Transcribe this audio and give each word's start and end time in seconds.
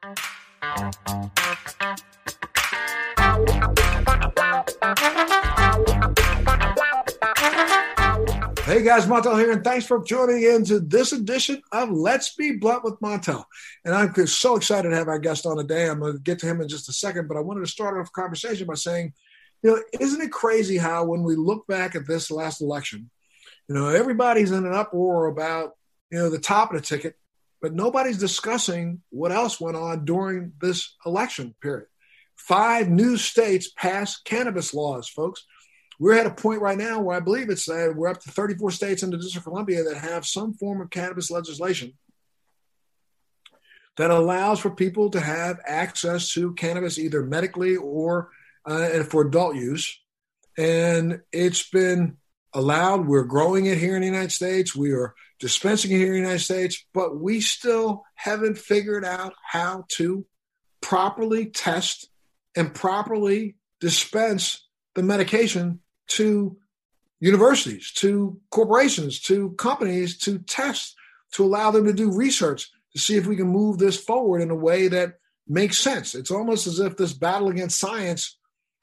Hey 0.00 0.10
guys, 8.84 9.06
Montel 9.06 9.36
here, 9.36 9.50
and 9.50 9.64
thanks 9.64 9.86
for 9.86 10.04
tuning 10.04 10.44
in 10.44 10.64
to 10.66 10.78
this 10.78 11.12
edition 11.12 11.60
of 11.72 11.90
Let's 11.90 12.36
Be 12.36 12.52
Blunt 12.52 12.84
with 12.84 13.00
Montel. 13.00 13.42
And 13.84 13.92
I'm 13.92 14.14
so 14.28 14.54
excited 14.54 14.88
to 14.88 14.94
have 14.94 15.08
our 15.08 15.18
guest 15.18 15.46
on 15.46 15.56
today. 15.56 15.88
I'm 15.88 15.98
going 15.98 16.12
to 16.12 16.20
get 16.20 16.38
to 16.40 16.46
him 16.46 16.60
in 16.60 16.68
just 16.68 16.88
a 16.88 16.92
second, 16.92 17.26
but 17.26 17.36
I 17.36 17.40
wanted 17.40 17.62
to 17.62 17.66
start 17.66 17.98
off 17.98 18.06
a 18.06 18.12
conversation 18.12 18.68
by 18.68 18.74
saying, 18.74 19.12
you 19.64 19.70
know, 19.70 19.82
isn't 19.98 20.22
it 20.22 20.30
crazy 20.30 20.76
how 20.76 21.06
when 21.06 21.24
we 21.24 21.34
look 21.34 21.66
back 21.66 21.96
at 21.96 22.06
this 22.06 22.30
last 22.30 22.60
election, 22.60 23.10
you 23.68 23.74
know, 23.74 23.88
everybody's 23.88 24.52
in 24.52 24.64
an 24.64 24.74
uproar 24.74 25.26
about, 25.26 25.72
you 26.12 26.18
know, 26.18 26.30
the 26.30 26.38
top 26.38 26.72
of 26.72 26.80
the 26.80 26.86
ticket, 26.86 27.16
but 27.60 27.74
nobody's 27.74 28.18
discussing 28.18 29.02
what 29.10 29.32
else 29.32 29.60
went 29.60 29.76
on 29.76 30.04
during 30.04 30.52
this 30.60 30.96
election 31.04 31.54
period. 31.60 31.86
Five 32.36 32.88
new 32.88 33.16
states 33.16 33.70
passed 33.76 34.24
cannabis 34.24 34.72
laws, 34.72 35.08
folks 35.08 35.44
we're 35.98 36.18
at 36.18 36.26
a 36.26 36.30
point 36.30 36.60
right 36.60 36.78
now 36.78 37.00
where 37.00 37.16
I 37.16 37.20
believe 37.20 37.50
it's 37.50 37.68
uh, 37.68 37.88
we're 37.94 38.08
up 38.08 38.20
to 38.20 38.30
34 38.30 38.70
states 38.70 39.02
in 39.02 39.10
the 39.10 39.16
District 39.16 39.46
of 39.46 39.50
Columbia 39.50 39.82
that 39.84 39.98
have 39.98 40.24
some 40.24 40.54
form 40.54 40.80
of 40.80 40.90
cannabis 40.90 41.30
legislation 41.30 41.94
that 43.96 44.10
allows 44.12 44.60
for 44.60 44.70
people 44.70 45.10
to 45.10 45.20
have 45.20 45.58
access 45.66 46.32
to 46.32 46.54
cannabis 46.54 46.98
either 46.98 47.24
medically 47.24 47.76
or 47.76 48.30
uh, 48.64 49.02
for 49.02 49.26
adult 49.26 49.56
use. 49.56 49.98
And 50.56 51.20
it's 51.32 51.68
been 51.68 52.16
allowed. 52.52 53.06
We're 53.08 53.24
growing 53.24 53.66
it 53.66 53.78
here 53.78 53.96
in 53.96 54.02
the 54.02 54.06
United 54.06 54.32
States. 54.32 54.74
We 54.74 54.92
are 54.92 55.14
dispensing 55.38 55.90
here 55.90 56.06
in 56.06 56.12
the 56.12 56.18
United 56.18 56.40
States, 56.40 56.84
but 56.92 57.20
we 57.20 57.40
still 57.40 58.04
haven't 58.14 58.58
figured 58.58 59.04
out 59.04 59.34
how 59.44 59.84
to 59.88 60.26
properly 60.80 61.46
test 61.46 62.08
and 62.56 62.74
properly 62.74 63.56
dispense 63.80 64.66
the 64.94 65.02
medication 65.02 65.80
to 66.08 66.56
universities, 67.20 67.92
to 67.92 68.40
corporations, 68.50 69.20
to 69.20 69.50
companies 69.52 70.18
to 70.18 70.38
test, 70.40 70.94
to 71.32 71.44
allow 71.44 71.70
them 71.70 71.84
to 71.84 71.92
do 71.92 72.10
research 72.10 72.70
to 72.92 72.98
see 72.98 73.16
if 73.16 73.26
we 73.26 73.36
can 73.36 73.48
move 73.48 73.78
this 73.78 73.98
forward 73.98 74.40
in 74.40 74.50
a 74.50 74.56
way 74.56 74.88
that 74.88 75.14
makes 75.46 75.78
sense. 75.78 76.14
It's 76.14 76.30
almost 76.30 76.66
as 76.66 76.78
if 76.80 76.96
this 76.96 77.12
battle 77.12 77.48
against 77.48 77.78
science 77.78 78.37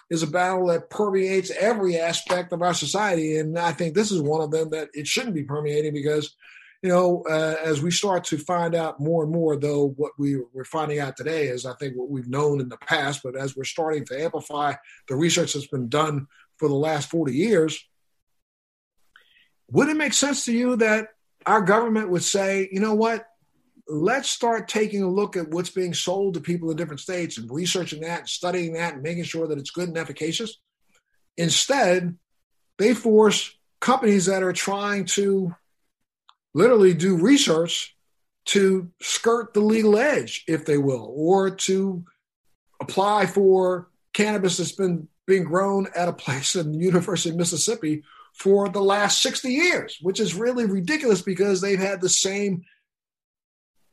is 0.09 0.23
a 0.23 0.28
battle 0.28 0.67
that 0.67 0.89
permeates 0.89 1.52
every 1.52 1.98
aspect 1.98 2.53
of 2.53 2.61
our 2.61 2.73
society. 2.73 3.38
And 3.38 3.58
I 3.58 3.72
think 3.72 3.95
this 3.95 4.12
is 4.12 4.22
one 4.22 4.42
of 4.42 4.52
them 4.52 4.70
that 4.70 4.89
it 4.94 5.08
shouldn't 5.08 5.36
be 5.36 5.44
permeating 5.44 5.94
because, 5.94 6.36
you 6.84 6.89
know, 6.89 7.23
uh, 7.28 7.56
as 7.64 7.81
we 7.81 7.89
start 7.89 8.23
to 8.25 8.38
find 8.38 8.75
out 8.75 9.00
more 9.00 9.23
and 9.23 9.31
more, 9.31 9.58
though, 9.58 9.89
what 9.97 10.12
we, 10.20 10.38
we're 10.53 10.64
finding 10.64 11.00
out 11.00 11.17
today 11.17 11.47
is, 11.47 11.66
I 11.66 11.73
think, 11.73 11.95
what 11.95 12.09
we've 12.09 12.30
known 12.30 12.59
in 12.59 12.70
the 12.70 12.78
past, 12.78 13.22
but 13.23 13.36
as 13.36 13.56
we're 13.56 13.64
starting 13.64 14.06
to 14.06 14.23
amplify 14.23 14.73
the 15.08 15.16
research 15.16 15.53
that's 15.53 15.67
been 15.67 15.89
done 15.89 16.28
for 16.58 16.67
the 16.69 16.75
last 16.75 17.09
40 17.09 17.34
years, 17.34 17.84
would 19.72 19.90
it 19.90 19.97
make 19.97 20.14
sense 20.14 20.45
to 20.45 20.53
you 20.53 20.75
that 20.75 21.08
our 21.47 21.62
government 21.62 22.09
would 22.09 22.23
say, 22.23 22.69
you 22.72 22.80
know 22.80 22.94
what, 22.94 23.25
let's 23.88 24.30
start 24.30 24.67
taking 24.67 25.03
a 25.03 25.09
look 25.09 25.38
at 25.38 25.50
what's 25.50 25.69
being 25.69 25.94
sold 25.94 26.33
to 26.33 26.41
people 26.41 26.72
in 26.72 26.78
different 26.78 27.00
states 27.00 27.38
and 27.38 27.50
researching 27.52 28.02
that 28.02 28.19
and 28.22 28.30
studying 28.30 28.73
that 28.73 28.95
and 28.95 29.03
making 29.03 29.23
sure 29.23 29.47
that 29.47 29.58
it's 29.58 29.72
good 29.72 29.88
and 29.88 29.97
efficacious? 29.97 30.59
Instead, 31.38 32.17
they 32.78 32.94
force 32.94 33.53
companies 33.80 34.25
that 34.25 34.44
are 34.44 34.53
trying 34.53 35.06
to 35.06 35.53
literally 36.53 36.94
do 36.94 37.17
research 37.17 37.95
to 38.45 38.89
skirt 39.02 39.53
the 39.53 39.59
legal 39.59 39.97
edge, 39.97 40.44
if 40.47 40.66
they 40.66 40.78
will, 40.78 41.13
or 41.16 41.50
to 41.52 42.03
apply 42.80 43.25
for 43.25 43.89
cannabis 44.13 44.58
that's 44.58 44.72
been 44.72 45.08
being 45.28 45.44
grown 45.44 45.88
at 45.95 46.08
a 46.08 46.13
place 46.13 46.56
in 46.56 46.72
the 46.72 46.78
University 46.78 47.30
of 47.30 47.36
Mississippi 47.36 48.03
for 48.33 48.69
the 48.69 48.81
last 48.81 49.22
60 49.22 49.50
years, 49.50 49.97
which 50.02 50.19
is 50.19 50.35
really 50.35 50.66
ridiculous 50.66 51.22
because 51.22 51.62
they've 51.62 51.79
had 51.79 52.02
the 52.02 52.09
same 52.09 52.63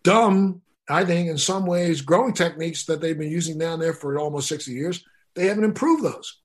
dumb, 0.03 0.63
I 0.89 1.05
think, 1.05 1.29
in 1.29 1.39
some 1.39 1.67
ways, 1.67 2.01
growing 2.01 2.33
techniques 2.33 2.87
that 2.87 3.01
they've 3.01 3.19
been 3.19 3.31
using 3.31 3.59
down 3.59 3.81
there 3.81 3.93
for 3.93 4.19
almost 4.19 4.49
60 4.49 4.73
years. 4.73 5.05
They 5.35 5.47
haven't 5.47 5.65
improved 5.65 6.05
those. 6.05 6.41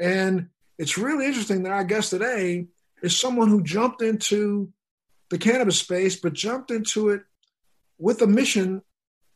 And 0.00 0.48
it's 0.78 0.98
really 0.98 1.26
interesting 1.26 1.62
that 1.62 1.72
our 1.72 1.84
guest 1.84 2.10
today 2.10 2.66
is 3.02 3.18
someone 3.18 3.48
who 3.48 3.62
jumped 3.62 4.02
into 4.02 4.72
the 5.30 5.38
cannabis 5.38 5.78
space, 5.78 6.16
but 6.16 6.32
jumped 6.32 6.70
into 6.70 7.10
it 7.10 7.22
with 7.98 8.22
a 8.22 8.26
mission 8.26 8.82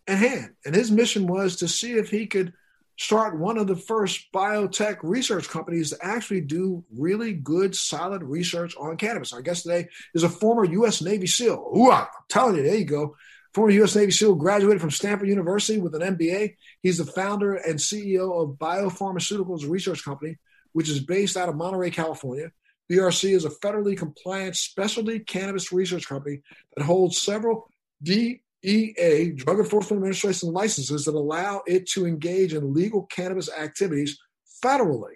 at 0.07 0.19
hand. 0.19 0.55
And 0.65 0.75
his 0.75 0.91
mission 0.91 1.27
was 1.27 1.57
to 1.57 1.69
see 1.69 1.93
if 1.93 2.11
he 2.11 2.27
could– 2.27 2.53
start 2.99 3.39
one 3.39 3.59
of 3.59 3.67
the 3.67 3.77
first 3.77 4.33
biotech 4.33 4.99
research 5.03 5.49
companies 5.49 5.91
to 5.91 5.99
actually 6.01 6.41
do 6.41 6.85
really 6.97 7.35
good, 7.35 7.75
solid 7.75 8.23
research 8.23 8.75
on 8.77 8.97
cannabis. 8.97 9.33
Our 9.33 9.43
guest 9.43 9.65
today 9.65 9.89
is 10.15 10.23
a 10.23 10.29
former 10.29 10.65
U.S. 10.65 11.03
Navy 11.03 11.27
SEAL. 11.27 11.73
Ooh, 11.77 11.91
I'm 11.91 12.07
telling 12.29 12.57
you, 12.57 12.63
there 12.63 12.77
you 12.77 12.85
go. 12.85 13.17
Former 13.57 13.73
U.S. 13.73 13.97
Navy 13.97 14.13
SEAL 14.13 14.35
graduated 14.35 14.83
from 14.83 14.91
Stanford 14.91 15.31
University 15.31 15.79
with 15.79 15.95
an 15.95 16.03
MBA. 16.15 16.57
He's 16.83 16.99
the 16.99 17.07
founder 17.07 17.55
and 17.55 17.79
CEO 17.79 18.43
of 18.43 18.59
Biopharmaceuticals 18.59 19.67
Research 19.67 20.05
Company, 20.05 20.37
which 20.75 20.91
is 20.91 21.01
based 21.01 21.39
out 21.39 21.49
of 21.49 21.57
Monterey, 21.57 21.91
California. 21.91 22.51
BRC 22.93 23.35
is 23.35 23.47
a 23.47 23.49
federally 23.49 23.97
compliant 23.97 24.57
specialty 24.57 25.21
cannabis 25.21 25.73
research 25.73 26.07
company 26.07 26.43
that 26.77 26.85
holds 26.85 27.23
several 27.23 27.71
DEA, 28.03 29.33
Drug 29.35 29.59
Enforcement 29.59 30.01
Administration 30.01 30.53
licenses 30.53 31.07
that 31.07 31.15
allow 31.15 31.63
it 31.67 31.89
to 31.93 32.05
engage 32.05 32.53
in 32.53 32.75
legal 32.75 33.05
cannabis 33.05 33.49
activities 33.51 34.19
federally. 34.63 35.15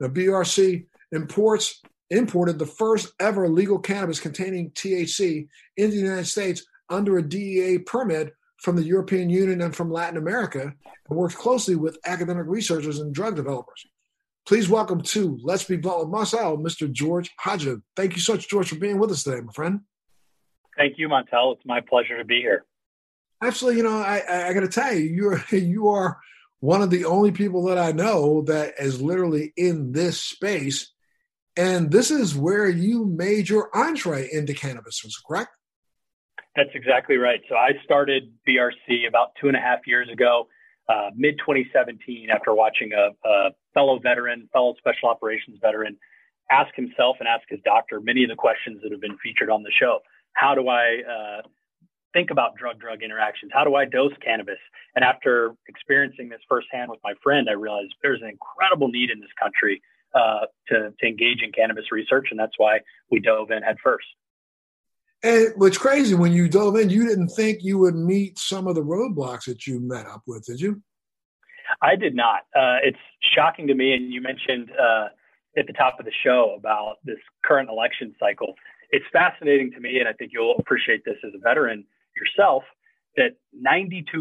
The 0.00 0.10
BRC 0.10 0.86
imports 1.12 1.80
imported 2.10 2.58
the 2.58 2.66
first 2.66 3.12
ever 3.20 3.48
legal 3.48 3.78
cannabis 3.78 4.18
containing 4.18 4.72
THC 4.72 5.46
in 5.76 5.90
the 5.90 5.96
United 5.96 6.26
States 6.26 6.64
under 6.88 7.18
a 7.18 7.28
DEA 7.28 7.78
permit 7.78 8.34
from 8.58 8.76
the 8.76 8.84
European 8.84 9.28
Union 9.30 9.60
and 9.60 9.74
from 9.74 9.90
Latin 9.90 10.16
America 10.16 10.72
and 11.08 11.18
works 11.18 11.34
closely 11.34 11.76
with 11.76 11.98
academic 12.06 12.46
researchers 12.46 12.98
and 12.98 13.14
drug 13.14 13.36
developers. 13.36 13.86
Please 14.46 14.68
welcome 14.68 15.00
to 15.00 15.38
Let's 15.42 15.64
Be 15.64 15.76
Blunt 15.76 16.00
with 16.00 16.08
Marcel, 16.08 16.56
Mr. 16.56 16.90
George 16.90 17.32
Hodgin. 17.38 17.82
Thank 17.96 18.14
you 18.14 18.20
so 18.20 18.34
much, 18.34 18.48
George, 18.48 18.68
for 18.68 18.76
being 18.76 18.98
with 18.98 19.10
us 19.10 19.24
today, 19.24 19.40
my 19.40 19.52
friend. 19.52 19.80
Thank 20.76 20.98
you, 20.98 21.08
Montel. 21.08 21.54
It's 21.54 21.66
my 21.66 21.80
pleasure 21.80 22.16
to 22.18 22.24
be 22.24 22.40
here. 22.40 22.64
Absolutely, 23.42 23.78
you 23.78 23.84
know, 23.84 23.98
I, 23.98 24.22
I, 24.30 24.48
I 24.48 24.52
got 24.52 24.60
to 24.60 24.68
tell 24.68 24.94
you, 24.94 25.04
you're 25.04 25.44
you 25.50 25.88
are 25.88 26.18
one 26.60 26.80
of 26.80 26.90
the 26.90 27.04
only 27.04 27.32
people 27.32 27.64
that 27.64 27.78
I 27.78 27.92
know 27.92 28.42
that 28.42 28.74
is 28.78 29.00
literally 29.00 29.52
in 29.56 29.92
this 29.92 30.20
space, 30.20 30.92
and 31.56 31.90
this 31.90 32.10
is 32.10 32.36
where 32.36 32.68
you 32.68 33.04
made 33.04 33.48
your 33.48 33.68
entree 33.76 34.28
into 34.32 34.54
cannabis. 34.54 35.02
Was 35.02 35.16
correct? 35.26 35.50
That's 36.56 36.70
exactly 36.74 37.18
right. 37.18 37.40
So 37.50 37.54
I 37.54 37.72
started 37.84 38.32
BRC 38.48 39.06
about 39.06 39.32
two 39.38 39.48
and 39.48 39.56
a 39.56 39.60
half 39.60 39.80
years 39.86 40.08
ago, 40.10 40.48
uh, 40.88 41.10
mid 41.14 41.38
2017, 41.38 42.28
after 42.30 42.54
watching 42.54 42.92
a, 42.94 43.10
a 43.28 43.50
fellow 43.74 43.98
veteran, 43.98 44.48
fellow 44.54 44.74
special 44.78 45.10
operations 45.10 45.58
veteran, 45.60 45.98
ask 46.50 46.74
himself 46.74 47.16
and 47.20 47.28
ask 47.28 47.42
his 47.50 47.60
doctor 47.62 48.00
many 48.00 48.22
of 48.24 48.30
the 48.30 48.36
questions 48.36 48.80
that 48.82 48.90
have 48.90 49.02
been 49.02 49.18
featured 49.22 49.50
on 49.50 49.62
the 49.62 49.70
show. 49.78 49.98
How 50.32 50.54
do 50.54 50.68
I 50.68 51.02
uh, 51.04 51.42
think 52.14 52.30
about 52.30 52.56
drug 52.56 52.80
drug 52.80 53.02
interactions? 53.02 53.52
How 53.52 53.64
do 53.64 53.74
I 53.74 53.84
dose 53.84 54.16
cannabis? 54.24 54.60
And 54.94 55.04
after 55.04 55.54
experiencing 55.68 56.30
this 56.30 56.40
firsthand 56.48 56.90
with 56.90 57.00
my 57.04 57.12
friend, 57.22 57.48
I 57.50 57.52
realized 57.52 57.92
there's 58.02 58.22
an 58.22 58.30
incredible 58.30 58.88
need 58.88 59.10
in 59.10 59.20
this 59.20 59.34
country 59.38 59.82
uh, 60.14 60.46
to, 60.68 60.94
to 60.98 61.06
engage 61.06 61.42
in 61.42 61.52
cannabis 61.52 61.92
research. 61.92 62.28
And 62.30 62.40
that's 62.40 62.54
why 62.56 62.78
we 63.10 63.20
dove 63.20 63.50
in 63.50 63.62
head 63.62 63.76
first. 63.84 64.06
And 65.22 65.52
what's 65.56 65.78
crazy 65.78 66.14
when 66.14 66.32
you 66.32 66.48
dove 66.48 66.76
in, 66.76 66.90
you 66.90 67.06
didn't 67.08 67.28
think 67.28 67.58
you 67.62 67.78
would 67.78 67.96
meet 67.96 68.38
some 68.38 68.66
of 68.66 68.74
the 68.74 68.82
roadblocks 68.82 69.46
that 69.46 69.66
you 69.66 69.80
met 69.80 70.06
up 70.06 70.22
with, 70.26 70.44
did 70.44 70.60
you? 70.60 70.82
I 71.82 71.96
did 71.96 72.14
not. 72.14 72.40
Uh, 72.54 72.78
it's 72.82 72.98
shocking 73.34 73.66
to 73.66 73.74
me. 73.74 73.94
And 73.94 74.12
you 74.12 74.20
mentioned 74.20 74.70
uh, 74.70 75.08
at 75.58 75.66
the 75.66 75.72
top 75.72 75.98
of 75.98 76.04
the 76.04 76.12
show 76.22 76.54
about 76.56 76.96
this 77.04 77.18
current 77.44 77.68
election 77.70 78.14
cycle. 78.20 78.54
It's 78.90 79.04
fascinating 79.12 79.72
to 79.72 79.80
me, 79.80 79.98
and 79.98 80.08
I 80.08 80.12
think 80.12 80.30
you'll 80.32 80.56
appreciate 80.58 81.04
this 81.04 81.16
as 81.24 81.32
a 81.34 81.38
veteran 81.38 81.84
yourself 82.14 82.62
that 83.16 83.30
92% 83.60 84.14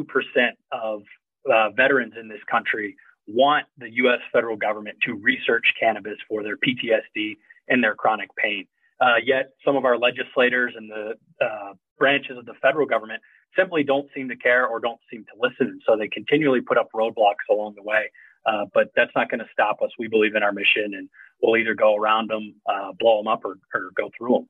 of 0.72 1.04
uh, 1.52 1.70
veterans 1.72 2.14
in 2.20 2.28
this 2.28 2.40
country 2.50 2.96
want 3.28 3.66
the 3.78 3.90
U.S. 3.92 4.20
federal 4.32 4.56
government 4.56 4.98
to 5.06 5.14
research 5.14 5.66
cannabis 5.80 6.18
for 6.28 6.44
their 6.44 6.58
PTSD 6.58 7.38
and 7.68 7.84
their 7.84 7.96
chronic 7.96 8.30
pain. 8.38 8.66
Uh, 9.02 9.16
yet 9.24 9.50
some 9.66 9.76
of 9.76 9.86
our 9.86 9.98
legislators 9.98 10.74
and 10.76 10.90
the 10.90 11.14
uh, 11.44 11.74
branches 11.98 12.38
of 12.38 12.46
the 12.46 12.54
federal 12.62 12.86
government 12.86 13.22
simply 13.58 13.84
don't 13.84 14.08
seem 14.16 14.30
to 14.30 14.36
care 14.36 14.68
or 14.68 14.80
don't 14.80 15.00
seem 15.12 15.24
to 15.26 15.32
listen. 15.40 15.80
So 15.86 15.98
they 15.98 16.08
continually 16.08 16.62
put 16.62 16.78
up 16.78 16.90
roadblocks 16.94 17.46
along 17.50 17.76
the 17.76 17.84
way. 17.84 18.10
Uh, 18.46 18.66
but 18.74 18.92
that's 18.96 19.12
not 19.16 19.30
going 19.30 19.40
to 19.40 19.48
stop 19.52 19.82
us. 19.82 19.90
We 19.98 20.08
believe 20.08 20.36
in 20.36 20.44
our 20.44 20.52
mission 20.52 20.94
and 20.94 21.10
we'll 21.42 21.58
either 21.58 21.74
go 21.74 21.96
around 21.96 22.30
them, 22.30 22.56
uh, 22.68 22.92
blow 22.98 23.18
them 23.18 23.28
up, 23.28 23.44
or, 23.44 23.58
or 23.74 23.90
go 23.98 24.10
through 24.18 24.34
them. 24.34 24.50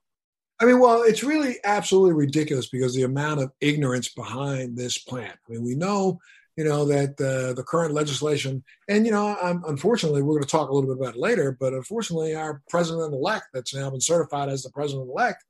I 0.60 0.66
mean, 0.66 0.80
well, 0.80 1.04
it's 1.04 1.24
really 1.24 1.58
absolutely 1.64 2.14
ridiculous 2.14 2.68
because 2.68 2.94
the 2.94 3.04
amount 3.04 3.42
of 3.42 3.52
ignorance 3.62 4.10
behind 4.10 4.78
this 4.78 4.98
plant. 4.98 5.38
I 5.48 5.52
mean, 5.52 5.64
we 5.64 5.76
know 5.76 6.20
you 6.58 6.64
know 6.64 6.86
that 6.86 7.20
uh, 7.20 7.54
the 7.54 7.64
current 7.64 7.94
legislation, 7.94 8.64
and 8.88 9.06
you 9.06 9.12
know, 9.12 9.36
I'm, 9.42 9.64
unfortunately, 9.68 10.22
we're 10.22 10.36
going 10.36 10.44
to 10.44 10.50
talk 10.50 10.70
a 10.70 10.74
little 10.74 10.90
bit 10.94 11.02
about 11.02 11.16
it 11.16 11.20
later. 11.20 11.56
But 11.60 11.74
unfortunately, 11.74 12.36
our 12.36 12.62
president-elect, 12.70 13.46
that's 13.54 13.74
now 13.74 13.90
been 13.90 14.02
certified 14.02 14.50
as 14.50 14.64
the 14.64 14.70
president-elect, 14.70 15.44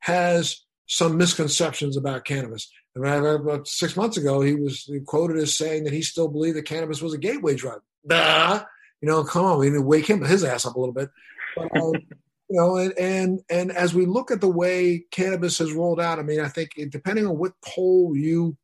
has 0.00 0.64
some 0.86 1.16
misconceptions 1.16 1.96
about 1.96 2.24
cannabis. 2.24 2.70
And 2.94 3.04
about 3.04 3.68
six 3.68 3.96
months 3.96 4.16
ago, 4.16 4.40
he 4.40 4.54
was 4.54 4.90
quoted 5.04 5.36
as 5.36 5.54
saying 5.54 5.84
that 5.84 5.92
he 5.92 6.00
still 6.00 6.28
believed 6.28 6.56
that 6.56 6.62
cannabis 6.62 7.02
was 7.02 7.12
a 7.12 7.18
gateway 7.18 7.54
drug. 7.54 7.82
Duh. 8.06 8.64
You 9.02 9.08
know, 9.08 9.24
come 9.24 9.44
on, 9.44 9.58
we 9.58 9.68
need 9.68 9.76
to 9.76 9.82
wake 9.82 10.08
him 10.08 10.24
his 10.24 10.42
ass 10.44 10.64
up 10.64 10.76
a 10.76 10.80
little 10.80 10.94
bit. 10.94 11.10
But, 11.54 11.76
um, 11.76 11.92
you 12.48 12.56
know, 12.56 12.76
and, 12.76 12.92
and 12.98 13.40
and 13.50 13.72
as 13.72 13.94
we 13.94 14.06
look 14.06 14.30
at 14.30 14.40
the 14.40 14.48
way 14.48 15.04
cannabis 15.10 15.58
has 15.58 15.72
rolled 15.72 16.00
out, 16.00 16.18
I 16.18 16.22
mean, 16.22 16.40
I 16.40 16.48
think 16.48 16.70
depending 16.90 17.26
on 17.26 17.36
what 17.36 17.52
poll 17.62 18.16
you 18.16 18.56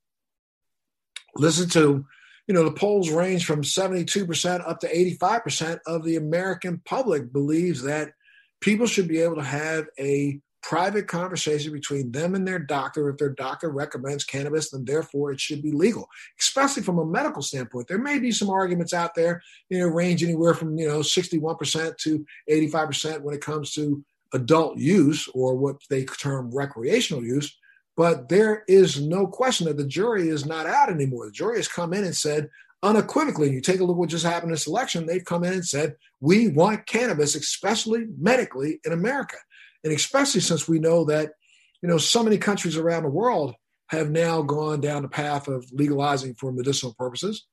listen 1.35 1.69
to, 1.71 2.05
you 2.47 2.55
know, 2.55 2.65
the 2.65 2.73
polls 2.73 3.11
range 3.11 3.47
from 3.47 3.63
72% 3.63 4.69
up 4.69 4.81
to 4.81 5.17
85% 5.21 5.79
of 5.87 6.05
the 6.05 6.17
American 6.17 6.81
public 6.85 7.33
believes 7.33 7.83
that 7.83 8.13
people 8.61 8.87
should 8.87 9.09
be 9.09 9.21
able 9.21 9.37
to 9.37 9.43
have 9.43 9.87
a 9.99 10.41
private 10.63 11.09
conversation 11.09 11.73
between 11.73 12.13
them 12.13 12.35
and 12.35 12.47
their 12.47 12.59
doctor. 12.59 13.09
If 13.11 13.19
their 13.19 13.31
doctor 13.31 13.69
recommends 13.71 14.25
cannabis, 14.25 14.71
then 14.71 14.85
therefore 14.85 15.33
it 15.33 15.41
should 15.41 15.61
be 15.61 15.73
legal, 15.73 16.09
especially 16.41 16.85
from 16.85 16.99
a 16.99 17.05
medical 17.05 17.43
standpoint. 17.43 17.89
There 17.89 17.99
may 17.99 18.21
be 18.21 18.31
some 18.31 18.49
arguments 18.49 18.95
out 18.95 19.15
there, 19.15 19.43
you 19.69 19.81
know, 19.81 19.89
range 19.89 20.23
anywhere 20.23 20.55
from, 20.55 20.79
you 20.79 20.87
know, 20.87 21.01
61% 21.01 21.97
to 21.99 22.25
85% 22.49 23.23
when 23.23 23.35
it 23.35 23.41
comes 23.41 23.73
to 23.75 24.05
adult 24.33 24.79
use 24.79 25.29
or 25.35 25.57
what 25.57 25.77
they 25.91 26.05
term 26.05 26.51
recreational 26.55 27.25
use. 27.25 27.55
But 27.97 28.29
there 28.29 28.65
is 28.69 29.01
no 29.01 29.27
question 29.27 29.67
that 29.67 29.77
the 29.77 29.87
jury 29.87 30.29
is 30.29 30.47
not 30.47 30.67
out 30.67 30.89
anymore. 30.89 31.27
The 31.27 31.33
jury 31.33 31.57
has 31.59 31.69
come 31.69 31.93
in 31.93 32.05
and 32.05 32.17
said 32.17 32.49
unequivocally, 32.83 33.51
you 33.51 33.61
take 33.61 33.81
a 33.81 33.85
look 33.85 33.97
what 33.97 34.09
just 34.09 34.25
happened 34.25 34.51
in 34.51 34.55
this 34.55 34.67
election, 34.67 35.07
they've 35.07 35.25
come 35.25 35.45
in 35.45 35.53
and 35.53 35.65
said, 35.65 35.95
we 36.21 36.49
want 36.49 36.87
cannabis, 36.87 37.35
especially 37.35 38.07
medically 38.19 38.81
in 38.85 38.93
America. 38.93 39.37
And 39.85 39.93
especially 39.93 40.41
since 40.41 40.69
we 40.69 40.79
know 40.79 41.05
that, 41.05 41.33
you 41.81 41.89
know, 41.89 41.99
so 41.99 42.23
many 42.23 42.39
countries 42.39 42.77
around 42.77 43.05
the 43.05 43.09
world 43.09 43.55
have 43.89 44.11
now 44.11 44.43
gone 44.43 44.81
down 44.81 45.03
the 45.03 45.09
path 45.09 45.49
of 45.49 45.65
legalizing 45.73 46.35
for 46.35 46.51
medicinal 46.51 46.95
purposes. 46.99 47.47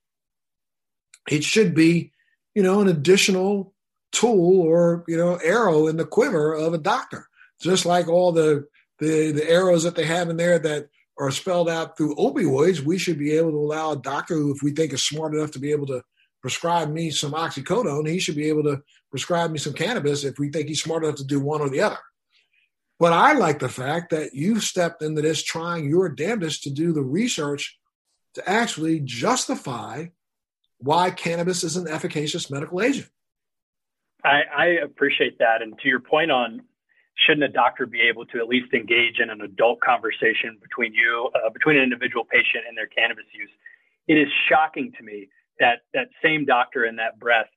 It 1.29 1.43
should 1.43 1.75
be, 1.75 2.11
you 2.55 2.63
know, 2.63 2.81
an 2.81 2.87
additional 2.87 3.73
tool 4.11 4.61
or, 4.61 5.03
you 5.07 5.17
know, 5.17 5.35
arrow 5.43 5.87
in 5.87 5.97
the 5.97 6.05
quiver 6.05 6.53
of 6.53 6.73
a 6.73 6.77
doctor. 6.77 7.27
Just 7.61 7.85
like 7.85 8.07
all 8.07 8.31
the 8.31 8.65
the, 8.99 9.31
the 9.31 9.49
arrows 9.49 9.83
that 9.83 9.95
they 9.95 10.05
have 10.05 10.29
in 10.29 10.37
there 10.37 10.59
that 10.59 10.89
are 11.17 11.31
spelled 11.31 11.69
out 11.69 11.97
through 11.97 12.15
opioids, 12.15 12.79
we 12.79 12.97
should 12.97 13.19
be 13.19 13.33
able 13.33 13.51
to 13.51 13.57
allow 13.57 13.91
a 13.91 13.97
doctor 13.97 14.35
who, 14.35 14.53
if 14.53 14.63
we 14.63 14.71
think 14.71 14.93
is 14.93 15.03
smart 15.03 15.33
enough 15.33 15.51
to 15.51 15.59
be 15.59 15.71
able 15.71 15.87
to 15.87 16.01
prescribe 16.41 16.89
me 16.89 17.11
some 17.11 17.33
oxycodone, 17.33 18.07
he 18.07 18.19
should 18.19 18.35
be 18.35 18.47
able 18.47 18.63
to 18.63 18.81
prescribe 19.11 19.51
me 19.51 19.57
some 19.57 19.73
cannabis 19.73 20.23
if 20.23 20.39
we 20.39 20.49
think 20.49 20.67
he's 20.67 20.81
smart 20.81 21.03
enough 21.03 21.15
to 21.15 21.25
do 21.25 21.39
one 21.39 21.61
or 21.61 21.69
the 21.69 21.81
other. 21.81 21.97
But 22.99 23.13
I 23.13 23.33
like 23.33 23.59
the 23.59 23.69
fact 23.69 24.11
that 24.11 24.33
you've 24.33 24.63
stepped 24.63 25.01
into 25.01 25.21
this 25.21 25.41
trying 25.43 25.89
your 25.89 26.09
damnedest 26.09 26.63
to 26.63 26.69
do 26.69 26.93
the 26.93 27.01
research 27.01 27.77
to 28.35 28.49
actually 28.49 28.99
justify 28.99 30.07
why 30.79 31.11
cannabis 31.11 31.63
is 31.63 31.75
an 31.75 31.87
efficacious 31.87 32.49
medical 32.49 32.81
agent. 32.81 33.09
I, 34.23 34.41
I 34.55 34.65
appreciate 34.83 35.39
that. 35.39 35.61
And 35.61 35.77
to 35.79 35.87
your 35.87 35.99
point 35.99 36.31
on 36.31 36.61
shouldn't 37.25 37.43
a 37.43 37.49
doctor 37.49 37.85
be 37.85 38.01
able 38.01 38.25
to 38.27 38.39
at 38.39 38.47
least 38.47 38.73
engage 38.73 39.19
in 39.19 39.29
an 39.29 39.41
adult 39.41 39.79
conversation 39.81 40.57
between 40.61 40.93
you, 40.93 41.29
uh, 41.35 41.49
between 41.49 41.77
an 41.77 41.83
individual 41.83 42.23
patient 42.23 42.63
and 42.67 42.77
their 42.77 42.87
cannabis 42.87 43.25
use? 43.33 43.49
It 44.07 44.17
is 44.17 44.27
shocking 44.47 44.91
to 44.97 45.03
me 45.03 45.29
that 45.59 45.83
that 45.93 46.09
same 46.23 46.45
doctor 46.45 46.85
in 46.85 46.95
that 46.95 47.19
breath, 47.19 47.49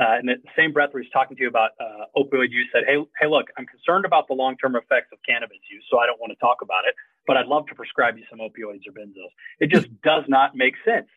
uh, 0.00 0.18
in 0.18 0.26
the 0.26 0.36
same 0.56 0.72
breath 0.72 0.90
where 0.92 1.02
he's 1.02 1.12
talking 1.12 1.36
to 1.36 1.42
you 1.42 1.48
about 1.48 1.70
uh, 1.78 2.06
opioid 2.16 2.50
use, 2.50 2.68
said, 2.72 2.84
"Hey, 2.86 2.96
hey, 3.20 3.28
look, 3.28 3.46
I'm 3.58 3.66
concerned 3.66 4.04
about 4.04 4.26
the 4.28 4.34
long-term 4.34 4.74
effects 4.76 5.08
of 5.12 5.18
cannabis 5.28 5.58
use, 5.70 5.84
so 5.90 5.98
I 5.98 6.06
don't 6.06 6.20
want 6.20 6.32
to 6.32 6.38
talk 6.40 6.62
about 6.62 6.84
it, 6.88 6.94
but 7.26 7.36
I'd 7.36 7.46
love 7.46 7.66
to 7.66 7.74
prescribe 7.74 8.16
you 8.16 8.24
some 8.30 8.40
opioids 8.40 8.88
or 8.88 8.92
benzos." 8.92 9.30
It 9.60 9.70
just 9.70 9.88
does 10.02 10.24
not 10.28 10.56
make 10.56 10.74
sense. 10.84 11.08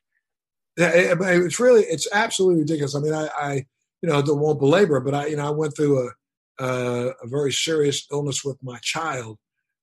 Yeah, 0.77 0.91
it's 0.94 1.59
really, 1.59 1.83
it's 1.83 2.07
absolutely 2.11 2.61
ridiculous. 2.61 2.95
I 2.95 2.99
mean, 2.99 3.13
I, 3.13 3.29
I 3.38 3.53
you 4.01 4.09
know, 4.09 4.21
don't 4.21 4.39
won't 4.39 4.59
belabor, 4.59 4.99
but 4.99 5.13
I, 5.13 5.27
you 5.27 5.38
know, 5.38 5.47
I 5.47 5.51
went 5.51 5.75
through 5.75 6.07
a 6.07 6.11
uh, 6.59 7.09
a 7.21 7.27
very 7.27 7.51
serious 7.51 8.07
illness 8.11 8.44
with 8.44 8.57
my 8.61 8.77
child 8.81 9.38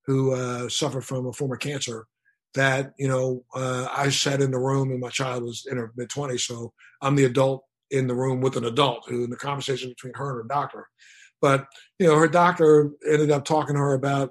who 0.06 0.32
uh, 0.32 0.68
suffered 0.68 1.04
from 1.04 1.26
a 1.26 1.32
form 1.32 1.52
of 1.52 1.58
cancer 1.58 2.06
that 2.54 2.92
you 2.98 3.06
know 3.06 3.44
uh, 3.54 3.86
i 3.92 4.08
sat 4.08 4.40
in 4.40 4.50
the 4.50 4.58
room 4.58 4.90
and 4.90 5.00
my 5.00 5.08
child 5.08 5.42
was 5.42 5.66
in 5.70 5.76
her 5.76 5.92
mid-20s 5.96 6.40
so 6.40 6.72
i'm 7.00 7.14
the 7.14 7.24
adult 7.24 7.64
in 7.90 8.06
the 8.06 8.14
room 8.14 8.40
with 8.40 8.56
an 8.56 8.64
adult 8.64 9.08
who 9.08 9.24
in 9.24 9.30
the 9.30 9.36
conversation 9.36 9.88
between 9.88 10.14
her 10.14 10.30
and 10.30 10.36
her 10.36 10.54
doctor. 10.54 10.86
But 11.40 11.66
you 11.98 12.06
know 12.06 12.16
her 12.16 12.28
doctor 12.28 12.90
ended 13.06 13.30
up 13.30 13.44
talking 13.44 13.74
to 13.74 13.80
her 13.80 13.94
about 13.94 14.30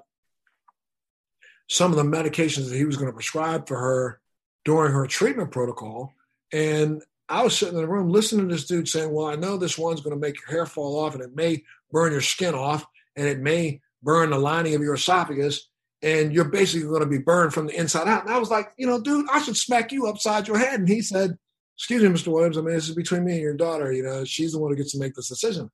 some 1.68 1.92
of 1.92 1.96
the 1.96 2.02
medications 2.02 2.68
that 2.68 2.76
he 2.76 2.84
was 2.84 2.96
going 2.96 3.08
to 3.08 3.14
prescribe 3.14 3.68
for 3.68 3.78
her 3.78 4.20
during 4.64 4.92
her 4.92 5.06
treatment 5.06 5.50
protocol. 5.50 6.12
And 6.52 7.02
I 7.28 7.44
was 7.44 7.56
sitting 7.56 7.76
in 7.76 7.82
the 7.82 7.88
room 7.88 8.08
listening 8.08 8.48
to 8.48 8.54
this 8.54 8.66
dude 8.66 8.88
saying, 8.88 9.12
Well, 9.12 9.26
I 9.26 9.36
know 9.36 9.56
this 9.56 9.78
one's 9.78 10.00
going 10.00 10.14
to 10.14 10.20
make 10.20 10.36
your 10.40 10.50
hair 10.50 10.66
fall 10.66 10.98
off 10.98 11.14
and 11.14 11.22
it 11.22 11.34
may 11.34 11.62
burn 11.92 12.12
your 12.12 12.20
skin 12.20 12.54
off 12.54 12.86
and 13.16 13.26
it 13.26 13.38
may 13.38 13.80
burn 14.02 14.30
the 14.30 14.38
lining 14.38 14.74
of 14.74 14.82
your 14.82 14.94
esophagus 14.94 15.68
and 16.02 16.32
you're 16.32 16.46
basically 16.46 16.88
going 16.88 17.00
to 17.00 17.06
be 17.06 17.18
burned 17.18 17.52
from 17.52 17.66
the 17.66 17.78
inside 17.78 18.08
out. 18.08 18.24
And 18.24 18.32
I 18.32 18.38
was 18.38 18.50
like, 18.50 18.72
You 18.78 18.86
know, 18.86 19.00
dude, 19.00 19.26
I 19.30 19.40
should 19.40 19.56
smack 19.56 19.92
you 19.92 20.06
upside 20.06 20.48
your 20.48 20.58
head. 20.58 20.80
And 20.80 20.88
he 20.88 21.02
said, 21.02 21.36
Excuse 21.76 22.02
me, 22.02 22.08
Mr. 22.08 22.32
Williams. 22.32 22.58
I 22.58 22.62
mean, 22.62 22.74
this 22.74 22.88
is 22.88 22.94
between 22.94 23.24
me 23.24 23.32
and 23.32 23.42
your 23.42 23.54
daughter. 23.54 23.92
You 23.92 24.02
know, 24.02 24.24
she's 24.24 24.52
the 24.52 24.58
one 24.58 24.70
who 24.70 24.76
gets 24.76 24.92
to 24.92 24.98
make 24.98 25.14
this 25.14 25.28
decision. 25.28 25.70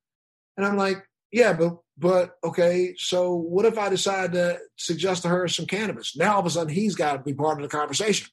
And 0.57 0.65
I'm 0.65 0.77
like, 0.77 0.97
Yeah, 1.31 1.53
but, 1.53 1.77
but 1.97 2.35
okay, 2.43 2.93
so 2.97 3.33
what 3.33 3.65
if 3.65 3.77
I 3.77 3.89
decide 3.89 4.33
to 4.33 4.59
suggest 4.75 5.23
to 5.23 5.29
her 5.29 5.47
some 5.47 5.65
cannabis? 5.65 6.17
Now 6.17 6.33
all 6.33 6.39
of 6.41 6.45
a 6.45 6.49
sudden 6.49 6.73
he's 6.73 6.95
got 6.95 7.13
to 7.13 7.19
be 7.19 7.33
part 7.33 7.61
of 7.61 7.63
the 7.63 7.75
conversation 7.75 8.27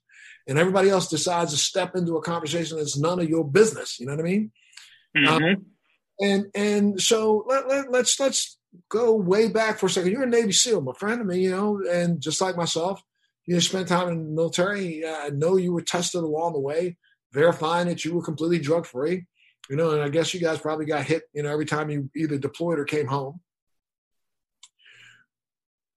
and 0.46 0.58
everybody 0.58 0.90
else 0.90 1.08
decides 1.08 1.52
to 1.52 1.56
step 1.56 1.96
into 1.96 2.16
a 2.16 2.22
conversation 2.22 2.76
that's 2.76 2.98
none 2.98 3.20
of 3.20 3.28
your 3.28 3.44
business. 3.44 3.98
You 3.98 4.06
know 4.06 4.14
what 4.14 4.20
I 4.20 4.28
mean? 4.28 4.52
Mm-hmm. 5.16 5.44
Um, 5.44 5.66
and 6.20 6.46
and 6.54 7.00
so 7.00 7.44
let, 7.48 7.68
let, 7.68 7.90
let's 7.90 8.18
let's 8.20 8.58
go 8.88 9.14
way 9.14 9.48
back 9.48 9.78
for 9.78 9.86
a 9.86 9.90
second. 9.90 10.12
You're 10.12 10.24
a 10.24 10.26
Navy 10.26 10.52
SEAL, 10.52 10.80
my 10.80 10.92
friend. 10.92 11.20
I 11.20 11.24
mean, 11.24 11.40
you 11.40 11.50
know, 11.50 11.80
and 11.90 12.20
just 12.20 12.40
like 12.40 12.56
myself, 12.56 13.02
you 13.46 13.60
spent 13.60 13.88
time 13.88 14.08
in 14.08 14.24
the 14.24 14.30
military. 14.30 15.06
I 15.06 15.30
know 15.30 15.56
you 15.56 15.72
were 15.72 15.82
tested 15.82 16.22
along 16.22 16.54
the 16.54 16.60
way, 16.60 16.96
verifying 17.32 17.88
that 17.88 18.04
you 18.04 18.14
were 18.14 18.22
completely 18.22 18.58
drug 18.58 18.86
free. 18.86 19.26
You 19.70 19.76
know, 19.76 19.92
and 19.92 20.02
I 20.02 20.10
guess 20.10 20.34
you 20.34 20.40
guys 20.40 20.58
probably 20.58 20.84
got 20.84 21.06
hit, 21.06 21.22
you 21.32 21.42
know, 21.42 21.50
every 21.50 21.64
time 21.64 21.88
you 21.88 22.10
either 22.14 22.36
deployed 22.36 22.78
or 22.78 22.84
came 22.84 23.06
home. 23.06 23.40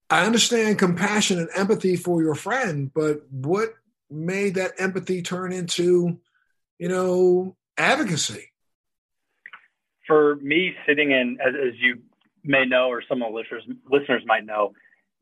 I 0.09 0.25
understand 0.25 0.79
compassion 0.79 1.37
and 1.37 1.49
empathy 1.53 1.97
for 1.97 2.23
your 2.23 2.35
friend, 2.35 2.89
but 2.93 3.23
what 3.29 3.73
made 4.09 4.55
that 4.55 4.71
empathy 4.77 5.21
turn 5.21 5.51
into, 5.51 6.21
you 6.79 6.87
know, 6.87 7.57
advocacy? 7.77 8.51
For 10.07 10.37
me, 10.37 10.73
sitting 10.87 11.11
in, 11.11 11.37
as, 11.45 11.53
as 11.53 11.73
you 11.79 11.99
may 12.43 12.65
know, 12.65 12.87
or 12.87 13.03
some 13.07 13.21
of 13.21 13.31
the 13.31 13.37
listeners, 13.37 13.63
listeners 13.89 14.23
might 14.25 14.45
know, 14.45 14.71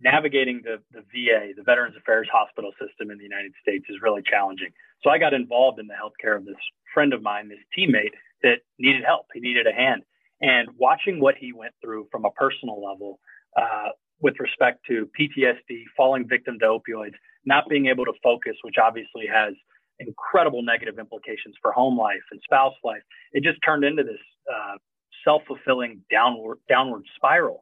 navigating 0.02 0.62
the, 0.64 0.78
the 0.92 1.02
VA, 1.02 1.54
the 1.56 1.64
Veterans 1.64 1.96
Affairs 1.98 2.28
Hospital 2.32 2.72
system 2.80 3.12
in 3.12 3.18
the 3.18 3.24
United 3.24 3.54
States, 3.62 3.86
is 3.90 3.98
really 4.02 4.22
challenging. 4.30 4.70
So 5.04 5.10
I 5.10 5.18
got 5.18 5.34
involved 5.34 5.80
in 5.80 5.88
the 5.88 5.94
healthcare 5.94 6.38
of 6.38 6.46
this 6.46 6.56
friend 6.94 7.14
of 7.14 7.22
mine, 7.22 7.50
this 7.50 7.60
teammate 7.78 8.14
that 8.44 8.60
needed 8.78 9.04
help. 9.06 9.26
He 9.34 9.40
needed 9.40 9.68
a 9.68 9.74
hand. 9.74 10.04
And 10.42 10.70
watching 10.78 11.20
what 11.20 11.36
he 11.40 11.54
went 11.54 11.74
through 11.82 12.08
from 12.12 12.26
a 12.26 12.32
personal 12.32 12.84
level 12.84 13.20
uh, 13.58 13.90
with 14.22 14.36
respect 14.40 14.86
to 14.88 15.10
PTSD, 15.20 15.84
falling 15.96 16.28
victim 16.28 16.60
to 16.60 16.66
opioids, 16.66 17.16
not 17.46 17.70
being 17.70 17.88
able 17.88 18.06
to 18.06 18.14
focus, 18.22 18.56
which 18.64 18.76
obviously 18.82 19.26
has 19.32 19.54
incredible 20.00 20.62
negative 20.62 21.00
implications 21.00 21.56
for 21.62 21.72
home 21.72 21.98
life 21.98 22.24
and 22.32 22.42
spouse 22.44 22.74
life. 22.84 23.02
It 23.34 23.44
just 23.44 23.60
turned 23.66 23.84
into 23.84 24.04
this 24.04 24.22
uh, 24.52 24.78
self-fulfilling 25.24 26.02
downward 26.12 26.60
downward 26.70 27.04
spiral. 27.16 27.62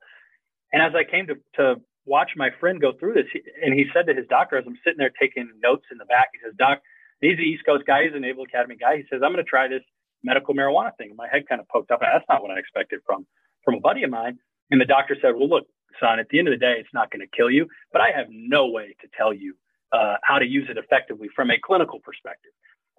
And 0.71 0.81
as 0.81 0.93
I 0.95 1.09
came 1.09 1.27
to, 1.27 1.35
to 1.55 1.81
watch 2.05 2.31
my 2.35 2.49
friend 2.59 2.81
go 2.81 2.93
through 2.99 3.13
this, 3.13 3.25
and 3.63 3.73
he 3.73 3.85
said 3.93 4.07
to 4.07 4.13
his 4.13 4.27
doctor, 4.27 4.57
as 4.57 4.65
I'm 4.67 4.77
sitting 4.83 4.97
there 4.97 5.11
taking 5.19 5.49
notes 5.61 5.85
in 5.91 5.97
the 5.97 6.05
back, 6.05 6.29
he 6.33 6.39
says, 6.43 6.55
"Doc, 6.57 6.79
he's 7.21 7.37
an 7.37 7.45
East 7.45 7.65
Coast 7.65 7.85
guy, 7.85 8.03
he's 8.05 8.15
a 8.15 8.19
Naval 8.19 8.43
Academy 8.43 8.75
guy. 8.75 8.97
He 8.97 9.03
says, 9.09 9.21
I'm 9.23 9.31
going 9.31 9.43
to 9.43 9.49
try 9.49 9.67
this 9.67 9.83
medical 10.23 10.55
marijuana 10.55 10.95
thing." 10.97 11.09
And 11.09 11.17
my 11.17 11.27
head 11.31 11.47
kind 11.47 11.61
of 11.61 11.67
poked 11.69 11.91
up. 11.91 12.01
and 12.01 12.09
That's 12.13 12.25
not 12.27 12.41
what 12.41 12.51
I 12.51 12.59
expected 12.59 13.01
from 13.05 13.25
from 13.63 13.75
a 13.75 13.79
buddy 13.79 14.03
of 14.03 14.09
mine. 14.09 14.39
And 14.71 14.81
the 14.81 14.85
doctor 14.85 15.15
said, 15.21 15.35
"Well, 15.35 15.49
look, 15.49 15.67
son, 15.99 16.19
at 16.19 16.27
the 16.29 16.39
end 16.39 16.47
of 16.47 16.53
the 16.53 16.57
day, 16.57 16.75
it's 16.79 16.93
not 16.93 17.11
going 17.11 17.21
to 17.21 17.37
kill 17.37 17.49
you, 17.49 17.67
but 17.91 18.01
I 18.01 18.09
have 18.15 18.27
no 18.29 18.67
way 18.67 18.95
to 19.01 19.07
tell 19.15 19.33
you 19.33 19.55
uh, 19.93 20.15
how 20.23 20.39
to 20.39 20.45
use 20.45 20.67
it 20.69 20.77
effectively 20.77 21.29
from 21.35 21.51
a 21.51 21.59
clinical 21.63 21.99
perspective. 21.99 22.51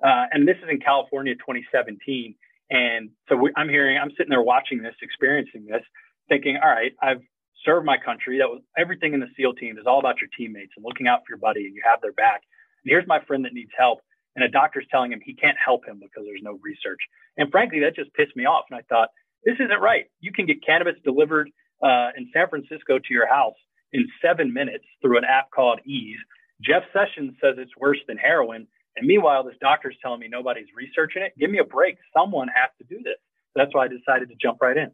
Uh, 0.02 0.26
and 0.32 0.46
this 0.46 0.56
is 0.62 0.68
in 0.70 0.80
California, 0.80 1.34
2017. 1.34 2.34
And 2.70 3.10
so 3.28 3.36
we, 3.36 3.52
I'm 3.56 3.68
hearing, 3.68 3.98
I'm 3.98 4.10
sitting 4.10 4.30
there 4.30 4.42
watching 4.42 4.82
this, 4.82 4.94
experiencing 5.02 5.66
this, 5.66 5.82
thinking, 6.28 6.58
all 6.62 6.70
right, 6.70 6.92
I've 7.02 7.22
served 7.64 7.86
my 7.86 7.96
country. 7.98 8.38
That 8.38 8.48
was 8.48 8.62
everything 8.78 9.14
in 9.14 9.20
the 9.20 9.28
SEAL 9.36 9.54
team 9.54 9.78
is 9.78 9.86
all 9.86 9.98
about 9.98 10.20
your 10.20 10.30
teammates 10.36 10.72
and 10.76 10.84
looking 10.84 11.06
out 11.06 11.20
for 11.26 11.32
your 11.32 11.38
buddy, 11.38 11.66
and 11.66 11.74
you 11.74 11.82
have 11.84 12.00
their 12.00 12.12
back. 12.12 12.42
And 12.84 12.90
here's 12.90 13.06
my 13.06 13.20
friend 13.26 13.44
that 13.44 13.54
needs 13.54 13.70
help. 13.76 14.00
and 14.36 14.44
a 14.44 14.48
doctor's 14.48 14.86
telling 14.90 15.12
him 15.12 15.20
he 15.24 15.34
can't 15.34 15.56
help 15.64 15.86
him 15.86 16.00
because 16.00 16.24
there's 16.26 16.42
no 16.42 16.58
research. 16.62 17.00
And 17.36 17.50
frankly, 17.50 17.80
that 17.80 17.94
just 17.96 18.12
pissed 18.14 18.36
me 18.36 18.46
off. 18.46 18.64
And 18.70 18.78
I 18.78 18.82
thought, 18.88 19.08
this 19.44 19.54
isn't 19.60 19.80
right. 19.80 20.06
You 20.20 20.32
can 20.32 20.46
get 20.46 20.64
cannabis 20.64 20.94
delivered 21.04 21.50
uh, 21.82 22.10
in 22.16 22.30
San 22.32 22.48
Francisco 22.48 22.98
to 22.98 23.14
your 23.14 23.28
house 23.28 23.54
in 23.92 24.08
seven 24.22 24.52
minutes 24.52 24.84
through 25.02 25.18
an 25.18 25.24
app 25.24 25.50
called 25.50 25.80
Eaze. 25.86 26.18
Jeff 26.62 26.82
Sessions 26.92 27.34
says 27.42 27.54
it's 27.58 27.76
worse 27.76 27.98
than 28.06 28.16
heroin. 28.16 28.66
And 28.96 29.06
meanwhile, 29.06 29.42
this 29.42 29.56
doctor's 29.60 29.96
telling 30.00 30.20
me 30.20 30.28
nobody's 30.28 30.68
researching 30.76 31.22
it. 31.22 31.32
Give 31.38 31.50
me 31.50 31.58
a 31.58 31.64
break. 31.64 31.96
Someone 32.16 32.48
has 32.48 32.70
to 32.78 32.84
do 32.84 33.02
this. 33.02 33.16
That's 33.54 33.74
why 33.74 33.84
I 33.84 33.88
decided 33.88 34.28
to 34.28 34.34
jump 34.40 34.58
right 34.60 34.76
in. 34.76 34.90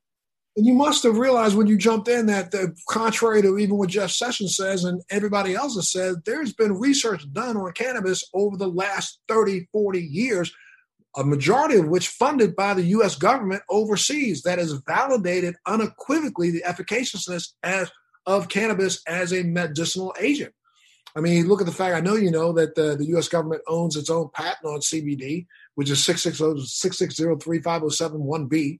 And 0.56 0.66
you 0.66 0.74
must 0.74 1.04
have 1.04 1.16
realized 1.16 1.56
when 1.56 1.68
you 1.68 1.78
jumped 1.78 2.08
in 2.08 2.26
that, 2.26 2.50
the, 2.50 2.74
contrary 2.88 3.40
to 3.42 3.58
even 3.58 3.76
what 3.76 3.90
Jeff 3.90 4.10
Sessions 4.10 4.56
says 4.56 4.84
and 4.84 5.00
everybody 5.08 5.54
else 5.54 5.76
has 5.76 5.92
said, 5.92 6.16
there's 6.24 6.52
been 6.52 6.78
research 6.78 7.24
done 7.32 7.56
on 7.56 7.72
cannabis 7.72 8.24
over 8.34 8.56
the 8.56 8.68
last 8.68 9.20
30, 9.28 9.68
40 9.72 10.00
years, 10.00 10.52
a 11.16 11.22
majority 11.22 11.76
of 11.76 11.86
which 11.86 12.08
funded 12.08 12.56
by 12.56 12.74
the 12.74 12.82
U.S. 12.82 13.14
government 13.14 13.62
overseas 13.70 14.42
that 14.42 14.58
has 14.58 14.72
validated 14.86 15.54
unequivocally 15.66 16.50
the 16.50 16.64
efficaciousness 16.66 17.54
as, 17.62 17.90
of 18.26 18.48
cannabis 18.48 19.02
as 19.06 19.32
a 19.32 19.44
medicinal 19.44 20.14
agent. 20.18 20.52
I 21.16 21.20
mean, 21.20 21.48
look 21.48 21.60
at 21.60 21.66
the 21.66 21.72
fact, 21.72 21.96
I 21.96 22.00
know 22.00 22.14
you 22.14 22.30
know 22.30 22.52
that 22.52 22.74
the, 22.74 22.96
the 22.96 23.06
U.S. 23.06 23.28
government 23.28 23.62
owns 23.66 23.96
its 23.96 24.10
own 24.10 24.28
patent 24.32 24.66
on 24.66 24.80
CBD, 24.80 25.46
which 25.74 25.90
is 25.90 26.04
660, 26.04 26.66
660 26.66 28.78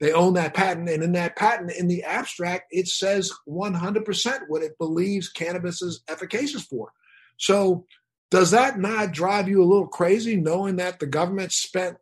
They 0.00 0.12
own 0.12 0.34
that 0.34 0.54
patent, 0.54 0.88
and 0.88 1.02
in 1.02 1.12
that 1.12 1.36
patent, 1.36 1.72
in 1.72 1.88
the 1.88 2.04
abstract, 2.04 2.66
it 2.70 2.88
says 2.88 3.32
100% 3.48 4.40
what 4.48 4.62
it 4.62 4.78
believes 4.78 5.30
cannabis 5.30 5.82
is 5.82 6.02
efficacious 6.08 6.64
for. 6.64 6.92
So, 7.38 7.86
does 8.30 8.52
that 8.52 8.78
not 8.78 9.12
drive 9.12 9.48
you 9.48 9.62
a 9.62 9.64
little 9.64 9.88
crazy, 9.88 10.36
knowing 10.36 10.76
that 10.76 11.00
the 11.00 11.06
government 11.06 11.50
spent, 11.50 11.96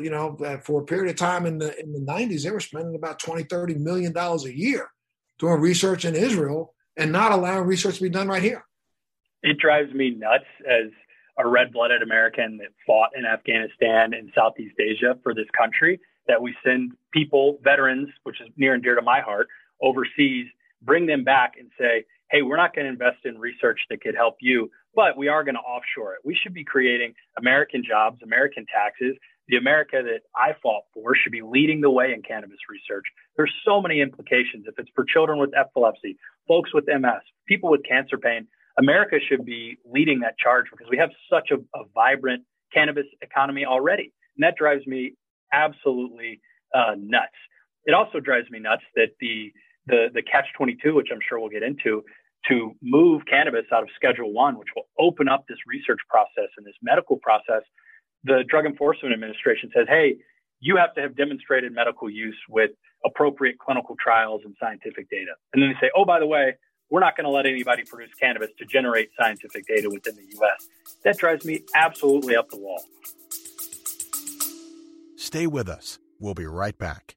you 0.00 0.10
know, 0.10 0.36
for 0.64 0.82
a 0.82 0.84
period 0.84 1.10
of 1.10 1.16
time 1.16 1.46
in 1.46 1.58
the 1.58 1.78
in 1.78 1.92
the 1.92 2.00
90s, 2.00 2.42
they 2.42 2.50
were 2.50 2.58
spending 2.58 2.96
about 2.96 3.20
20, 3.20 3.44
30 3.44 3.74
million 3.74 4.12
dollars 4.12 4.44
a 4.44 4.56
year 4.56 4.90
doing 5.38 5.60
research 5.60 6.04
in 6.04 6.16
Israel 6.16 6.74
and 6.96 7.12
not 7.12 7.32
allowing 7.32 7.66
research 7.66 7.96
to 7.96 8.02
be 8.02 8.08
done 8.08 8.26
right 8.26 8.42
here? 8.42 8.64
It 9.42 9.58
drives 9.58 9.92
me 9.92 10.10
nuts 10.10 10.44
as 10.68 10.90
a 11.38 11.48
red-blooded 11.48 12.02
American 12.02 12.58
that 12.58 12.68
fought 12.86 13.10
in 13.16 13.24
Afghanistan 13.24 14.12
and 14.12 14.30
Southeast 14.34 14.76
Asia 14.78 15.18
for 15.22 15.34
this 15.34 15.48
country 15.56 16.00
that 16.28 16.40
we 16.40 16.54
send 16.64 16.92
people, 17.12 17.58
veterans, 17.64 18.08
which 18.22 18.40
is 18.40 18.48
near 18.56 18.74
and 18.74 18.82
dear 18.82 18.94
to 18.94 19.02
my 19.02 19.20
heart, 19.20 19.48
overseas, 19.80 20.46
bring 20.82 21.06
them 21.06 21.24
back 21.24 21.54
and 21.58 21.70
say, 21.78 22.04
hey, 22.30 22.42
we're 22.42 22.56
not 22.56 22.74
going 22.74 22.84
to 22.86 22.92
invest 22.92 23.24
in 23.24 23.38
research 23.38 23.80
that 23.90 24.00
could 24.00 24.14
help 24.14 24.36
you, 24.40 24.70
but 24.94 25.16
we 25.16 25.28
are 25.28 25.42
going 25.42 25.54
to 25.54 25.60
offshore 25.60 26.14
it. 26.14 26.20
We 26.24 26.34
should 26.40 26.54
be 26.54 26.64
creating 26.64 27.14
American 27.38 27.82
jobs, 27.86 28.20
American 28.22 28.66
taxes. 28.72 29.16
The 29.48 29.56
America 29.56 30.02
that 30.02 30.20
I 30.36 30.54
fought 30.62 30.84
for 30.94 31.14
should 31.16 31.32
be 31.32 31.42
leading 31.42 31.80
the 31.80 31.90
way 31.90 32.12
in 32.12 32.22
cannabis 32.22 32.58
research. 32.70 33.04
There's 33.36 33.52
so 33.64 33.82
many 33.82 34.00
implications. 34.00 34.66
If 34.66 34.78
it's 34.78 34.90
for 34.94 35.04
children 35.04 35.38
with 35.38 35.50
epilepsy, 35.56 36.16
folks 36.46 36.72
with 36.72 36.86
MS, 36.86 37.22
people 37.46 37.70
with 37.70 37.82
cancer 37.86 38.16
pain, 38.16 38.46
America 38.78 39.16
should 39.28 39.44
be 39.44 39.78
leading 39.84 40.20
that 40.20 40.38
charge 40.38 40.66
because 40.70 40.86
we 40.90 40.98
have 40.98 41.10
such 41.30 41.50
a, 41.50 41.56
a 41.78 41.84
vibrant 41.94 42.44
cannabis 42.72 43.06
economy 43.20 43.64
already. 43.64 44.12
And 44.36 44.44
that 44.44 44.56
drives 44.56 44.86
me 44.86 45.14
absolutely 45.52 46.40
uh, 46.74 46.94
nuts. 46.96 47.36
It 47.84 47.94
also 47.94 48.20
drives 48.20 48.48
me 48.50 48.58
nuts 48.60 48.82
that 48.96 49.08
the, 49.20 49.52
the, 49.86 50.06
the 50.14 50.22
catch 50.22 50.46
22, 50.56 50.94
which 50.94 51.08
I'm 51.12 51.18
sure 51.28 51.38
we'll 51.38 51.50
get 51.50 51.62
into, 51.62 52.02
to 52.48 52.72
move 52.82 53.22
cannabis 53.28 53.66
out 53.72 53.82
of 53.82 53.88
Schedule 53.94 54.32
One, 54.32 54.58
which 54.58 54.68
will 54.74 54.88
open 54.98 55.28
up 55.28 55.44
this 55.48 55.58
research 55.66 56.00
process 56.08 56.50
and 56.56 56.66
this 56.66 56.74
medical 56.82 57.16
process. 57.18 57.62
The 58.24 58.44
Drug 58.48 58.66
Enforcement 58.66 59.12
Administration 59.12 59.70
says, 59.74 59.86
hey, 59.88 60.16
you 60.60 60.76
have 60.76 60.94
to 60.94 61.02
have 61.02 61.16
demonstrated 61.16 61.72
medical 61.72 62.08
use 62.08 62.38
with 62.48 62.70
appropriate 63.04 63.58
clinical 63.58 63.96
trials 64.02 64.42
and 64.44 64.54
scientific 64.60 65.10
data. 65.10 65.32
And 65.52 65.62
then 65.62 65.70
they 65.70 65.86
say, 65.86 65.90
oh, 65.96 66.04
by 66.04 66.20
the 66.20 66.26
way, 66.26 66.54
we're 66.92 67.00
not 67.00 67.16
going 67.16 67.24
to 67.24 67.30
let 67.30 67.46
anybody 67.46 67.84
produce 67.84 68.12
cannabis 68.20 68.50
to 68.58 68.66
generate 68.66 69.08
scientific 69.18 69.66
data 69.66 69.88
within 69.88 70.14
the 70.14 70.36
US. 70.38 70.68
That 71.04 71.16
drives 71.16 71.42
me 71.46 71.62
absolutely 71.74 72.36
up 72.36 72.50
the 72.50 72.58
wall. 72.58 72.84
Stay 75.16 75.46
with 75.46 75.70
us. 75.70 75.98
We'll 76.20 76.34
be 76.34 76.44
right 76.44 76.76
back. 76.76 77.16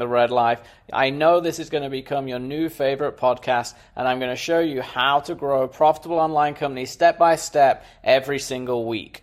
the 0.00 0.08
Red 0.08 0.32
Life. 0.32 0.60
I 0.92 1.10
know 1.10 1.38
this 1.38 1.60
is 1.60 1.70
going 1.70 1.84
to 1.84 1.90
become 1.90 2.26
your 2.26 2.40
new 2.40 2.68
favorite 2.68 3.16
podcast, 3.16 3.74
and 3.94 4.08
I'm 4.08 4.18
going 4.18 4.30
to 4.30 4.36
show 4.36 4.58
you 4.58 4.82
how 4.82 5.20
to 5.20 5.36
grow 5.36 5.62
a 5.62 5.68
profitable 5.68 6.18
online 6.18 6.54
company 6.54 6.86
step 6.86 7.18
by 7.18 7.36
step 7.36 7.84
every 8.02 8.40
single 8.40 8.86
week. 8.86 9.22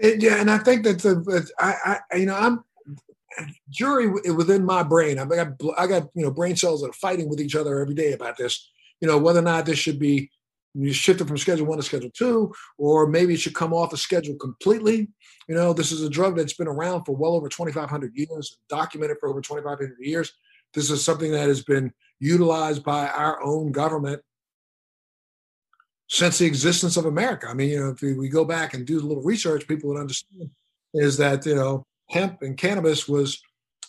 Yeah, 0.00 0.40
and 0.40 0.50
I 0.50 0.58
think 0.58 0.84
that 0.84 1.00
the 1.00 1.50
I, 1.58 1.98
I 2.12 2.16
you 2.16 2.26
know 2.26 2.36
I'm 2.36 2.64
jury 3.68 4.08
within 4.08 4.64
my 4.64 4.82
brain. 4.82 5.18
I 5.18 5.24
got 5.24 5.48
I 5.76 5.86
got 5.86 6.08
you 6.14 6.24
know 6.24 6.30
brain 6.30 6.56
cells 6.56 6.80
that 6.80 6.90
are 6.90 6.94
fighting 6.94 7.28
with 7.28 7.40
each 7.40 7.56
other 7.56 7.80
every 7.80 7.94
day 7.94 8.12
about 8.12 8.36
this. 8.36 8.70
You 9.00 9.08
know 9.08 9.18
whether 9.18 9.40
or 9.40 9.42
not 9.42 9.66
this 9.66 9.78
should 9.78 9.98
be 9.98 10.30
you 10.74 10.92
shift 10.92 11.20
it 11.20 11.26
from 11.26 11.38
schedule 11.38 11.66
one 11.66 11.78
to 11.78 11.82
schedule 11.82 12.10
two, 12.16 12.52
or 12.76 13.06
maybe 13.06 13.34
it 13.34 13.40
should 13.40 13.54
come 13.54 13.72
off 13.72 13.90
the 13.90 13.96
schedule 13.96 14.36
completely. 14.36 15.08
You 15.48 15.54
know, 15.54 15.72
this 15.72 15.92
is 15.92 16.02
a 16.02 16.10
drug 16.10 16.36
that's 16.36 16.52
been 16.52 16.68
around 16.68 17.04
for 17.04 17.16
well 17.16 17.32
over 17.32 17.48
2,500 17.48 18.12
years, 18.14 18.58
documented 18.68 19.16
for 19.18 19.30
over 19.30 19.40
2,500 19.40 19.96
years. 19.98 20.32
This 20.74 20.90
is 20.90 21.02
something 21.02 21.32
that 21.32 21.48
has 21.48 21.64
been 21.64 21.92
utilized 22.20 22.84
by 22.84 23.08
our 23.08 23.42
own 23.42 23.72
government 23.72 24.20
since 26.08 26.38
the 26.38 26.46
existence 26.46 26.98
of 26.98 27.06
America. 27.06 27.46
I 27.48 27.54
mean, 27.54 27.70
you 27.70 27.80
know, 27.80 27.90
if 27.90 28.02
we 28.02 28.28
go 28.28 28.44
back 28.44 28.74
and 28.74 28.86
do 28.86 28.98
a 28.98 29.00
little 29.00 29.22
research, 29.22 29.66
people 29.66 29.88
would 29.90 30.00
understand 30.00 30.50
is 30.94 31.16
that, 31.16 31.44
you 31.46 31.54
know, 31.54 31.84
hemp 32.10 32.42
and 32.42 32.56
cannabis 32.56 33.08
was, 33.08 33.40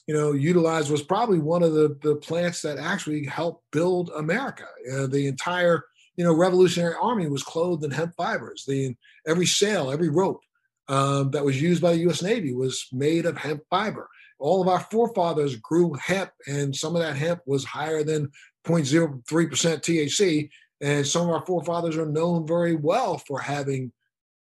you 0.07 0.13
know, 0.13 0.31
utilized 0.31 0.89
was 0.89 1.03
probably 1.03 1.39
one 1.39 1.63
of 1.63 1.73
the, 1.73 1.97
the 2.01 2.15
plants 2.15 2.61
that 2.61 2.77
actually 2.77 3.25
helped 3.25 3.63
build 3.71 4.11
America. 4.15 4.65
Uh, 4.93 5.07
the 5.07 5.27
entire 5.27 5.83
you 6.19 6.25
know, 6.25 6.33
Revolutionary 6.33 6.95
Army 7.01 7.29
was 7.29 7.43
clothed 7.43 7.85
in 7.85 7.91
hemp 7.91 8.13
fibers. 8.17 8.65
The 8.67 8.93
every 9.25 9.45
sail, 9.45 9.89
every 9.89 10.09
rope 10.09 10.41
um, 10.89 11.29
that 11.31 11.45
was 11.45 11.61
used 11.61 11.81
by 11.81 11.93
the 11.93 11.99
U.S. 11.99 12.21
Navy 12.21 12.53
was 12.53 12.87
made 12.91 13.25
of 13.25 13.37
hemp 13.37 13.61
fiber. 13.69 14.09
All 14.39 14.61
of 14.61 14.67
our 14.67 14.79
forefathers 14.79 15.55
grew 15.57 15.93
hemp, 15.93 16.31
and 16.47 16.75
some 16.75 16.95
of 16.95 17.01
that 17.01 17.15
hemp 17.15 17.41
was 17.45 17.63
higher 17.63 18.03
than 18.03 18.31
0.03% 18.65 19.21
THC. 19.21 20.49
And 20.81 21.05
some 21.05 21.23
of 21.23 21.35
our 21.35 21.45
forefathers 21.45 21.97
are 21.97 22.05
known 22.05 22.47
very 22.47 22.75
well 22.75 23.17
for 23.17 23.39
having 23.39 23.91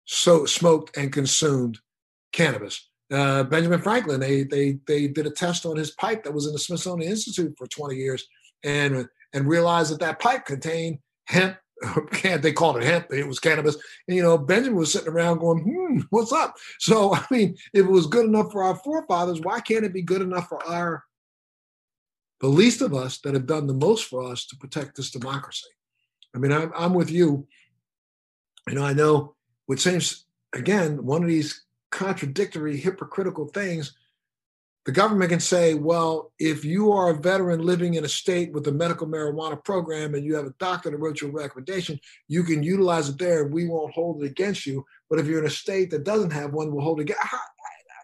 so 0.05 0.45
smoked 0.47 0.97
and 0.97 1.13
consumed 1.13 1.79
cannabis. 2.33 2.89
Uh, 3.13 3.45
Benjamin 3.45 3.81
Franklin, 3.81 4.21
they 4.21 4.43
they 4.45 4.79
they 4.87 5.07
did 5.07 5.27
a 5.27 5.31
test 5.31 5.67
on 5.67 5.77
his 5.77 5.91
pipe 5.91 6.25
that 6.25 6.33
was 6.33 6.47
in 6.47 6.55
the 6.55 6.59
Smithsonian 6.59 7.11
Institute 7.11 7.55
for 7.59 7.67
20 7.67 7.95
years, 7.95 8.27
and 8.65 9.07
and 9.35 9.47
realized 9.47 9.93
that 9.93 10.01
that 10.01 10.19
pipe 10.19 10.47
contained 10.47 10.99
hemp 11.27 11.59
they 12.23 12.53
called 12.53 12.77
it 12.77 12.85
hemp, 12.85 13.07
it 13.11 13.27
was 13.27 13.39
cannabis. 13.39 13.77
And, 14.07 14.17
you 14.17 14.23
know, 14.23 14.39
Benjamin 14.39 14.79
was 14.79 14.93
sitting 14.93 15.09
around 15.09 15.39
going, 15.39 15.63
hmm, 15.63 16.01
what's 16.11 16.33
up? 16.33 16.57
So, 16.79 17.15
I 17.15 17.25
mean, 17.31 17.57
if 17.73 17.87
it 17.87 17.91
was 17.91 18.07
good 18.07 18.27
enough 18.27 18.53
for 18.53 18.63
our 18.63 18.77
forefathers, 18.77 19.41
why 19.41 19.61
can't 19.61 19.85
it 19.85 19.93
be 19.93 20.03
good 20.03 20.23
enough 20.23 20.49
for 20.49 20.65
our, 20.67 21.05
the 22.41 22.49
least 22.49 22.83
of 22.83 22.95
us 22.95 23.19
that 23.21 23.35
have 23.35 23.47
done 23.47 23.67
the 23.67 23.75
most 23.75 24.05
for 24.05 24.25
us 24.25 24.47
to 24.47 24.57
protect 24.57 24.97
this 24.97 25.11
democracy? 25.11 25.69
I 26.35 26.39
mean, 26.39 26.53
I'm, 26.53 26.73
I'm 26.77 26.95
with 26.95 27.11
you. 27.11 27.47
You 28.69 28.75
know, 28.75 28.85
I 28.85 28.93
know 28.93 29.35
what 29.67 29.81
seems, 29.81 30.27
again, 30.53 31.05
one 31.05 31.23
of 31.23 31.29
these 31.29 31.65
contradictory, 31.91 32.77
hypocritical 32.77 33.49
things 33.49 33.95
the 34.85 34.93
government 34.93 35.31
can 35.31 35.41
say, 35.41 35.75
well, 35.75 36.33
if 36.39 36.65
you 36.65 36.91
are 36.93 37.11
a 37.11 37.15
veteran 37.15 37.61
living 37.61 37.95
in 37.95 38.05
a 38.05 38.09
state 38.09 38.53
with 38.53 38.67
a 38.67 38.73
medical 38.73 39.07
marijuana 39.07 39.63
program 39.65 40.15
and 40.15 40.25
you 40.25 40.35
have 40.35 40.47
a 40.47 40.55
doctor 40.59 40.91
that 40.91 40.97
wrote 40.97 41.21
you 41.21 41.29
a 41.29 41.31
recommendation, 41.31 42.01
you 42.27 42.43
can 42.43 42.63
utilize 42.65 43.09
it 43.09 43.19
there 43.19 43.45
and 43.45 43.55
we 43.55 43.69
won't 43.69 43.95
hold 43.95 44.23
it 44.23 44.27
against 44.27 44.67
you. 44.67 44.85
But 45.09 45.21
if 45.21 45.27
you're 45.27 45.39
in 45.39 45.47
a 45.47 45.51
state 45.51 45.91
that 45.93 46.05
doesn't 46.05 46.33
have 46.33 46.53
one, 46.53 46.73
we'll 46.73 46.85
hold 46.85 46.99
it 46.99 47.03
against. 47.03 47.23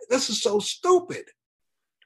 This 0.08 0.30
is 0.30 0.40
so 0.40 0.60
stupid. 0.60 1.24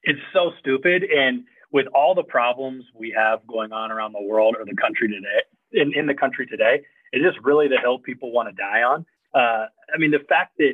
It's 0.03 0.19
so 0.33 0.51
stupid. 0.59 1.03
And 1.03 1.43
with 1.71 1.87
all 1.93 2.15
the 2.15 2.23
problems 2.23 2.83
we 2.95 3.13
have 3.15 3.45
going 3.47 3.71
on 3.71 3.91
around 3.91 4.13
the 4.13 4.23
world 4.23 4.55
or 4.57 4.65
the 4.65 4.75
country 4.75 5.07
today, 5.07 5.43
in, 5.71 5.93
in 5.97 6.07
the 6.07 6.15
country 6.15 6.45
today, 6.47 6.83
Is 7.13 7.21
this 7.21 7.35
really 7.43 7.67
the 7.67 7.79
hill 7.79 7.99
people 7.99 8.31
want 8.31 8.49
to 8.49 8.55
die 8.55 8.81
on? 8.81 9.05
Uh, 9.33 9.67
I 9.93 9.97
mean, 9.99 10.11
the 10.11 10.25
fact 10.27 10.57
that 10.57 10.73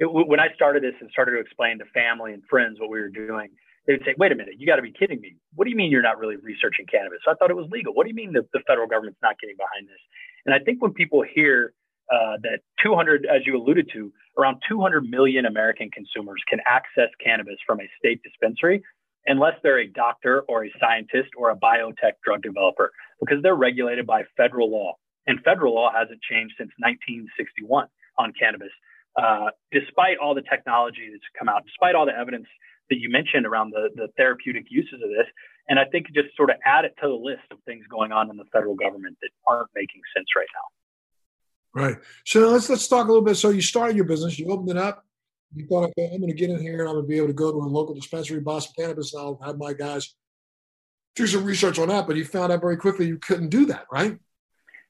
it, 0.00 0.08
when 0.10 0.40
I 0.40 0.48
started 0.54 0.82
this 0.82 0.94
and 1.00 1.10
started 1.10 1.32
to 1.32 1.40
explain 1.40 1.78
to 1.78 1.84
family 1.94 2.32
and 2.32 2.42
friends 2.48 2.80
what 2.80 2.90
we 2.90 3.00
were 3.00 3.08
doing, 3.08 3.50
they 3.86 3.94
would 3.94 4.02
say, 4.04 4.14
wait 4.18 4.32
a 4.32 4.34
minute, 4.34 4.54
you 4.58 4.66
got 4.66 4.76
to 4.76 4.82
be 4.82 4.92
kidding 4.92 5.20
me. 5.20 5.36
What 5.54 5.64
do 5.64 5.70
you 5.70 5.76
mean 5.76 5.90
you're 5.90 6.02
not 6.02 6.18
really 6.18 6.36
researching 6.36 6.86
cannabis? 6.86 7.20
I 7.28 7.34
thought 7.34 7.50
it 7.50 7.56
was 7.56 7.68
legal. 7.70 7.94
What 7.94 8.04
do 8.04 8.10
you 8.10 8.14
mean 8.14 8.32
the, 8.32 8.46
the 8.52 8.60
federal 8.66 8.88
government's 8.88 9.20
not 9.22 9.38
getting 9.40 9.56
behind 9.56 9.88
this? 9.88 10.00
And 10.46 10.54
I 10.54 10.58
think 10.58 10.82
when 10.82 10.92
people 10.92 11.22
hear 11.22 11.74
uh, 12.10 12.36
that 12.42 12.60
200, 12.82 13.26
as 13.26 13.42
you 13.46 13.56
alluded 13.56 13.90
to, 13.92 14.12
around 14.38 14.62
200 14.68 15.08
million 15.08 15.46
American 15.46 15.90
consumers 15.90 16.42
can 16.48 16.60
access 16.66 17.08
cannabis 17.22 17.56
from 17.66 17.80
a 17.80 17.88
state 17.98 18.20
dispensary 18.22 18.82
unless 19.26 19.54
they're 19.62 19.80
a 19.80 19.86
doctor 19.86 20.42
or 20.48 20.64
a 20.64 20.70
scientist 20.80 21.28
or 21.36 21.50
a 21.50 21.56
biotech 21.56 22.16
drug 22.24 22.42
developer, 22.42 22.90
because 23.20 23.42
they're 23.42 23.54
regulated 23.54 24.06
by 24.06 24.22
federal 24.36 24.70
law. 24.70 24.94
And 25.26 25.38
federal 25.44 25.74
law 25.74 25.92
hasn't 25.92 26.20
changed 26.22 26.54
since 26.56 26.70
1961 26.78 27.86
on 28.18 28.32
cannabis. 28.38 28.70
Uh, 29.16 29.50
despite 29.72 30.18
all 30.18 30.34
the 30.34 30.42
technology 30.42 31.08
that's 31.10 31.24
come 31.38 31.48
out, 31.48 31.64
despite 31.66 31.94
all 31.94 32.06
the 32.06 32.16
evidence 32.16 32.46
that 32.90 32.98
you 32.98 33.08
mentioned 33.08 33.46
around 33.46 33.70
the, 33.70 33.88
the 33.94 34.08
therapeutic 34.16 34.66
uses 34.68 34.94
of 34.94 35.08
this. 35.08 35.26
And 35.68 35.78
I 35.78 35.84
think 35.84 36.06
just 36.12 36.36
sort 36.36 36.50
of 36.50 36.56
add 36.66 36.84
it 36.84 36.94
to 37.00 37.08
the 37.08 37.14
list 37.14 37.44
of 37.52 37.58
things 37.64 37.86
going 37.88 38.12
on 38.12 38.28
in 38.28 38.36
the 38.36 38.44
federal 38.52 38.74
government 38.74 39.16
that 39.22 39.30
aren't 39.48 39.70
making 39.74 40.00
sense 40.14 40.26
right 40.36 40.48
now. 40.52 41.82
Right. 41.82 41.96
So 42.26 42.48
let's 42.50 42.68
let's 42.68 42.88
talk 42.88 43.06
a 43.06 43.08
little 43.08 43.24
bit. 43.24 43.36
So 43.36 43.50
you 43.50 43.62
started 43.62 43.94
your 43.94 44.04
business, 44.04 44.38
you 44.38 44.50
opened 44.50 44.70
it 44.70 44.76
up. 44.76 45.04
You 45.54 45.66
thought, 45.66 45.90
okay, 45.90 46.10
I'm 46.12 46.20
going 46.20 46.32
to 46.32 46.36
get 46.36 46.50
in 46.50 46.60
here 46.60 46.80
and 46.80 46.88
I'm 46.88 46.94
going 46.94 47.04
to 47.04 47.08
be 47.08 47.16
able 47.16 47.28
to 47.28 47.32
go 47.32 47.50
to 47.50 47.58
a 47.58 47.66
local 47.66 47.94
dispensary, 47.94 48.40
buy 48.40 48.60
some 48.60 48.72
cannabis, 48.76 49.14
and 49.14 49.22
I'll 49.22 49.40
have 49.44 49.58
my 49.58 49.72
guys 49.72 50.14
do 51.16 51.26
some 51.26 51.44
research 51.44 51.78
on 51.78 51.88
that. 51.88 52.06
But 52.06 52.16
you 52.16 52.24
found 52.24 52.52
out 52.52 52.60
very 52.60 52.76
quickly 52.76 53.06
you 53.06 53.18
couldn't 53.18 53.48
do 53.48 53.66
that, 53.66 53.86
right? 53.92 54.16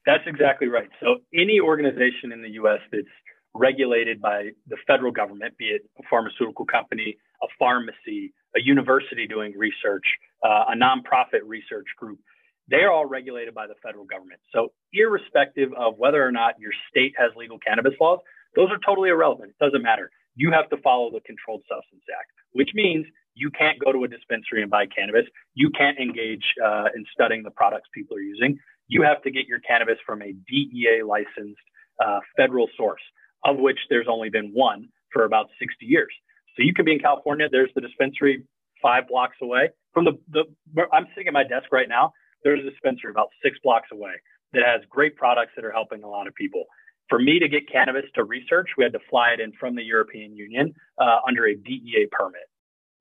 That's 0.05 0.23
exactly 0.27 0.67
right. 0.67 0.89
So 0.99 1.17
any 1.33 1.59
organization 1.59 2.31
in 2.31 2.41
the 2.41 2.49
U.S. 2.51 2.79
that's 2.91 3.07
regulated 3.53 4.21
by 4.21 4.49
the 4.67 4.77
federal 4.87 5.11
government, 5.11 5.57
be 5.57 5.65
it 5.65 5.81
a 5.99 6.03
pharmaceutical 6.09 6.65
company, 6.65 7.17
a 7.43 7.47
pharmacy, 7.59 8.33
a 8.55 8.61
university 8.61 9.27
doing 9.27 9.53
research, 9.57 10.05
uh, 10.43 10.65
a 10.69 10.75
nonprofit 10.75 11.41
research 11.45 11.87
group. 11.97 12.19
They're 12.67 12.91
all 12.91 13.05
regulated 13.05 13.53
by 13.53 13.67
the 13.67 13.75
federal 13.83 14.05
government. 14.05 14.39
So, 14.53 14.71
irrespective 14.93 15.71
of 15.73 15.97
whether 15.97 16.25
or 16.25 16.31
not 16.31 16.59
your 16.59 16.71
state 16.89 17.13
has 17.17 17.31
legal 17.35 17.59
cannabis 17.59 17.93
laws, 17.99 18.19
those 18.55 18.69
are 18.69 18.79
totally 18.85 19.09
irrelevant. 19.09 19.51
It 19.59 19.63
doesn't 19.63 19.81
matter. 19.81 20.09
You 20.35 20.51
have 20.51 20.69
to 20.69 20.77
follow 20.77 21.11
the 21.11 21.19
Controlled 21.21 21.63
Substance 21.67 22.03
Act, 22.17 22.31
which 22.53 22.69
means 22.73 23.05
you 23.33 23.49
can't 23.51 23.79
go 23.79 23.91
to 23.91 24.03
a 24.03 24.07
dispensary 24.07 24.61
and 24.61 24.71
buy 24.71 24.85
cannabis. 24.85 25.25
You 25.53 25.69
can't 25.71 25.97
engage 25.99 26.43
uh, 26.63 26.85
in 26.95 27.05
studying 27.13 27.43
the 27.43 27.51
products 27.51 27.89
people 27.93 28.17
are 28.17 28.21
using. 28.21 28.57
You 28.87 29.03
have 29.03 29.21
to 29.23 29.31
get 29.31 29.47
your 29.47 29.59
cannabis 29.59 29.97
from 30.05 30.21
a 30.21 30.33
DEA 30.47 31.03
licensed 31.05 31.59
uh, 32.03 32.19
federal 32.35 32.67
source, 32.75 33.01
of 33.43 33.57
which 33.57 33.77
there's 33.89 34.07
only 34.09 34.29
been 34.29 34.51
one 34.53 34.89
for 35.11 35.25
about 35.25 35.47
60 35.59 35.85
years. 35.85 36.13
So 36.55 36.63
you 36.63 36.73
could 36.73 36.85
be 36.85 36.93
in 36.93 36.99
California. 36.99 37.47
There's 37.49 37.71
the 37.75 37.81
dispensary 37.81 38.43
five 38.81 39.07
blocks 39.07 39.37
away 39.41 39.69
from 39.93 40.05
the, 40.05 40.13
the 40.31 40.43
I'm 40.91 41.07
sitting 41.13 41.27
at 41.27 41.33
my 41.33 41.43
desk 41.43 41.71
right 41.71 41.87
now. 41.87 42.13
There's 42.43 42.59
a 42.65 42.69
dispensary 42.69 43.11
about 43.11 43.29
six 43.43 43.57
blocks 43.63 43.89
away 43.91 44.13
that 44.53 44.63
has 44.65 44.81
great 44.89 45.15
products 45.15 45.51
that 45.55 45.65
are 45.65 45.71
helping 45.71 46.03
a 46.03 46.07
lot 46.07 46.27
of 46.27 46.35
people. 46.35 46.65
For 47.09 47.19
me 47.19 47.39
to 47.39 47.47
get 47.47 47.69
cannabis 47.71 48.05
to 48.15 48.23
research, 48.23 48.69
we 48.77 48.83
had 48.83 48.93
to 48.93 48.99
fly 49.09 49.31
it 49.31 49.39
in 49.39 49.51
from 49.59 49.75
the 49.75 49.83
European 49.83 50.35
Union 50.35 50.73
uh, 50.97 51.17
under 51.27 51.45
a 51.45 51.55
DEA 51.55 52.07
permit. 52.11 52.47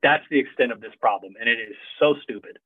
That's 0.02 0.24
the 0.30 0.38
extent 0.38 0.72
of 0.72 0.80
this 0.80 0.92
problem, 1.00 1.34
and 1.38 1.48
it 1.48 1.58
is 1.58 1.76
so 1.98 2.14
stupid. 2.22 2.58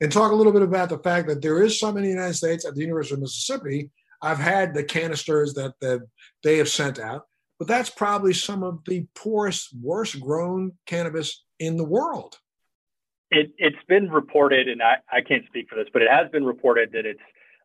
And 0.00 0.10
talk 0.10 0.32
a 0.32 0.34
little 0.34 0.52
bit 0.52 0.62
about 0.62 0.88
the 0.88 0.98
fact 0.98 1.28
that 1.28 1.40
there 1.40 1.62
is 1.62 1.78
some 1.78 1.96
in 1.96 2.02
the 2.02 2.10
United 2.10 2.34
States 2.34 2.64
at 2.64 2.74
the 2.74 2.80
University 2.80 3.14
of 3.14 3.20
Mississippi. 3.20 3.90
I've 4.22 4.38
had 4.38 4.74
the 4.74 4.84
canisters 4.84 5.54
that, 5.54 5.74
that 5.80 6.06
they 6.42 6.58
have 6.58 6.68
sent 6.68 6.98
out 6.98 7.26
but 7.58 7.68
that's 7.68 7.90
probably 7.90 8.32
some 8.32 8.62
of 8.62 8.80
the 8.84 9.06
poorest, 9.14 9.74
worst 9.80 10.20
grown 10.20 10.72
cannabis 10.86 11.44
in 11.58 11.76
the 11.76 11.84
world. 11.84 12.38
It, 13.30 13.52
has 13.60 13.72
been 13.88 14.10
reported, 14.10 14.68
and 14.68 14.82
I, 14.82 14.96
I 15.10 15.20
can't 15.20 15.46
speak 15.46 15.68
for 15.68 15.76
this, 15.76 15.88
but 15.92 16.02
it 16.02 16.10
has 16.10 16.30
been 16.30 16.44
reported 16.44 16.92
that 16.92 17.06
it's 17.06 17.20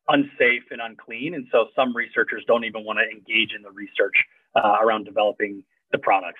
unsafe 0.08 0.64
and 0.72 0.82
unclean. 0.82 1.36
And 1.36 1.48
so 1.52 1.68
some 1.76 1.96
researchers 1.96 2.44
don't 2.48 2.64
even 2.64 2.84
want 2.84 3.00
to 3.00 3.06
engage 3.06 3.54
in 3.56 3.62
the 3.62 3.72
research 3.72 4.16
uh, 4.56 4.78
around 4.82 5.06
developing 5.06 5.64
the 5.92 5.98
products. 5.98 6.40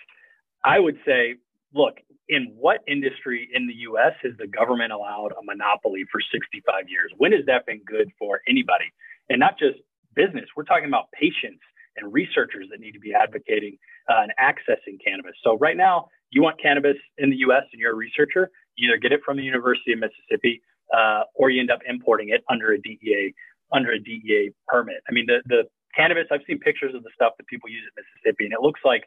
I 0.64 0.80
would 0.80 0.98
say, 1.06 1.36
look, 1.74 1.98
in 2.28 2.54
what 2.56 2.80
industry 2.88 3.50
in 3.54 3.68
the 3.68 3.74
US 3.74 4.14
has 4.24 4.34
the 4.38 4.48
government 4.48 4.92
allowed 4.92 5.32
a 5.34 5.44
monopoly 5.44 6.06
for 6.12 6.22
65 6.32 6.90
years? 6.90 7.12
When 7.18 7.32
has 7.34 7.46
that 7.46 7.66
been 7.66 7.82
good 7.86 8.10
for 8.18 8.42
anybody? 8.48 8.86
And 9.30 9.40
not 9.40 9.60
just 9.60 9.78
business, 10.20 10.46
we're 10.56 10.68
talking 10.68 10.88
about 10.88 11.06
patients 11.16 11.64
and 11.96 12.12
researchers 12.12 12.68
that 12.72 12.80
need 12.80 12.92
to 12.92 13.00
be 13.00 13.14
advocating 13.14 13.78
uh, 14.10 14.24
and 14.24 14.32
accessing 14.36 15.00
cannabis. 15.04 15.36
So 15.44 15.58
right 15.58 15.78
now, 15.78 16.08
you 16.30 16.44
want 16.44 16.62
cannabis 16.62 16.98
in 17.18 17.30
the 17.30 17.38
U.S. 17.48 17.64
and 17.72 17.80
you're 17.80 17.94
a 17.94 17.96
researcher, 17.96 18.52
you 18.76 18.90
either 18.90 18.98
get 18.98 19.12
it 19.12 19.22
from 19.26 19.38
the 19.38 19.44
University 19.44 19.94
of 19.94 20.00
Mississippi 20.00 20.62
uh, 20.96 21.24
or 21.36 21.50
you 21.50 21.60
end 21.60 21.72
up 21.72 21.80
importing 21.88 22.30
it 22.30 22.44
under 22.50 22.74
a 22.74 22.82
DEA 22.82 23.34
under 23.72 23.92
a 23.92 24.00
DEA 24.00 24.52
permit. 24.68 25.02
I 25.08 25.14
mean, 25.14 25.26
the 25.28 25.42
the 25.46 25.64
cannabis. 25.96 26.26
I've 26.32 26.42
seen 26.48 26.60
pictures 26.60 26.96
of 26.96 27.04
the 27.04 27.12
stuff 27.14 27.34
that 27.38 27.48
people 27.48 27.70
use 27.70 27.84
at 27.88 27.94
Mississippi, 28.04 28.46
and 28.46 28.54
it 28.54 28.62
looks 28.62 28.82
like 28.84 29.04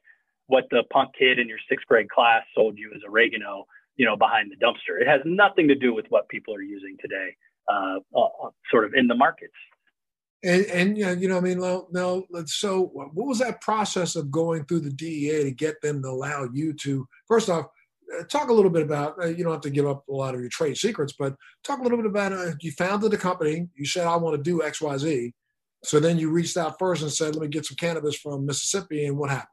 what 0.46 0.64
the 0.70 0.82
punk 0.90 1.10
kid 1.18 1.38
in 1.38 1.48
your 1.48 1.58
sixth 1.68 1.86
grade 1.86 2.10
class 2.10 2.42
sold 2.54 2.78
you 2.78 2.90
as 2.94 3.00
oregano, 3.08 3.66
you 3.96 4.06
know, 4.06 4.16
behind 4.16 4.50
the 4.50 4.58
dumpster. 4.64 5.00
It 5.00 5.08
has 5.08 5.20
nothing 5.24 5.68
to 5.68 5.74
do 5.74 5.94
with 5.94 6.06
what 6.10 6.28
people 6.28 6.54
are 6.54 6.62
using 6.62 6.96
today, 7.00 7.34
uh, 7.72 7.98
uh, 8.16 8.50
sort 8.70 8.84
of 8.84 8.94
in 8.94 9.06
the 9.06 9.14
markets. 9.14 9.54
And, 10.44 10.66
and 10.66 10.98
you 10.98 11.28
know, 11.28 11.36
I 11.36 11.40
mean, 11.40 11.60
now, 11.60 12.24
so 12.46 12.90
what 12.92 13.14
was 13.14 13.38
that 13.38 13.60
process 13.60 14.16
of 14.16 14.30
going 14.30 14.64
through 14.64 14.80
the 14.80 14.90
DEA 14.90 15.44
to 15.44 15.50
get 15.52 15.80
them 15.80 16.02
to 16.02 16.08
allow 16.08 16.48
you 16.52 16.72
to, 16.74 17.06
first 17.28 17.48
off, 17.48 17.66
uh, 18.18 18.24
talk 18.24 18.48
a 18.48 18.52
little 18.52 18.70
bit 18.70 18.82
about, 18.82 19.22
uh, 19.22 19.26
you 19.26 19.44
don't 19.44 19.52
have 19.52 19.62
to 19.62 19.70
give 19.70 19.86
up 19.86 20.06
a 20.08 20.12
lot 20.12 20.34
of 20.34 20.40
your 20.40 20.50
trade 20.50 20.76
secrets, 20.76 21.14
but 21.16 21.34
talk 21.62 21.78
a 21.78 21.82
little 21.82 21.96
bit 21.96 22.06
about, 22.06 22.32
uh, 22.32 22.52
you 22.60 22.72
founded 22.72 23.12
the 23.12 23.16
company, 23.16 23.68
you 23.76 23.86
said, 23.86 24.06
I 24.06 24.16
want 24.16 24.36
to 24.36 24.42
do 24.42 24.62
X, 24.62 24.80
Y, 24.80 24.96
Z. 24.98 25.32
So 25.84 26.00
then 26.00 26.18
you 26.18 26.30
reached 26.30 26.56
out 26.56 26.78
first 26.78 27.02
and 27.02 27.10
said, 27.10 27.34
let 27.34 27.42
me 27.42 27.48
get 27.48 27.66
some 27.66 27.76
cannabis 27.76 28.16
from 28.16 28.44
Mississippi. 28.44 29.06
And 29.06 29.16
what 29.16 29.30
happened? 29.30 29.48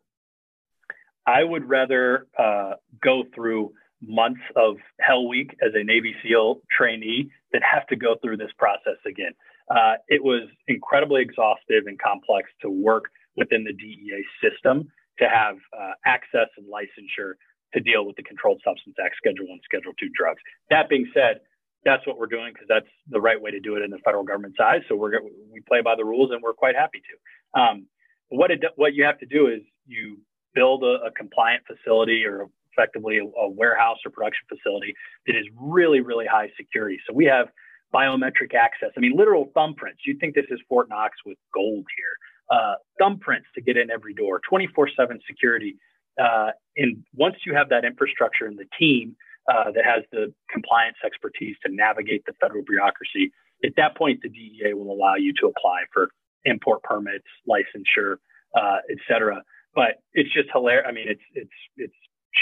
I 1.26 1.44
would 1.44 1.70
rather 1.70 2.28
uh, 2.38 2.74
go 3.02 3.24
through 3.34 3.74
months 4.02 4.42
of 4.56 4.78
Hell 5.00 5.28
Week 5.28 5.56
as 5.62 5.72
a 5.76 5.84
Navy 5.84 6.16
SEAL 6.24 6.62
trainee 6.76 7.30
than 7.52 7.62
have 7.62 7.86
to 7.88 7.96
go 7.96 8.16
through 8.22 8.38
this 8.38 8.52
process 8.58 8.98
again. 9.06 9.34
Uh, 9.70 9.96
it 10.08 10.24
was 10.24 10.50
incredibly 10.68 11.22
exhaustive 11.22 11.86
and 11.86 12.00
complex 12.00 12.50
to 12.62 12.70
work 12.70 13.06
within 13.36 13.64
the 13.64 13.74
DEA 13.74 14.24
system 14.42 14.90
to 15.20 15.30
have 15.30 15.58
uh, 15.78 15.92
access 16.06 16.48
and 16.58 16.66
licensure 16.68 17.34
to 17.74 17.80
deal 17.80 18.06
with 18.06 18.16
the 18.16 18.24
Controlled 18.24 18.62
Substance 18.66 18.96
Act 19.04 19.16
Schedule 19.18 19.48
One, 19.48 19.60
Schedule 19.64 19.94
Two 20.00 20.10
drugs. 20.16 20.42
That 20.70 20.90
being 20.90 21.10
said, 21.14 21.42
that's 21.86 22.06
what 22.08 22.18
we're 22.18 22.28
doing 22.28 22.52
because 22.54 22.68
that's 22.68 22.90
the 23.10 23.22
right 23.22 23.40
way 23.40 23.52
to 23.52 23.60
do 23.60 23.76
it 23.76 23.84
in 23.84 23.92
the 23.92 24.00
federal 24.04 24.24
government's 24.24 24.58
eyes. 24.60 24.82
So 24.90 24.96
we're 24.96 25.22
we 25.52 25.62
play 25.68 25.82
by 25.82 25.96
the 25.96 26.06
rules, 26.06 26.32
and 26.32 26.42
we're 26.42 26.54
quite 26.54 26.76
happy 26.76 27.02
to. 27.06 27.60
Um, 27.60 27.88
what 28.30 28.52
it, 28.52 28.64
what 28.76 28.94
you 28.94 29.04
have 29.06 29.20
to 29.20 29.26
do 29.26 29.48
is 29.48 29.62
you 29.86 30.18
build 30.54 30.84
a, 30.84 31.08
a 31.08 31.12
compliant 31.12 31.64
facility 31.68 32.24
or 32.26 32.50
effectively 32.74 33.20
a, 33.20 33.24
a 33.24 33.50
warehouse 33.50 33.98
or 34.06 34.12
production 34.12 34.46
facility 34.50 34.94
that 35.28 35.36
is 35.36 35.46
really 35.56 36.02
really 36.02 36.26
high 36.26 36.50
security. 36.58 36.98
So 37.08 37.14
we 37.14 37.26
have 37.26 37.48
biometric 37.94 38.54
access. 38.54 38.90
I 38.96 39.00
mean, 39.00 39.16
literal 39.16 39.52
thumbprints. 39.56 40.06
You'd 40.06 40.20
think 40.20 40.36
this 40.36 40.46
is 40.50 40.60
Fort 40.68 40.90
Knox 40.90 41.18
with 41.26 41.38
gold 41.54 41.86
here. 41.96 42.16
Uh, 42.50 42.76
thumbprints 43.00 43.46
to 43.56 43.62
get 43.62 43.78
in 43.78 43.90
every 43.92 44.14
door, 44.14 44.42
24 44.48 44.90
7 44.96 45.20
security. 45.28 45.76
Uh, 46.20 46.52
and 46.78 47.04
once 47.16 47.36
you 47.46 47.56
have 47.56 47.70
that 47.70 47.86
infrastructure 47.86 48.46
and 48.46 48.58
the 48.58 48.66
team 48.78 49.16
uh, 49.52 49.72
that 49.72 49.86
has 49.86 50.04
the 50.12 50.34
compliance 50.52 50.98
expertise 51.06 51.56
to 51.66 51.72
navigate 51.72 52.24
the 52.26 52.34
federal 52.42 52.64
bureaucracy, 52.64 53.32
at 53.64 53.74
that 53.78 53.96
point, 53.96 54.22
the 54.22 54.30
DEA 54.30 54.74
will 54.74 54.92
allow 54.92 55.16
you 55.16 55.34
to 55.34 55.48
apply 55.48 55.82
for 55.94 56.10
import 56.46 56.82
permits, 56.84 57.26
licensure, 57.48 58.16
uh, 58.56 58.78
et 58.90 58.98
cetera. 59.08 59.42
But 59.76 60.02
it's 60.14 60.34
just 60.34 60.50
hilarious. 60.52 60.86
I 60.88 60.92
mean, 60.92 61.08
it's, 61.08 61.22
it's, 61.34 61.52
it's 61.78 61.94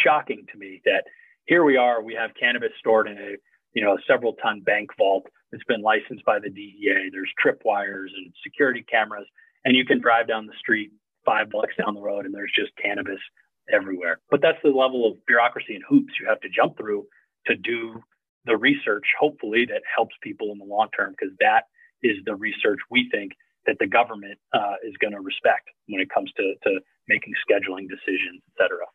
shocking 0.04 0.46
to 0.52 0.58
me 0.58 0.82
that 0.86 1.04
here 1.46 1.64
we 1.64 1.78
are, 1.78 2.02
we 2.02 2.14
have 2.14 2.32
cannabis 2.40 2.72
stored 2.80 3.08
in 3.08 3.18
a 3.18 3.36
you 3.78 3.84
know, 3.84 3.94
a 3.94 4.02
several 4.08 4.34
ton 4.42 4.62
bank 4.62 4.90
vault 4.98 5.28
that's 5.52 5.64
been 5.66 5.84
licensed 5.84 6.26
by 6.26 6.40
the 6.40 6.50
DEA. 6.50 7.12
There's 7.12 7.30
tripwires 7.38 8.10
and 8.18 8.34
security 8.44 8.84
cameras, 8.90 9.28
and 9.66 9.78
you 9.78 9.86
can 9.86 10.02
drive 10.02 10.28
down 10.28 10.48
the 10.48 10.58
street 10.60 10.90
five 11.24 11.52
blocks 11.52 11.76
down 11.78 11.94
the 11.94 12.02
road 12.02 12.26
and 12.26 12.34
there's 12.34 12.52
just 12.56 12.72
cannabis 12.82 13.20
everywhere. 13.72 14.18
But 14.32 14.42
that's 14.42 14.58
the 14.64 14.72
level 14.72 15.06
of 15.06 15.24
bureaucracy 15.28 15.76
and 15.76 15.84
hoops 15.88 16.14
you 16.20 16.26
have 16.28 16.40
to 16.40 16.50
jump 16.50 16.76
through 16.76 17.06
to 17.46 17.56
do 17.56 18.02
the 18.46 18.58
research, 18.58 19.06
hopefully, 19.20 19.68
that 19.70 19.84
helps 19.96 20.16
people 20.24 20.52
in 20.52 20.58
the 20.58 20.66
long 20.66 20.88
term, 20.98 21.14
because 21.14 21.36
that 21.40 21.66
is 22.02 22.18
the 22.26 22.34
research 22.34 22.80
we 22.90 23.08
think 23.12 23.34
that 23.68 23.78
the 23.80 23.86
government 23.86 24.40
uh, 24.54 24.82
is 24.82 24.96
going 24.98 25.14
to 25.14 25.20
respect 25.20 25.70
when 25.88 26.02
it 26.02 26.10
comes 26.10 26.32
to, 26.38 26.56
to 26.64 26.80
making 27.08 27.34
scheduling 27.46 27.86
decisions, 27.88 28.42
et 28.50 28.56
cetera 28.58 28.88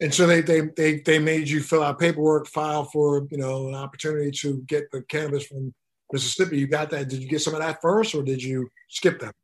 and 0.00 0.12
so 0.12 0.26
they, 0.26 0.40
they 0.40 0.62
they 0.76 1.00
they 1.00 1.18
made 1.18 1.48
you 1.48 1.60
fill 1.60 1.82
out 1.82 1.98
paperwork, 1.98 2.48
file 2.48 2.84
for 2.84 3.26
you 3.30 3.38
know 3.38 3.68
an 3.68 3.74
opportunity 3.74 4.30
to 4.30 4.62
get 4.66 4.90
the 4.90 5.02
cannabis 5.02 5.46
from 5.46 5.72
Mississippi. 6.12 6.58
You 6.58 6.66
got 6.66 6.90
that? 6.90 7.08
Did 7.08 7.22
you 7.22 7.28
get 7.28 7.40
some 7.40 7.54
of 7.54 7.60
that 7.60 7.80
first, 7.80 8.14
or 8.14 8.22
did 8.22 8.42
you 8.42 8.68
skip 8.88 9.20
that? 9.20 9.34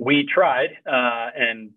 we 0.00 0.26
tried, 0.26 0.70
uh, 0.86 1.28
and 1.36 1.70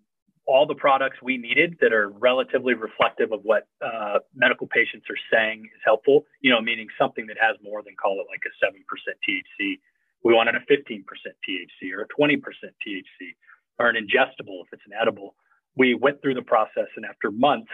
all 0.46 0.66
the 0.66 0.74
products 0.74 1.18
we 1.22 1.36
needed 1.36 1.76
that 1.80 1.92
are 1.92 2.08
relatively 2.08 2.74
reflective 2.74 3.32
of 3.32 3.40
what 3.42 3.68
uh, 3.84 4.18
medical 4.34 4.66
patients 4.66 5.06
are 5.10 5.20
saying 5.32 5.64
is 5.64 5.80
helpful. 5.84 6.24
You 6.40 6.50
know, 6.50 6.60
meaning 6.60 6.88
something 6.98 7.26
that 7.26 7.36
has 7.40 7.56
more 7.62 7.82
than 7.82 7.94
call 8.00 8.20
it 8.20 8.26
like 8.32 8.40
a 8.48 8.52
seven 8.64 8.82
percent 8.88 9.16
THC. 9.28 9.76
We 10.24 10.32
wanted 10.32 10.54
a 10.54 10.60
15% 10.60 11.04
THC 11.04 11.92
or 11.92 12.00
a 12.00 12.08
20% 12.08 12.40
THC 12.40 13.36
or 13.78 13.90
an 13.90 13.96
ingestible 13.96 14.64
if 14.64 14.72
it's 14.72 14.82
an 14.86 14.96
edible. 14.98 15.34
We 15.76 15.94
went 15.94 16.22
through 16.22 16.34
the 16.34 16.42
process, 16.42 16.88
and 16.96 17.04
after 17.04 17.30
months, 17.30 17.70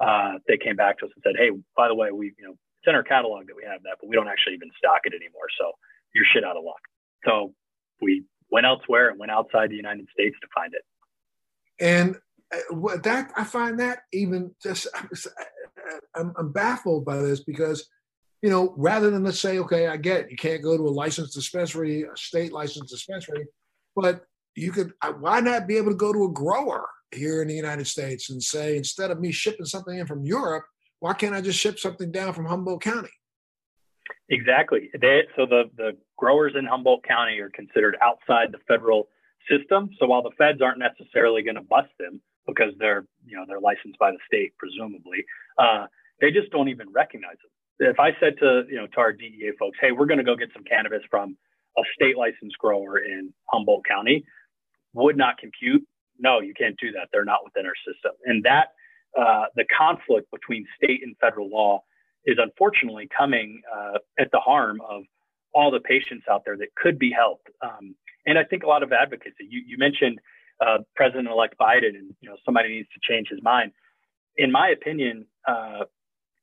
uh, 0.00 0.34
they 0.48 0.58
came 0.58 0.76
back 0.76 0.98
to 0.98 1.06
us 1.06 1.12
and 1.14 1.22
said, 1.24 1.36
"Hey, 1.38 1.50
by 1.76 1.88
the 1.88 1.94
way, 1.94 2.10
we 2.10 2.34
you 2.38 2.46
know 2.46 2.52
it's 2.52 2.88
in 2.88 2.94
our 2.94 3.02
catalog 3.02 3.46
that 3.46 3.56
we 3.56 3.64
have 3.64 3.82
that, 3.84 3.98
but 4.00 4.08
we 4.08 4.16
don't 4.16 4.28
actually 4.28 4.54
even 4.54 4.70
stock 4.76 5.00
it 5.04 5.14
anymore. 5.14 5.46
So 5.58 5.72
you're 6.14 6.26
shit 6.32 6.44
out 6.44 6.56
of 6.56 6.64
luck." 6.64 6.80
So 7.24 7.54
we 8.00 8.24
went 8.50 8.66
elsewhere 8.66 9.10
and 9.10 9.18
went 9.18 9.32
outside 9.32 9.70
the 9.70 9.76
United 9.76 10.06
States 10.12 10.36
to 10.40 10.48
find 10.54 10.72
it. 10.74 10.82
And 11.80 12.16
uh, 12.52 12.96
that 12.98 13.32
I 13.36 13.44
find 13.44 13.78
that 13.80 14.00
even 14.12 14.54
just 14.62 14.86
I'm, 16.14 16.32
I'm, 16.36 16.52
baffled 16.52 17.04
by 17.04 17.16
this 17.16 17.40
because 17.40 17.88
you 18.42 18.50
know 18.50 18.74
rather 18.76 19.10
than 19.10 19.24
let's 19.24 19.40
say 19.40 19.58
okay 19.58 19.88
I 19.88 19.96
get 19.96 20.20
it, 20.20 20.30
you 20.30 20.36
can't 20.36 20.62
go 20.62 20.76
to 20.76 20.82
a 20.82 20.88
licensed 20.88 21.34
dispensary 21.34 22.02
a 22.02 22.16
state 22.16 22.52
licensed 22.52 22.90
dispensary 22.90 23.46
but 23.96 24.24
you 24.54 24.72
could 24.72 24.92
uh, 25.02 25.12
why 25.12 25.40
not 25.40 25.66
be 25.66 25.76
able 25.76 25.90
to 25.90 25.96
go 25.96 26.12
to 26.12 26.24
a 26.24 26.32
grower 26.32 26.88
here 27.14 27.42
in 27.42 27.48
the 27.48 27.54
United 27.54 27.86
States 27.86 28.30
and 28.30 28.42
say 28.42 28.76
instead 28.76 29.10
of 29.10 29.20
me 29.20 29.32
shipping 29.32 29.66
something 29.66 29.98
in 29.98 30.06
from 30.06 30.24
Europe 30.24 30.64
why 31.00 31.12
can't 31.12 31.34
I 31.34 31.40
just 31.40 31.58
ship 31.58 31.78
something 31.78 32.10
down 32.10 32.32
from 32.32 32.46
Humboldt 32.46 32.82
County 32.82 33.10
exactly 34.28 34.90
they, 35.00 35.22
so 35.36 35.46
the 35.46 35.64
the 35.76 35.96
growers 36.16 36.54
in 36.58 36.64
Humboldt 36.66 37.04
County 37.04 37.38
are 37.40 37.50
considered 37.50 37.96
outside 38.02 38.52
the 38.52 38.58
federal 38.68 39.08
system 39.50 39.90
so 39.98 40.06
while 40.06 40.22
the 40.22 40.30
feds 40.38 40.60
aren't 40.62 40.78
necessarily 40.78 41.42
going 41.42 41.56
to 41.56 41.62
bust 41.62 41.90
them 41.98 42.20
because 42.46 42.72
they're 42.78 43.06
you 43.24 43.36
know 43.36 43.44
they're 43.46 43.60
licensed 43.60 43.98
by 43.98 44.10
the 44.10 44.18
state 44.26 44.52
presumably. 44.58 45.24
Uh, 45.58 45.86
they 46.20 46.30
just 46.30 46.50
don't 46.50 46.68
even 46.68 46.90
recognize 46.92 47.36
them. 47.42 47.90
If 47.90 47.98
I 47.98 48.10
said 48.20 48.34
to 48.40 48.64
you 48.68 48.76
know 48.76 48.86
to 48.86 48.98
our 48.98 49.12
DEA 49.12 49.52
folks, 49.58 49.78
hey, 49.80 49.92
we're 49.92 50.06
going 50.06 50.18
to 50.18 50.24
go 50.24 50.36
get 50.36 50.50
some 50.54 50.64
cannabis 50.64 51.02
from 51.10 51.36
a 51.76 51.82
state 51.94 52.16
licensed 52.16 52.58
grower 52.58 52.98
in 52.98 53.32
Humboldt 53.50 53.84
County, 53.86 54.24
would 54.92 55.16
not 55.16 55.38
compute. 55.38 55.84
No, 56.18 56.40
you 56.40 56.54
can't 56.54 56.76
do 56.80 56.92
that. 56.92 57.08
They're 57.12 57.24
not 57.24 57.44
within 57.44 57.66
our 57.66 57.74
system, 57.86 58.12
and 58.24 58.44
that 58.44 58.68
uh, 59.18 59.46
the 59.56 59.64
conflict 59.76 60.30
between 60.30 60.66
state 60.76 61.00
and 61.02 61.16
federal 61.20 61.48
law 61.48 61.82
is 62.26 62.38
unfortunately 62.40 63.08
coming 63.16 63.62
uh, 63.72 63.98
at 64.18 64.30
the 64.32 64.40
harm 64.40 64.80
of 64.88 65.02
all 65.52 65.70
the 65.70 65.80
patients 65.80 66.24
out 66.30 66.42
there 66.44 66.56
that 66.56 66.74
could 66.74 66.98
be 66.98 67.12
helped. 67.12 67.48
Um, 67.62 67.94
and 68.26 68.38
I 68.38 68.44
think 68.44 68.62
a 68.62 68.66
lot 68.66 68.82
of 68.82 68.92
advocacy. 68.92 69.46
You, 69.48 69.62
you 69.66 69.78
mentioned 69.78 70.20
uh, 70.60 70.78
President-elect 70.96 71.56
Biden, 71.58 71.94
and 71.96 72.14
you 72.20 72.28
know 72.28 72.36
somebody 72.44 72.70
needs 72.70 72.88
to 72.94 73.00
change 73.02 73.28
his 73.28 73.42
mind. 73.42 73.72
In 74.36 74.50
my 74.50 74.68
opinion, 74.68 75.26
uh, 75.46 75.84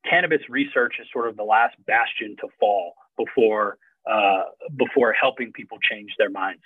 cannabis 0.10 0.42
research 0.50 0.96
is 1.02 1.08
sort 1.12 1.28
of 1.28 1.38
the 1.38 1.44
last 1.44 1.76
bastion 1.86 2.36
to 2.42 2.48
fall 2.60 2.94
before 3.18 3.78
uh, 4.10 4.44
before 4.78 5.14
helping 5.14 5.52
people 5.52 5.78
change 5.90 6.12
their 6.18 6.30
minds. 6.30 6.62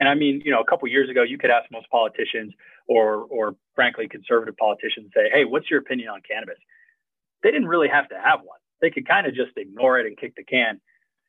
And 0.00 0.08
I 0.08 0.14
mean, 0.14 0.42
you 0.44 0.50
know, 0.50 0.60
a 0.60 0.64
couple 0.64 0.88
years 0.88 1.08
ago, 1.08 1.22
you 1.22 1.38
could 1.38 1.50
ask 1.50 1.70
most 1.70 1.88
politicians, 1.90 2.52
or 2.88 3.26
or 3.30 3.56
frankly, 3.74 4.08
conservative 4.08 4.56
politicians, 4.56 5.10
say, 5.14 5.30
"Hey, 5.32 5.44
what's 5.44 5.70
your 5.70 5.80
opinion 5.80 6.08
on 6.08 6.20
cannabis?" 6.28 6.58
They 7.42 7.50
didn't 7.50 7.68
really 7.68 7.88
have 7.88 8.08
to 8.08 8.18
have 8.18 8.40
one. 8.40 8.58
They 8.80 8.90
could 8.90 9.06
kind 9.08 9.26
of 9.26 9.34
just 9.34 9.56
ignore 9.56 9.98
it 9.98 10.06
and 10.06 10.16
kick 10.16 10.34
the 10.36 10.44
can. 10.44 10.80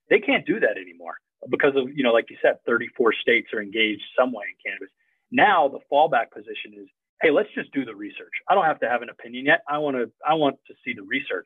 They 0.09 0.19
can't 0.19 0.45
do 0.45 0.59
that 0.59 0.77
anymore 0.77 1.15
because 1.49 1.75
of 1.75 1.89
you 1.95 2.03
know, 2.03 2.11
like 2.11 2.29
you 2.29 2.37
said, 2.41 2.57
34 2.65 3.13
states 3.13 3.49
are 3.53 3.61
engaged 3.61 4.03
some 4.17 4.31
way 4.31 4.45
in 4.49 4.55
cannabis. 4.71 4.89
Now 5.31 5.67
the 5.67 5.79
fallback 5.91 6.31
position 6.31 6.73
is, 6.75 6.87
hey, 7.21 7.31
let's 7.31 7.49
just 7.55 7.71
do 7.73 7.85
the 7.85 7.95
research. 7.95 8.33
I 8.49 8.55
don't 8.55 8.65
have 8.65 8.79
to 8.81 8.89
have 8.89 9.01
an 9.01 9.09
opinion 9.09 9.45
yet. 9.45 9.61
I 9.67 9.77
want 9.77 9.97
to 9.97 10.11
I 10.25 10.33
want 10.33 10.57
to 10.67 10.73
see 10.83 10.93
the 10.93 11.03
research. 11.03 11.45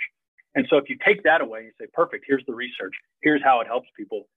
And 0.56 0.68
so 0.70 0.78
if 0.78 0.90
you 0.90 0.98
take 1.06 1.24
that 1.24 1.42
away 1.42 1.62
and 1.62 1.72
say, 1.80 1.88
perfect, 1.94 2.26
here's 2.28 2.44
the 2.46 2.54
research, 2.54 2.94
here's 3.22 3.42
how 3.44 3.62
it 3.62 3.68
helps 3.68 3.88
people, 3.96 4.28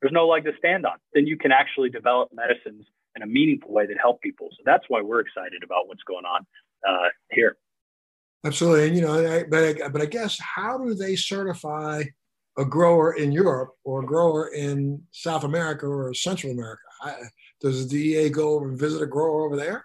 there's 0.00 0.12
no 0.12 0.26
leg 0.26 0.44
to 0.44 0.52
stand 0.58 0.86
on. 0.86 0.96
Then 1.14 1.26
you 1.26 1.36
can 1.36 1.52
actually 1.52 1.90
develop 1.90 2.30
medicines 2.32 2.86
in 3.16 3.22
a 3.22 3.26
meaningful 3.26 3.72
way 3.72 3.86
that 3.86 3.96
help 4.00 4.20
people. 4.20 4.48
So 4.52 4.62
that's 4.64 4.84
why 4.88 5.02
we're 5.02 5.20
excited 5.20 5.62
about 5.64 5.88
what's 5.88 6.02
going 6.04 6.24
on 6.24 6.46
uh, 6.88 7.08
here. 7.30 7.56
Absolutely, 8.44 8.88
and 8.88 8.96
you 8.96 9.02
know, 9.02 9.36
I, 9.36 9.44
but 9.44 9.82
I, 9.82 9.88
but 9.88 10.00
I 10.00 10.06
guess 10.06 10.38
how 10.40 10.78
do 10.78 10.94
they 10.94 11.14
certify 11.14 12.04
a 12.56 12.64
grower 12.64 13.12
in 13.12 13.32
Europe 13.32 13.70
or 13.84 14.02
a 14.02 14.06
grower 14.06 14.48
in 14.48 15.02
South 15.10 15.44
America 15.44 15.86
or 15.86 16.14
Central 16.14 16.52
America? 16.52 16.82
I, 17.02 17.14
does 17.60 17.86
the 17.86 18.14
DEA 18.14 18.30
go 18.30 18.54
over 18.54 18.68
and 18.68 18.78
visit 18.78 19.02
a 19.02 19.06
grower 19.06 19.44
over 19.44 19.56
there? 19.56 19.84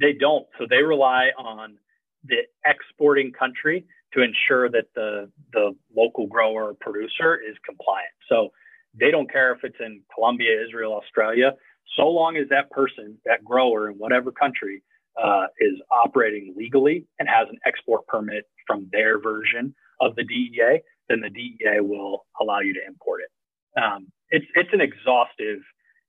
They 0.00 0.14
don't. 0.14 0.46
So 0.58 0.66
they 0.68 0.82
rely 0.82 1.30
on 1.38 1.76
the 2.24 2.38
exporting 2.64 3.32
country 3.32 3.84
to 4.14 4.22
ensure 4.22 4.70
that 4.70 4.86
the 4.94 5.30
the 5.52 5.74
local 5.94 6.26
grower 6.26 6.68
or 6.68 6.74
producer 6.74 7.36
is 7.36 7.56
compliant. 7.66 8.12
So 8.28 8.50
they 8.98 9.10
don't 9.10 9.30
care 9.30 9.52
if 9.52 9.62
it's 9.62 9.76
in 9.80 10.02
Colombia, 10.14 10.64
Israel, 10.66 10.94
Australia, 10.94 11.52
so 11.96 12.06
long 12.08 12.36
as 12.36 12.48
that 12.50 12.70
person, 12.70 13.18
that 13.24 13.44
grower 13.44 13.90
in 13.90 13.96
whatever 13.96 14.30
country, 14.30 14.82
uh, 15.22 15.46
is 15.60 15.74
operating 16.04 16.54
legally 16.56 17.04
and 17.18 17.28
has 17.28 17.48
an 17.50 17.58
export 17.66 18.06
permit 18.06 18.44
from 18.66 18.88
their 18.92 19.20
version 19.20 19.74
of 20.00 20.14
the 20.16 20.24
DEA, 20.24 20.80
then 21.08 21.20
the 21.20 21.30
DEA 21.30 21.80
will 21.80 22.26
allow 22.40 22.60
you 22.60 22.72
to 22.72 22.80
import 22.86 23.20
it. 23.22 23.80
Um, 23.82 24.06
it's 24.30 24.46
it's 24.54 24.70
an 24.72 24.80
exhaustive 24.80 25.58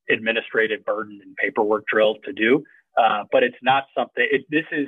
administrative 0.10 0.86
burden 0.86 1.20
and 1.24 1.36
paperwork 1.36 1.86
drill 1.88 2.16
to 2.26 2.34
do. 2.34 2.64
Uh, 2.98 3.24
but 3.32 3.44
it's 3.44 3.58
not 3.62 3.86
something. 3.98 4.26
It, 4.30 4.46
this 4.50 4.66
is 4.72 4.88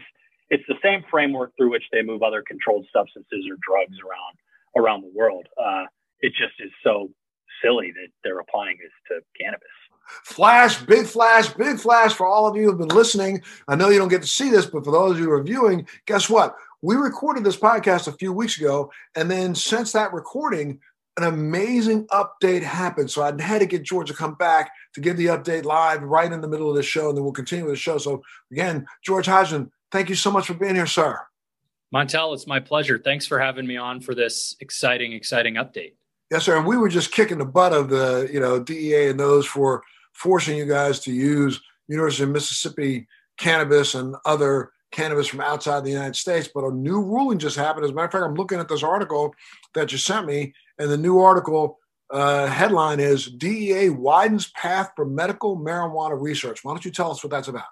it's 0.49 0.63
the 0.67 0.75
same 0.84 1.03
framework 1.10 1.53
through 1.58 1.71
which 1.71 1.86
they 1.91 2.01
move 2.01 2.21
other 2.21 2.43
controlled 2.45 2.86
substances 2.93 3.47
or 3.49 3.58
drugs 3.65 3.97
around 4.03 4.36
around 4.75 5.01
the 5.01 5.12
world. 5.15 5.47
Uh, 5.58 5.86
it 6.19 6.34
just 6.38 6.53
is 6.60 6.71
so 6.84 7.10
silly 7.62 7.92
that 7.92 8.08
they're 8.24 8.39
applying 8.39 8.78
this 8.78 8.92
to 9.10 9.22
cannabis. 9.39 9.68
Flash, 10.24 10.82
big 10.84 11.06
flash, 11.06 11.50
big 11.50 11.80
flash 11.80 12.13
for 12.13 12.28
all 12.28 12.46
of 12.46 12.56
you 12.56 12.63
who've 12.63 12.78
been 12.78 12.89
listening. 12.89 13.42
I 13.68 13.76
know 13.76 13.89
you 13.89 14.00
don't 14.00 14.10
get 14.10 14.22
to 14.22 14.28
see 14.28 14.50
this, 14.50 14.66
but 14.66 14.84
for 14.84 14.92
those 14.92 15.13
of 15.13 15.20
you 15.20 15.26
who 15.26 15.32
are 15.32 15.44
viewing, 15.44 15.88
guess 16.06 16.30
what? 16.30 16.56
We 16.82 16.96
recorded 16.96 17.46
this 17.46 17.56
podcast 17.56 18.08
a 18.08 18.12
few 18.12 18.34
weeks 18.34 18.58
ago, 18.58 18.92
and 19.16 19.32
then 19.32 19.56
since 19.56 19.94
that 19.94 20.12
recording, 20.12 20.80
an 21.16 21.24
amazing 21.24 22.08
update 22.08 22.63
happened. 22.63 23.10
So 23.10 23.22
I 23.22 23.42
had 23.42 23.60
to 23.60 23.66
get 23.66 23.84
George 23.84 24.08
to 24.10 24.13
come 24.13 24.36
back 24.36 24.72
to 24.96 25.02
give 25.02 25.16
the 25.16 25.28
update 25.28 25.63
live 25.63 26.02
right 26.02 26.32
in 26.32 26.42
the 26.42 26.48
middle 26.48 26.70
of 26.70 26.76
the 26.76 26.84
show, 26.84 27.08
and 27.10 27.18
then 27.18 27.24
we'll 27.24 27.34
continue 27.34 27.66
with 27.66 27.74
the 27.76 27.80
show. 27.80 27.98
So 27.98 28.24
again, 28.52 28.86
George 29.04 29.28
Hodgin, 29.28 29.72
thank 29.92 30.10
you 30.10 30.16
so 30.16 30.32
much 30.32 30.48
for 30.48 30.56
being 30.56 30.76
here, 30.76 30.88
sir. 30.88 31.20
Montel, 31.94 32.34
it's 32.34 32.48
my 32.48 32.60
pleasure. 32.60 32.98
Thanks 32.98 33.28
for 33.28 33.39
having 33.39 33.68
me 33.68 33.78
on 33.78 34.02
for 34.02 34.16
this 34.16 34.56
exciting, 34.60 35.13
exciting 35.13 35.56
update. 35.56 35.94
Yes, 36.34 36.46
sir. 36.46 36.58
And 36.58 36.65
we 36.65 36.78
were 36.78 36.89
just 36.89 37.12
kicking 37.12 37.38
the 37.38 37.46
butt 37.46 37.74
of 37.74 37.89
the, 37.89 38.28
you 38.34 38.39
know, 38.39 38.60
DEA 38.60 39.10
and 39.10 39.19
those 39.19 39.46
for 39.46 39.84
forcing 40.13 40.58
you 40.58 40.65
guys 40.65 41.00
to 41.02 41.13
use 41.13 41.62
University 41.88 42.24
of 42.24 42.32
Mississippi 42.32 43.06
cannabis 43.38 43.93
and 43.93 44.15
other 44.26 44.72
cannabis 44.91 45.28
from 45.28 45.41
outside 45.41 45.84
the 45.84 45.91
United 45.91 46.15
States. 46.15 46.50
But 46.52 46.63
a 46.63 46.72
new 46.72 47.04
ruling 47.04 47.38
just 47.38 47.56
happened. 47.56 47.86
As 47.86 47.91
a 47.91 47.93
matter 47.93 48.08
of 48.08 48.12
fact, 48.13 48.24
I'm 48.24 48.34
looking 48.34 48.60
at 48.60 48.67
this 48.67 48.82
article 48.82 49.36
that 49.76 49.91
you 49.91 50.00
sent 50.00 50.26
me, 50.26 50.56
and 50.80 50.89
the 50.89 50.98
new 50.98 51.19
article 51.19 51.78
uh, 52.10 52.48
headline 52.48 53.00
is 53.00 53.28
DEA 53.28 53.89
widens 53.89 54.50
path 54.54 54.91
for 54.96 55.06
medical 55.06 55.56
marijuana 55.56 56.19
research. 56.19 56.63
Why 56.63 56.72
don't 56.72 56.84
you 56.84 56.89
tell 56.89 57.12
us 57.12 57.24
what 57.24 57.30
that's 57.30 57.48
about? 57.48 57.65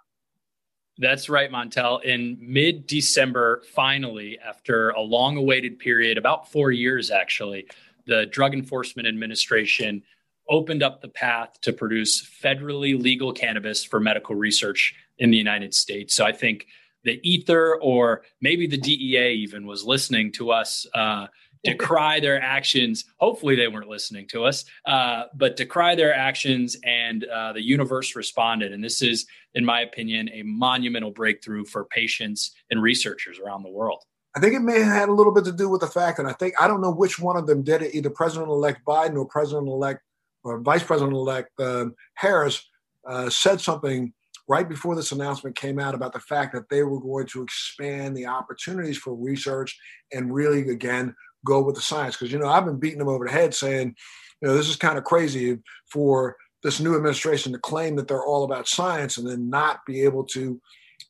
That's 1.00 1.30
right, 1.30 1.50
Montel. 1.50 2.04
In 2.04 2.38
mid 2.40 2.86
December, 2.86 3.64
finally, 3.74 4.38
after 4.38 4.92
a 4.92 5.02
long 5.02 5.36
awaited 5.36 5.80
period, 5.80 6.20
about 6.20 6.52
four 6.52 6.72
years 6.72 7.10
actually, 7.10 7.66
the 8.12 8.26
Drug 8.26 8.54
Enforcement 8.54 9.08
Administration 9.08 10.04
opened 10.50 10.84
up 10.84 11.02
the 11.02 11.08
path 11.08 11.62
to 11.62 11.72
produce 11.72 12.22
federally 12.44 13.02
legal 13.02 13.32
cannabis 13.32 13.86
for 13.86 14.02
medical 14.02 14.36
research 14.36 14.94
in 15.20 15.32
the 15.32 15.38
United 15.38 15.74
States. 15.74 16.14
So 16.14 16.26
I 16.26 16.34
think 16.34 16.68
the 17.06 17.22
ether 17.24 17.80
or 17.82 18.24
maybe 18.42 18.68
the 18.68 18.78
DEA 18.78 19.32
even 19.32 19.66
was 19.66 19.86
listening 19.86 20.34
to 20.34 20.52
us 20.52 20.86
uh, 20.94 21.28
decry 21.64 22.20
their 22.20 22.42
actions. 22.42 23.06
Hopefully, 23.18 23.56
they 23.56 23.70
weren't 23.70 23.88
listening 23.88 24.28
to 24.30 24.44
us, 24.44 24.66
uh, 24.86 25.24
but 25.34 25.56
decry 25.56 25.96
their 25.96 26.14
actions, 26.14 26.76
and 26.84 27.24
uh, 27.24 27.54
the 27.54 27.64
universe 27.64 28.14
responded. 28.16 28.74
And 28.74 28.84
this 28.84 29.02
is, 29.02 29.26
in 29.54 29.64
my 29.64 29.82
opinion, 29.82 30.30
a 30.34 30.44
monumental 30.44 31.12
breakthrough 31.12 31.64
for 31.64 31.86
patients 31.86 32.52
and 32.72 32.82
researchers 32.82 33.40
around 33.40 33.64
the 33.64 33.70
world. 33.70 34.04
I 34.36 34.40
think 34.40 34.54
it 34.54 34.62
may 34.62 34.80
have 34.80 34.94
had 34.94 35.10
a 35.10 35.14
little 35.14 35.34
bit 35.34 35.44
to 35.46 35.52
do 35.52 35.68
with 35.68 35.82
the 35.82 35.88
fact, 35.88 36.20
and 36.20 36.28
I 36.28 36.34
think 36.34 36.54
I 36.60 36.68
don't 36.68 36.82
know 36.82 36.92
which 36.92 37.20
one 37.20 37.36
of 37.36 37.48
them 37.48 37.64
did 37.64 37.82
it, 37.82 37.94
either 37.94 38.10
President-elect 38.10 38.86
Biden 38.86 39.18
or 39.18 39.26
President-elect 39.26 40.02
or 40.44 40.60
Vice 40.60 40.84
President-elect 40.84 41.50
um, 41.60 41.96
Harris 42.16 42.66
uh, 43.08 43.30
said 43.30 43.60
something 43.60 44.14
right 44.48 44.68
before 44.68 44.96
this 44.96 45.12
announcement 45.12 45.56
came 45.56 45.80
out 45.80 45.96
about 45.96 46.14
the 46.14 46.20
fact 46.20 46.54
that 46.54 46.70
they 46.70 46.84
were 46.84 47.00
going 47.00 47.26
to 47.28 47.42
expand 47.42 48.16
the 48.16 48.26
opportunities 48.26 48.98
for 48.98 49.16
research 49.16 49.78
and 50.14 50.34
really, 50.34 50.68
again, 50.70 51.16
go 51.46 51.62
with 51.62 51.76
the 51.76 51.82
science. 51.82 52.16
Because, 52.16 52.32
you 52.32 52.40
know, 52.40 52.50
I've 52.50 52.66
been 52.66 52.80
beating 52.80 53.00
them 53.00 53.08
over 53.08 53.26
the 53.26 53.32
head 53.32 53.54
saying, 53.54 53.96
you 54.42 54.48
know, 54.48 54.56
this 54.56 54.68
is 54.68 54.76
kind 54.76 54.98
of 54.98 55.04
crazy 55.04 55.60
for 55.92 56.36
this 56.64 56.80
new 56.80 56.96
administration 56.96 57.54
to 57.54 57.60
claim 57.60 57.96
that 57.96 58.08
they're 58.08 58.26
all 58.26 58.44
about 58.44 58.68
science 58.68 59.18
and 59.18 59.28
then 59.28 59.50
not 59.50 59.86
be 59.86 60.02
able 60.02 60.24
to 60.26 60.62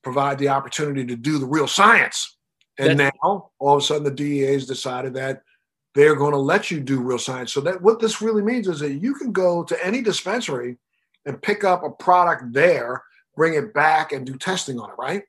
provide 0.03 0.37
the 0.37 0.49
opportunity 0.49 1.05
to 1.05 1.15
do 1.15 1.37
the 1.37 1.45
real 1.45 1.67
science. 1.67 2.37
And 2.81 2.99
That's- 2.99 3.11
now 3.23 3.51
all 3.59 3.77
of 3.77 3.83
a 3.83 3.85
sudden 3.85 4.03
the 4.03 4.11
DEA 4.11 4.53
has 4.53 4.65
decided 4.65 5.13
that 5.13 5.43
they're 5.93 6.15
going 6.15 6.31
to 6.31 6.39
let 6.39 6.71
you 6.71 6.79
do 6.79 6.99
real 6.99 7.19
science. 7.19 7.53
So 7.53 7.61
that 7.61 7.81
what 7.81 7.99
this 7.99 8.21
really 8.21 8.41
means 8.41 8.67
is 8.67 8.79
that 8.79 8.93
you 8.93 9.13
can 9.13 9.31
go 9.31 9.63
to 9.63 9.85
any 9.85 10.01
dispensary 10.01 10.77
and 11.25 11.39
pick 11.41 11.63
up 11.63 11.83
a 11.83 11.91
product 11.91 12.53
there, 12.53 13.03
bring 13.35 13.53
it 13.53 13.73
back, 13.73 14.13
and 14.13 14.25
do 14.25 14.35
testing 14.35 14.79
on 14.79 14.89
it, 14.89 14.95
right? 14.97 15.23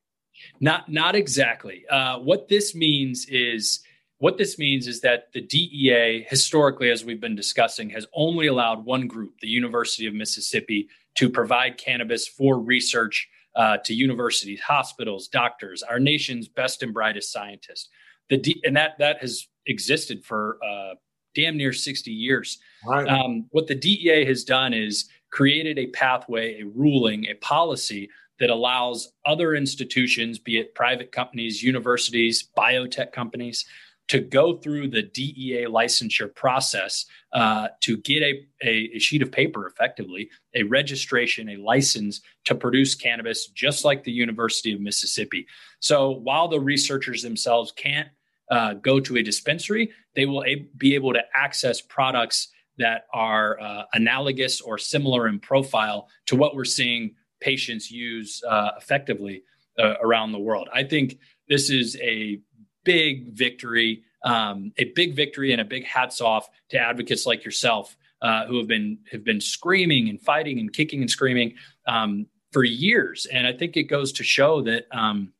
Not 0.60 0.90
not 0.90 1.14
exactly. 1.14 1.86
Uh, 1.88 2.20
what 2.20 2.48
this 2.48 2.74
means 2.74 3.26
is 3.26 3.80
what 4.18 4.38
this 4.38 4.58
means 4.58 4.86
is 4.86 5.00
that 5.02 5.32
the 5.32 5.42
DEA, 5.42 6.24
historically, 6.28 6.90
as 6.90 7.04
we've 7.04 7.20
been 7.20 7.36
discussing, 7.36 7.90
has 7.90 8.06
only 8.14 8.46
allowed 8.46 8.84
one 8.84 9.06
group, 9.06 9.38
the 9.40 9.48
University 9.48 10.06
of 10.06 10.14
Mississippi, 10.14 10.88
to 11.16 11.28
provide 11.28 11.76
cannabis 11.76 12.26
for 12.26 12.58
research 12.58 13.28
uh, 13.54 13.78
to 13.78 13.94
universities, 13.94 14.60
hospitals, 14.60 15.28
doctors, 15.28 15.82
our 15.82 16.00
nation's 16.00 16.48
best 16.48 16.82
and 16.82 16.94
brightest 16.94 17.32
scientists. 17.32 17.88
The 18.30 18.38
D- 18.38 18.62
and 18.64 18.76
that 18.76 18.98
that 18.98 19.18
has 19.20 19.46
existed 19.66 20.24
for 20.24 20.58
uh, 20.64 20.94
damn 21.34 21.56
near 21.56 21.72
60 21.72 22.10
years. 22.10 22.58
Right. 22.86 23.08
Um, 23.08 23.46
what 23.50 23.66
the 23.66 23.74
DEA 23.74 24.24
has 24.24 24.44
done 24.44 24.72
is 24.72 25.08
created 25.30 25.78
a 25.78 25.86
pathway, 25.88 26.60
a 26.60 26.66
ruling, 26.66 27.26
a 27.26 27.34
policy 27.34 28.10
that 28.38 28.50
allows 28.50 29.12
other 29.24 29.54
institutions, 29.54 30.38
be 30.38 30.58
it 30.58 30.74
private 30.74 31.12
companies, 31.12 31.62
universities, 31.62 32.48
biotech 32.56 33.12
companies, 33.12 33.64
to 34.08 34.20
go 34.20 34.56
through 34.56 34.88
the 34.88 35.02
DEA 35.02 35.66
licensure 35.68 36.34
process 36.34 37.06
uh, 37.32 37.68
to 37.80 37.96
get 37.98 38.22
a, 38.22 38.46
a, 38.62 38.98
sheet 38.98 39.22
of 39.22 39.32
paper, 39.32 39.66
effectively, 39.66 40.28
a 40.54 40.62
registration, 40.64 41.50
a 41.50 41.56
license 41.56 42.20
to 42.44 42.54
produce 42.54 42.94
cannabis, 42.94 43.46
just 43.48 43.84
like 43.84 44.04
the 44.04 44.12
University 44.12 44.72
of 44.72 44.80
Mississippi. 44.80 45.46
So 45.80 46.10
while 46.10 46.48
the 46.48 46.60
researchers 46.60 47.22
themselves 47.22 47.72
can't 47.72 48.08
uh, 48.50 48.74
go 48.74 49.00
to 49.00 49.16
a 49.16 49.22
dispensary, 49.22 49.90
they 50.14 50.26
will 50.26 50.44
a- 50.44 50.66
be 50.76 50.94
able 50.94 51.14
to 51.14 51.22
access 51.34 51.80
products 51.80 52.48
that 52.78 53.06
are 53.14 53.60
uh, 53.60 53.84
analogous 53.94 54.60
or 54.60 54.78
similar 54.78 55.28
in 55.28 55.38
profile 55.38 56.08
to 56.26 56.36
what 56.36 56.54
we're 56.54 56.64
seeing 56.64 57.14
patients 57.40 57.90
use 57.90 58.42
uh, 58.48 58.72
effectively 58.76 59.42
uh, 59.78 59.94
around 60.02 60.32
the 60.32 60.38
world. 60.38 60.68
I 60.72 60.84
think 60.84 61.18
this 61.48 61.70
is 61.70 61.96
a 61.96 62.40
big 62.84 63.32
victory, 63.32 64.02
um, 64.24 64.72
a 64.78 64.84
big 64.84 65.14
victory, 65.14 65.52
and 65.52 65.60
a 65.60 65.64
big 65.64 65.84
hats 65.84 66.20
off 66.20 66.48
to 66.70 66.78
advocates 66.78 67.26
like 67.26 67.44
yourself 67.44 67.96
uh, 68.22 68.46
who 68.46 68.58
have 68.58 68.68
been 68.68 68.98
have 69.10 69.24
been 69.24 69.40
screaming 69.40 70.08
and 70.08 70.20
fighting 70.20 70.58
and 70.58 70.72
kicking 70.72 71.00
and 71.00 71.10
screaming 71.10 71.54
um, 71.86 72.26
for 72.52 72.64
years. 72.64 73.26
And 73.32 73.46
I 73.46 73.52
think 73.52 73.76
it 73.76 73.84
goes 73.84 74.12
to 74.12 74.24
show 74.24 74.62
that 74.62 74.84
um, 74.92 75.32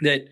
that 0.00 0.28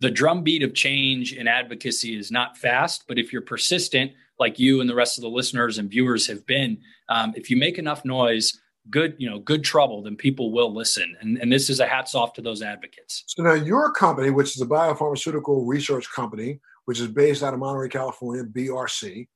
the 0.00 0.10
drumbeat 0.10 0.62
of 0.62 0.74
change 0.74 1.32
and 1.32 1.48
advocacy 1.48 2.16
is 2.16 2.30
not 2.30 2.56
fast, 2.56 3.04
but 3.06 3.18
if 3.18 3.32
you're 3.32 3.42
persistent, 3.42 4.12
like 4.38 4.58
you 4.58 4.80
and 4.80 4.88
the 4.88 4.94
rest 4.94 5.18
of 5.18 5.22
the 5.22 5.28
listeners 5.28 5.76
and 5.76 5.90
viewers 5.90 6.26
have 6.26 6.46
been, 6.46 6.78
um, 7.10 7.34
if 7.36 7.50
you 7.50 7.56
make 7.56 7.78
enough 7.78 8.02
noise, 8.04 8.58
good, 8.88 9.14
you 9.18 9.28
know, 9.28 9.38
good 9.38 9.62
trouble, 9.62 10.02
then 10.02 10.16
people 10.16 10.52
will 10.52 10.74
listen. 10.74 11.16
And, 11.20 11.38
and 11.38 11.52
this 11.52 11.68
is 11.68 11.80
a 11.80 11.86
hats 11.86 12.14
off 12.14 12.32
to 12.34 12.42
those 12.42 12.62
advocates. 12.62 13.24
So 13.26 13.42
now 13.42 13.54
your 13.54 13.92
company, 13.92 14.30
which 14.30 14.56
is 14.56 14.62
a 14.62 14.66
biopharmaceutical 14.66 15.66
research 15.66 16.10
company, 16.10 16.60
which 16.86 17.00
is 17.00 17.08
based 17.08 17.42
out 17.42 17.52
of 17.52 17.60
Monterey, 17.60 17.88
California, 17.88 18.44
BRC, 18.44 19.28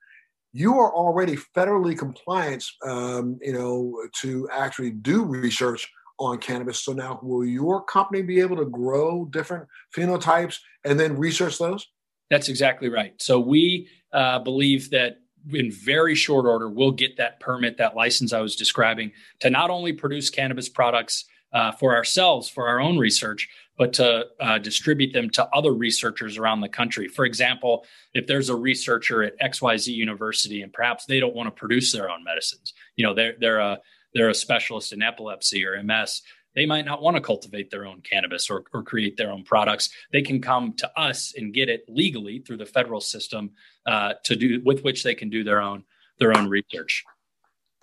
you 0.52 0.78
are 0.78 0.94
already 0.94 1.36
federally 1.36 1.98
compliant, 1.98 2.64
um, 2.86 3.38
you 3.42 3.52
know, 3.52 4.00
to 4.20 4.48
actually 4.52 4.92
do 4.92 5.24
research 5.24 5.90
on 6.18 6.38
cannabis. 6.38 6.80
So 6.80 6.92
now, 6.92 7.18
will 7.22 7.44
your 7.44 7.82
company 7.82 8.22
be 8.22 8.40
able 8.40 8.56
to 8.56 8.64
grow 8.64 9.24
different 9.26 9.66
phenotypes 9.94 10.58
and 10.84 10.98
then 10.98 11.16
research 11.16 11.58
those? 11.58 11.88
That's 12.30 12.48
exactly 12.48 12.88
right. 12.88 13.14
So 13.20 13.40
we 13.40 13.88
uh, 14.12 14.38
believe 14.38 14.90
that 14.90 15.18
in 15.52 15.70
very 15.70 16.14
short 16.14 16.46
order, 16.46 16.68
we'll 16.68 16.90
get 16.90 17.16
that 17.16 17.40
permit, 17.40 17.76
that 17.78 17.96
license 17.96 18.32
I 18.32 18.40
was 18.40 18.56
describing, 18.56 19.12
to 19.40 19.50
not 19.50 19.70
only 19.70 19.92
produce 19.92 20.30
cannabis 20.30 20.68
products 20.68 21.24
uh, 21.52 21.72
for 21.72 21.94
ourselves, 21.94 22.48
for 22.48 22.66
our 22.68 22.80
own 22.80 22.98
research, 22.98 23.48
but 23.76 23.92
to 23.94 24.26
uh, 24.40 24.58
distribute 24.58 25.12
them 25.12 25.30
to 25.30 25.48
other 25.52 25.72
researchers 25.72 26.38
around 26.38 26.60
the 26.60 26.68
country. 26.68 27.08
For 27.08 27.24
example, 27.24 27.84
if 28.12 28.26
there's 28.26 28.48
a 28.48 28.56
researcher 28.56 29.22
at 29.22 29.38
XYZ 29.40 29.88
University 29.88 30.62
and 30.62 30.72
perhaps 30.72 31.06
they 31.06 31.20
don't 31.20 31.34
want 31.34 31.46
to 31.48 31.50
produce 31.50 31.92
their 31.92 32.10
own 32.10 32.24
medicines, 32.24 32.72
you 32.96 33.04
know, 33.04 33.14
they're, 33.14 33.34
they're 33.38 33.60
a 33.60 33.80
they're 34.14 34.30
a 34.30 34.34
specialist 34.34 34.92
in 34.92 35.02
epilepsy 35.02 35.66
or 35.66 35.82
MS, 35.82 36.22
they 36.54 36.66
might 36.66 36.84
not 36.84 37.02
want 37.02 37.16
to 37.16 37.20
cultivate 37.20 37.70
their 37.70 37.86
own 37.86 38.00
cannabis 38.00 38.50
or, 38.50 38.64
or 38.72 38.82
create 38.82 39.16
their 39.16 39.30
own 39.30 39.44
products. 39.44 39.90
They 40.12 40.22
can 40.22 40.40
come 40.40 40.74
to 40.74 40.90
us 40.98 41.34
and 41.36 41.54
get 41.54 41.68
it 41.68 41.84
legally 41.88 42.40
through 42.40 42.58
the 42.58 42.66
federal 42.66 43.00
system 43.00 43.50
uh, 43.86 44.14
to 44.24 44.36
do 44.36 44.60
with 44.64 44.82
which 44.82 45.02
they 45.02 45.14
can 45.14 45.30
do 45.30 45.44
their 45.44 45.60
own 45.60 45.84
their 46.18 46.36
own 46.36 46.48
research. 46.48 47.04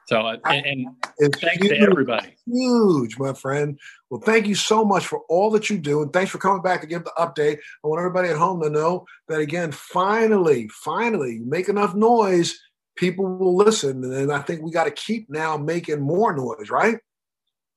So, 0.07 0.21
uh, 0.21 0.37
and, 0.45 0.87
and 1.19 1.35
thanks 1.35 1.63
huge, 1.63 1.69
to 1.69 1.77
everybody. 1.79 2.35
Huge, 2.45 3.17
my 3.17 3.33
friend. 3.33 3.79
Well, 4.09 4.19
thank 4.19 4.47
you 4.47 4.55
so 4.55 4.83
much 4.83 5.05
for 5.05 5.21
all 5.29 5.51
that 5.51 5.69
you 5.69 5.77
do. 5.77 6.01
And 6.01 6.11
thanks 6.11 6.31
for 6.31 6.37
coming 6.37 6.61
back 6.61 6.81
to 6.81 6.87
give 6.87 7.03
the 7.03 7.13
update. 7.17 7.59
I 7.83 7.87
want 7.87 7.99
everybody 7.99 8.29
at 8.29 8.37
home 8.37 8.61
to 8.61 8.69
know 8.69 9.05
that, 9.27 9.39
again, 9.39 9.71
finally, 9.71 10.67
finally, 10.69 11.39
make 11.45 11.69
enough 11.69 11.93
noise 11.95 12.59
people 12.97 13.25
will 13.25 13.55
listen. 13.55 14.03
And 14.03 14.31
I 14.31 14.39
think 14.39 14.61
we 14.61 14.71
got 14.71 14.83
to 14.83 14.91
keep 14.91 15.29
now 15.29 15.55
making 15.57 16.01
more 16.01 16.35
noise, 16.35 16.69
right? 16.69 16.97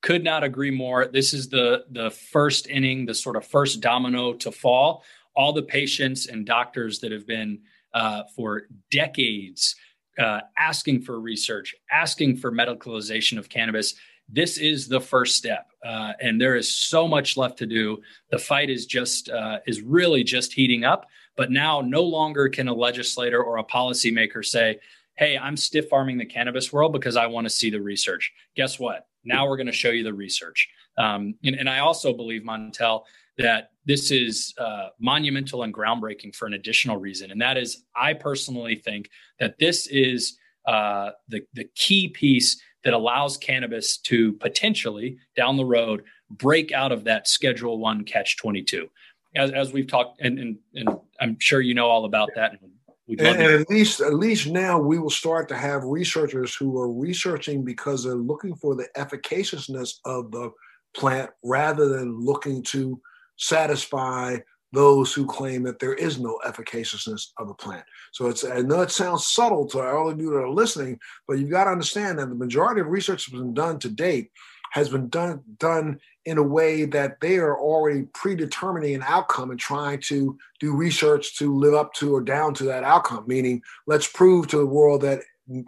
Could 0.04 0.22
not 0.22 0.44
agree 0.44 0.70
more. 0.70 1.06
This 1.06 1.32
is 1.32 1.48
the 1.48 1.86
the 1.90 2.10
first 2.10 2.68
inning, 2.68 3.06
the 3.06 3.14
sort 3.14 3.36
of 3.36 3.46
first 3.46 3.80
domino 3.80 4.34
to 4.34 4.52
fall. 4.52 5.02
All 5.34 5.54
the 5.54 5.62
patients 5.62 6.26
and 6.26 6.44
doctors 6.44 6.98
that 6.98 7.10
have 7.10 7.26
been 7.26 7.60
uh, 7.94 8.24
for 8.36 8.64
decades 8.90 9.74
uh, 10.18 10.40
asking 10.58 11.00
for 11.00 11.18
research, 11.20 11.74
asking 11.90 12.36
for 12.36 12.52
medicalization 12.52 13.38
of 13.38 13.48
cannabis. 13.48 13.94
This 14.28 14.58
is 14.58 14.88
the 14.88 15.00
first 15.00 15.36
step, 15.36 15.70
uh, 15.82 16.12
and 16.20 16.38
there 16.38 16.54
is 16.54 16.70
so 16.70 17.08
much 17.08 17.38
left 17.38 17.56
to 17.60 17.66
do. 17.66 18.02
The 18.30 18.38
fight 18.38 18.68
is 18.68 18.84
just 18.84 19.30
uh, 19.30 19.60
is 19.66 19.80
really 19.80 20.22
just 20.22 20.52
heating 20.52 20.84
up. 20.84 21.06
But 21.34 21.50
now, 21.50 21.80
no 21.80 22.02
longer 22.02 22.50
can 22.50 22.68
a 22.68 22.74
legislator 22.74 23.42
or 23.42 23.56
a 23.56 23.64
policymaker 23.64 24.44
say, 24.44 24.80
hey, 25.14 25.38
I'm 25.38 25.56
stiff 25.56 25.94
arming 25.94 26.18
the 26.18 26.26
cannabis 26.26 26.74
world 26.74 26.92
because 26.92 27.16
I 27.16 27.26
want 27.26 27.46
to 27.46 27.50
see 27.50 27.70
the 27.70 27.80
research. 27.80 28.34
Guess 28.54 28.78
what? 28.78 29.06
Now 29.24 29.48
we're 29.48 29.56
going 29.56 29.66
to 29.66 29.72
show 29.72 29.90
you 29.90 30.04
the 30.04 30.14
research. 30.14 30.68
Um, 30.98 31.34
and, 31.44 31.56
and, 31.56 31.68
I 31.68 31.80
also 31.80 32.12
believe, 32.12 32.42
Montel, 32.42 33.02
that 33.36 33.70
this 33.84 34.10
is 34.10 34.54
uh, 34.58 34.88
monumental 35.00 35.64
and 35.64 35.74
groundbreaking 35.74 36.36
for 36.36 36.46
an 36.46 36.54
additional 36.54 36.98
reason. 36.98 37.30
And 37.30 37.40
that 37.40 37.56
is, 37.56 37.84
I 37.96 38.14
personally 38.14 38.76
think 38.76 39.10
that 39.40 39.58
this 39.58 39.88
is 39.88 40.38
uh, 40.66 41.10
the, 41.28 41.42
the 41.54 41.64
key 41.74 42.08
piece 42.08 42.60
that 42.84 42.94
allows 42.94 43.36
cannabis 43.36 43.96
to 43.98 44.34
potentially 44.34 45.18
down 45.36 45.56
the 45.56 45.64
road 45.64 46.04
break 46.30 46.72
out 46.72 46.92
of 46.92 47.04
that 47.04 47.28
Schedule 47.28 47.78
One 47.78 48.04
Catch 48.04 48.36
22. 48.36 48.88
As, 49.36 49.50
as 49.50 49.72
we've 49.72 49.86
talked, 49.86 50.20
and, 50.20 50.38
and, 50.38 50.58
and 50.74 50.88
I'm 51.20 51.36
sure 51.40 51.60
you 51.60 51.74
know 51.74 51.88
all 51.88 52.04
about 52.04 52.30
that. 52.36 52.52
And 52.52 52.70
and, 53.08 53.20
and 53.20 53.42
at 53.42 53.70
least, 53.70 54.00
at 54.00 54.14
least 54.14 54.46
now 54.46 54.78
we 54.78 54.98
will 54.98 55.10
start 55.10 55.48
to 55.48 55.56
have 55.56 55.84
researchers 55.84 56.54
who 56.54 56.78
are 56.78 56.90
researching 56.90 57.64
because 57.64 58.02
they're 58.02 58.14
looking 58.14 58.54
for 58.56 58.74
the 58.74 58.88
efficaciousness 58.96 60.00
of 60.04 60.30
the 60.30 60.50
plant 60.96 61.30
rather 61.42 61.88
than 61.88 62.18
looking 62.18 62.62
to 62.62 63.00
satisfy 63.36 64.38
those 64.72 65.12
who 65.12 65.24
claim 65.24 65.62
that 65.62 65.78
there 65.78 65.94
is 65.94 66.18
no 66.18 66.38
efficaciousness 66.44 67.32
of 67.38 67.48
the 67.48 67.54
plant. 67.54 67.84
So 68.12 68.26
it's 68.26 68.44
I 68.44 68.60
know 68.60 68.80
it 68.82 68.90
sounds 68.90 69.28
subtle 69.28 69.66
to 69.68 69.80
all 69.80 70.10
of 70.10 70.20
you 70.20 70.30
that 70.30 70.42
are 70.42 70.50
listening, 70.50 70.98
but 71.28 71.38
you've 71.38 71.50
got 71.50 71.64
to 71.64 71.70
understand 71.70 72.18
that 72.18 72.28
the 72.28 72.34
majority 72.34 72.80
of 72.80 72.88
research 72.88 73.26
has 73.26 73.38
been 73.38 73.54
done 73.54 73.78
to 73.80 73.88
date 73.88 74.30
has 74.74 74.88
been 74.88 75.08
done 75.08 75.40
done 75.58 76.00
in 76.24 76.36
a 76.36 76.42
way 76.42 76.84
that 76.84 77.20
they 77.20 77.36
are 77.36 77.56
already 77.56 78.02
predetermining 78.12 78.96
an 78.96 79.04
outcome 79.06 79.52
and 79.52 79.60
trying 79.60 80.00
to 80.00 80.36
do 80.58 80.74
research 80.74 81.38
to 81.38 81.54
live 81.54 81.74
up 81.74 81.94
to 81.94 82.12
or 82.12 82.20
down 82.20 82.52
to 82.52 82.64
that 82.64 82.82
outcome. 82.82 83.22
Meaning, 83.28 83.62
let's 83.86 84.08
prove 84.08 84.48
to 84.48 84.58
the 84.58 84.66
world 84.66 85.02
that 85.02 85.20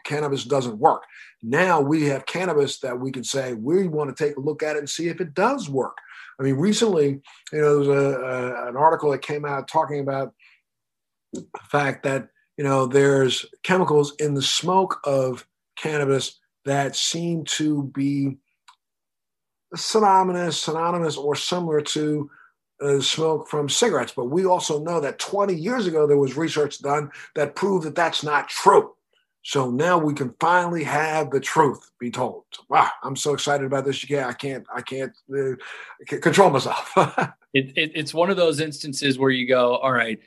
cannabis 0.04 0.42
doesn't 0.42 0.78
work. 0.78 1.04
Now 1.40 1.80
we 1.80 2.06
have 2.06 2.26
cannabis 2.26 2.80
that 2.80 2.98
we 2.98 3.12
can 3.12 3.22
say 3.22 3.54
we 3.54 3.86
want 3.86 4.14
to 4.14 4.24
take 4.24 4.36
a 4.36 4.40
look 4.40 4.64
at 4.64 4.74
it 4.74 4.80
and 4.80 4.90
see 4.90 5.06
if 5.06 5.20
it 5.20 5.34
does 5.34 5.70
work. 5.70 5.96
I 6.40 6.42
mean, 6.42 6.56
recently, 6.56 7.20
you 7.52 7.60
know, 7.60 7.84
there 7.84 7.94
was 7.94 8.04
a, 8.04 8.20
a, 8.20 8.68
an 8.70 8.76
article 8.76 9.12
that 9.12 9.22
came 9.22 9.44
out 9.44 9.68
talking 9.68 10.00
about 10.00 10.34
the 11.32 11.46
fact 11.70 12.02
that 12.02 12.28
you 12.56 12.64
know 12.64 12.86
there's 12.86 13.46
chemicals 13.62 14.16
in 14.18 14.34
the 14.34 14.42
smoke 14.42 14.98
of 15.04 15.46
cannabis 15.76 16.40
that 16.64 16.96
seem 16.96 17.44
to 17.44 17.84
be 17.94 18.38
synonymous, 19.74 20.60
synonymous 20.60 21.16
or 21.16 21.34
similar 21.34 21.80
to 21.80 22.30
uh, 22.80 23.00
smoke 23.00 23.48
from 23.48 23.68
cigarettes. 23.68 24.12
But 24.14 24.26
we 24.26 24.44
also 24.44 24.82
know 24.82 25.00
that 25.00 25.18
20 25.18 25.54
years 25.54 25.86
ago 25.86 26.06
there 26.06 26.18
was 26.18 26.36
research 26.36 26.80
done 26.80 27.10
that 27.34 27.56
proved 27.56 27.86
that 27.86 27.94
that's 27.94 28.22
not 28.22 28.48
true. 28.48 28.92
So 29.42 29.70
now 29.70 29.96
we 29.96 30.12
can 30.12 30.34
finally 30.40 30.82
have 30.82 31.30
the 31.30 31.38
truth 31.38 31.90
be 32.00 32.10
told. 32.10 32.44
Wow, 32.68 32.90
I'm 33.04 33.14
so 33.14 33.32
excited 33.32 33.64
about 33.64 33.84
this. 33.84 34.08
Yeah, 34.10 34.26
I 34.26 34.32
can't, 34.32 34.66
I 34.74 34.82
can't, 34.82 35.12
uh, 35.32 35.54
control 36.04 36.50
myself. 36.50 36.92
it, 37.54 37.72
it, 37.76 37.92
it's 37.94 38.12
one 38.12 38.28
of 38.28 38.36
those 38.36 38.58
instances 38.58 39.20
where 39.20 39.30
you 39.30 39.46
go, 39.46 39.76
all 39.76 39.92
right, 39.92 40.18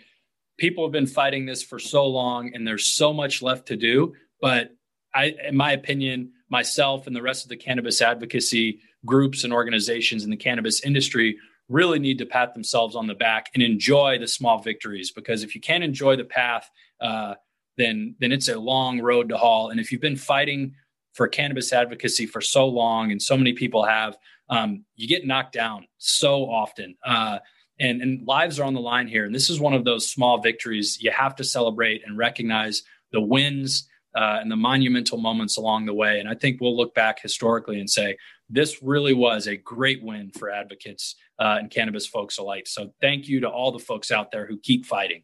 people 0.57 0.85
have 0.85 0.93
been 0.93 1.05
fighting 1.05 1.45
this 1.45 1.61
for 1.61 1.79
so 1.79 2.07
long, 2.07 2.51
and 2.53 2.65
there's 2.65 2.85
so 2.85 3.11
much 3.11 3.41
left 3.41 3.67
to 3.67 3.75
do. 3.75 4.13
But 4.41 4.73
I, 5.13 5.35
in 5.49 5.57
my 5.57 5.73
opinion, 5.73 6.31
myself 6.49 7.07
and 7.07 7.15
the 7.15 7.21
rest 7.21 7.45
of 7.45 7.49
the 7.49 7.57
cannabis 7.57 8.01
advocacy 8.01 8.79
groups 9.05 9.43
and 9.43 9.53
organizations 9.53 10.23
in 10.23 10.29
the 10.29 10.37
cannabis 10.37 10.83
industry 10.83 11.37
really 11.69 11.99
need 11.99 12.17
to 12.17 12.25
pat 12.25 12.53
themselves 12.53 12.95
on 12.95 13.07
the 13.07 13.13
back 13.13 13.45
and 13.53 13.61
enjoy 13.61 14.17
the 14.17 14.27
small 14.27 14.59
victories 14.59 15.11
because 15.11 15.43
if 15.43 15.53
you 15.53 15.61
can't 15.61 15.83
enjoy 15.83 16.15
the 16.15 16.25
path, 16.25 16.69
uh, 16.99 17.35
then 17.77 18.15
then 18.19 18.31
it's 18.31 18.49
a 18.49 18.59
long 18.59 18.99
road 18.99 19.29
to 19.29 19.37
haul. 19.37 19.69
And 19.69 19.79
if 19.79 19.91
you've 19.91 20.01
been 20.01 20.17
fighting 20.17 20.73
for 21.13 21.27
cannabis 21.27 21.71
advocacy 21.71 22.25
for 22.25 22.41
so 22.41 22.67
long, 22.67 23.11
and 23.11 23.21
so 23.21 23.37
many 23.37 23.53
people 23.53 23.85
have, 23.85 24.17
um, 24.49 24.85
you 24.95 25.07
get 25.07 25.25
knocked 25.25 25.53
down 25.53 25.87
so 25.97 26.43
often. 26.43 26.95
Uh, 27.05 27.39
and, 27.79 28.01
and 28.01 28.27
lives 28.27 28.59
are 28.59 28.65
on 28.65 28.73
the 28.73 28.81
line 28.81 29.07
here. 29.07 29.23
And 29.23 29.33
this 29.33 29.49
is 29.49 29.59
one 29.59 29.73
of 29.73 29.85
those 29.85 30.11
small 30.11 30.41
victories 30.41 30.97
you 31.01 31.11
have 31.11 31.35
to 31.37 31.43
celebrate 31.43 32.01
and 32.05 32.17
recognize 32.17 32.83
the 33.11 33.21
wins 33.21 33.87
uh, 34.15 34.39
and 34.41 34.51
the 34.51 34.55
monumental 34.55 35.17
moments 35.17 35.57
along 35.57 35.85
the 35.85 35.93
way. 35.93 36.19
And 36.19 36.27
I 36.27 36.33
think 36.33 36.59
we'll 36.59 36.75
look 36.75 36.93
back 36.93 37.21
historically 37.21 37.79
and 37.79 37.89
say 37.89 38.17
this 38.49 38.81
really 38.81 39.13
was 39.13 39.47
a 39.47 39.57
great 39.57 40.03
win 40.03 40.31
for 40.31 40.49
advocates 40.49 41.15
uh, 41.39 41.57
and 41.59 41.69
cannabis 41.69 42.07
folks 42.07 42.37
alike. 42.37 42.67
So 42.67 42.93
thank 43.01 43.27
you 43.27 43.39
to 43.41 43.49
all 43.49 43.71
the 43.71 43.79
folks 43.79 44.11
out 44.11 44.31
there 44.31 44.45
who 44.47 44.57
keep 44.57 44.85
fighting. 44.85 45.23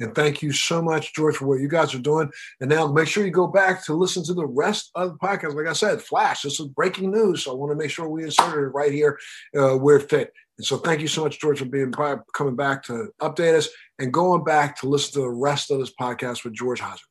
And 0.00 0.12
thank 0.12 0.42
you 0.42 0.50
so 0.50 0.82
much, 0.82 1.14
George, 1.14 1.36
for 1.36 1.46
what 1.46 1.60
you 1.60 1.68
guys 1.68 1.94
are 1.94 2.00
doing. 2.00 2.28
And 2.60 2.68
now 2.68 2.88
make 2.88 3.06
sure 3.06 3.24
you 3.24 3.30
go 3.30 3.46
back 3.46 3.84
to 3.84 3.94
listen 3.94 4.24
to 4.24 4.34
the 4.34 4.46
rest 4.46 4.90
of 4.96 5.12
the 5.12 5.18
podcast. 5.18 5.54
Like 5.54 5.68
I 5.68 5.72
said, 5.72 6.02
Flash, 6.02 6.42
this 6.42 6.58
is 6.58 6.66
breaking 6.66 7.12
news. 7.12 7.44
So 7.44 7.52
I 7.52 7.54
want 7.54 7.70
to 7.70 7.76
make 7.76 7.90
sure 7.90 8.08
we 8.08 8.24
inserted 8.24 8.64
it 8.64 8.74
right 8.74 8.92
here 8.92 9.18
uh, 9.56 9.76
where 9.76 9.96
it 9.96 10.10
fit. 10.10 10.32
And 10.58 10.66
so 10.66 10.78
thank 10.78 11.00
you 11.00 11.06
so 11.06 11.22
much, 11.22 11.40
George, 11.40 11.60
for 11.60 11.64
being 11.66 11.92
coming 11.92 12.56
back 12.56 12.82
to 12.84 13.08
update 13.20 13.54
us 13.54 13.68
and 14.00 14.12
going 14.12 14.42
back 14.42 14.80
to 14.80 14.88
listen 14.88 15.14
to 15.14 15.20
the 15.20 15.30
rest 15.30 15.70
of 15.70 15.78
this 15.78 15.92
podcast 15.94 16.42
with 16.42 16.54
George 16.54 16.80
Hauser. 16.80 17.04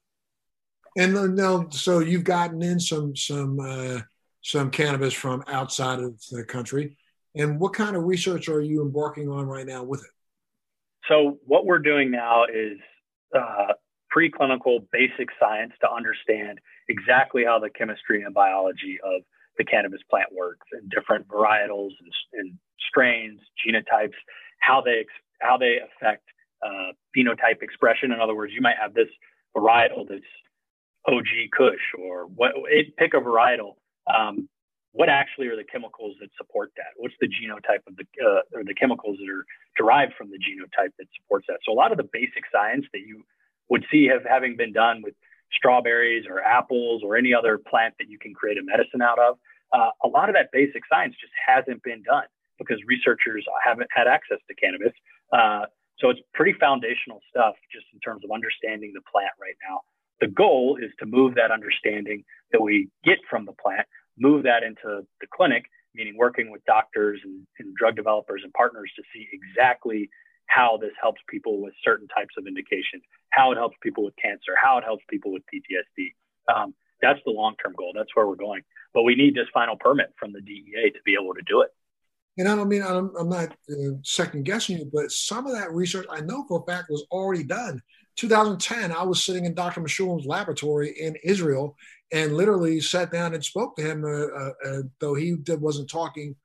And 0.96 1.36
now, 1.36 1.68
so 1.70 2.00
you've 2.00 2.24
gotten 2.24 2.62
in 2.62 2.80
some 2.80 3.16
some 3.16 3.60
uh, 3.60 4.02
some 4.42 4.70
cannabis 4.70 5.14
from 5.14 5.44
outside 5.48 6.00
of 6.00 6.20
the 6.32 6.44
country. 6.44 6.98
And 7.36 7.60
what 7.60 7.74
kind 7.74 7.96
of 7.96 8.04
research 8.04 8.48
are 8.48 8.62
you 8.62 8.82
embarking 8.84 9.30
on 9.30 9.48
right 9.48 9.66
now 9.66 9.84
with 9.84 10.02
it? 10.02 10.12
So 11.10 11.40
what 11.46 11.66
we're 11.66 11.80
doing 11.80 12.12
now 12.12 12.46
is 12.46 12.78
uh, 13.36 13.74
preclinical 14.16 14.86
basic 14.92 15.30
science 15.40 15.74
to 15.82 15.92
understand 15.92 16.60
exactly 16.88 17.44
how 17.46 17.60
the 17.60 17.70
chemistry 17.70 18.22
and 18.22 18.34
biology 18.34 19.00
of 19.04 19.24
the 19.58 19.64
cannabis 19.64 20.02
plant 20.10 20.28
works 20.32 20.68
and 20.72 20.90
different 20.90 21.28
varietals 21.28 21.92
and, 22.00 22.12
and 22.34 22.54
strains, 22.90 23.40
genotypes, 23.66 24.14
how 24.60 24.82
they 24.82 25.06
how 25.40 25.58
they 25.58 25.80
affect 25.80 26.24
uh, 26.66 26.92
phenotype 27.16 27.62
expression. 27.62 28.12
In 28.12 28.20
other 28.20 28.36
words, 28.36 28.54
you 28.54 28.62
might 28.62 28.78
have 28.80 28.94
this 28.94 29.10
varietal 29.56 30.08
that's 30.08 30.22
OG 31.08 31.52
Kush 31.56 31.82
or 32.00 32.26
what 32.28 32.52
it, 32.70 32.96
pick 32.98 33.14
a 33.14 33.18
varietal. 33.18 33.76
Um, 34.14 34.48
what 34.94 35.10
actually 35.10 35.48
are 35.48 35.56
the 35.56 35.64
chemicals 35.64 36.16
that 36.22 36.30
support 36.38 36.72
that? 36.78 36.94
What's 36.98 37.16
the 37.20 37.28
genotype 37.28 37.82
of 37.88 37.96
the 37.98 38.06
uh, 38.24 38.42
or 38.54 38.64
the 38.64 38.76
chemicals 38.76 39.18
that 39.20 39.30
are 39.32 39.46
derived 39.76 40.14
from 40.18 40.30
the 40.30 40.38
genotype 40.38 40.94
that 41.00 41.08
supports 41.20 41.48
that? 41.48 41.60
So 41.66 41.74
a 41.74 41.78
lot 41.78 41.92
of 41.92 41.98
the 41.98 42.08
basic 42.12 42.44
science 42.52 42.86
that 42.94 43.02
you 43.02 43.24
would 43.70 43.86
see 43.92 44.06
have 44.08 44.24
having 44.24 44.56
been 44.56 44.72
done 44.72 45.02
with 45.02 45.16
strawberries 45.52 46.26
or 46.30 46.42
apples 46.42 47.02
or 47.04 47.16
any 47.16 47.34
other 47.34 47.58
plant 47.58 47.96
that 48.00 48.10
you 48.10 48.20
can 48.20 48.34
create 48.34 48.58
a 48.58 48.64
medicine 48.64 49.02
out 49.02 49.20
of, 49.20 49.38
uh, 49.74 49.90
a 50.04 50.08
lot 50.08 50.30
of 50.30 50.36
that 50.36 50.50
basic 50.52 50.84
science 50.92 51.16
just 51.20 51.34
hasn't 51.34 51.82
been 51.84 52.04
done 52.04 52.26
because 52.58 52.78
researchers 52.86 53.46
haven't 53.64 53.90
had 53.92 54.08
access 54.08 54.38
to 54.48 54.54
cannabis. 54.56 54.94
Uh, 55.32 55.66
so 56.00 56.10
it's 56.10 56.20
pretty 56.34 56.54
foundational 56.60 57.22
stuff 57.30 57.56
just 57.72 57.86
in 57.94 58.00
terms 58.00 58.24
of 58.24 58.32
understanding 58.32 58.94
the 58.94 59.02
plant 59.12 59.34
right 59.42 59.58
now. 59.68 59.82
The 60.24 60.30
goal 60.30 60.78
is 60.82 60.90
to 61.00 61.06
move 61.06 61.36
that 61.36 61.52
understanding 61.52 62.24
that 62.54 62.62
we 62.62 62.88
get 63.04 63.18
from 63.30 63.44
the 63.44 63.52
plant, 63.52 63.86
move 64.18 64.44
that 64.44 64.64
into 64.64 65.06
the 65.20 65.28
clinic, 65.36 65.66
meaning 65.94 66.16
working 66.16 66.50
with 66.50 66.64
doctors 66.64 67.20
and, 67.26 67.46
and 67.60 67.76
drug 67.76 67.98
developers 67.98 68.40
and 68.42 68.54
partners 68.54 68.90
to 68.96 69.04
see 69.14 69.28
exactly 69.34 70.10
how 70.46 70.78
this 70.80 70.94
helps 71.02 71.20
people 71.28 71.62
with 71.62 71.74
certain 71.84 72.08
types 72.08 72.36
of 72.38 72.48
indications, 72.48 73.04
how 73.32 73.52
it 73.52 73.56
helps 73.56 73.76
people 73.84 74.06
with 74.06 74.14
cancer, 74.16 74.54
how 74.56 74.78
it 74.78 74.86
helps 74.86 75.04
people 75.10 75.34
with 75.34 75.44
PTSD. 75.54 76.14
Um, 76.56 76.74
that's 77.02 77.20
the 77.26 77.32
long 77.34 77.56
term 77.62 77.74
goal. 77.78 77.92
That's 77.94 78.16
where 78.16 78.26
we're 78.26 78.36
going. 78.36 78.62
But 78.94 79.04
we 79.04 79.16
need 79.16 79.36
this 79.36 79.48
final 79.54 79.76
permit 79.76 80.14
from 80.18 80.32
the 80.32 80.40
DEA 80.40 80.92
to 80.92 81.00
be 81.04 81.18
able 81.22 81.34
to 81.34 81.42
do 81.46 81.64
it. 81.64 81.72
And 82.38 82.48
I 82.48 82.56
don't 82.56 82.70
mean 82.70 82.82
I'm, 82.82 83.14
I'm 83.20 83.28
not 83.28 83.50
uh, 83.70 84.00
second 84.04 84.46
guessing 84.46 84.78
you, 84.78 84.90
but 84.92 85.12
some 85.12 85.48
of 85.48 85.52
that 85.52 85.74
research 85.74 86.06
I 86.10 86.22
know 86.22 86.46
for 86.48 86.64
a 86.64 86.72
fact 86.72 86.90
was 86.90 87.06
already 87.12 87.44
done. 87.44 87.82
2010, 88.16 88.92
I 88.92 89.04
was 89.04 89.24
sitting 89.24 89.46
in 89.46 89.54
Dr. 89.54 89.82
Mechoulam's 89.82 90.26
laboratory 90.26 90.94
in 91.00 91.16
Israel 91.24 91.76
and 92.12 92.38
literally 92.38 92.80
sat 92.80 93.12
down 93.12 93.34
and 93.34 93.44
spoke 93.44 93.76
to 93.76 93.82
him, 93.82 94.06
uh, 94.06 94.08
uh, 94.08 94.52
uh 94.66 94.82
though 95.00 95.16
he 95.16 95.36
did, 95.36 95.60
wasn't 95.60 95.90
talking, 95.90 96.36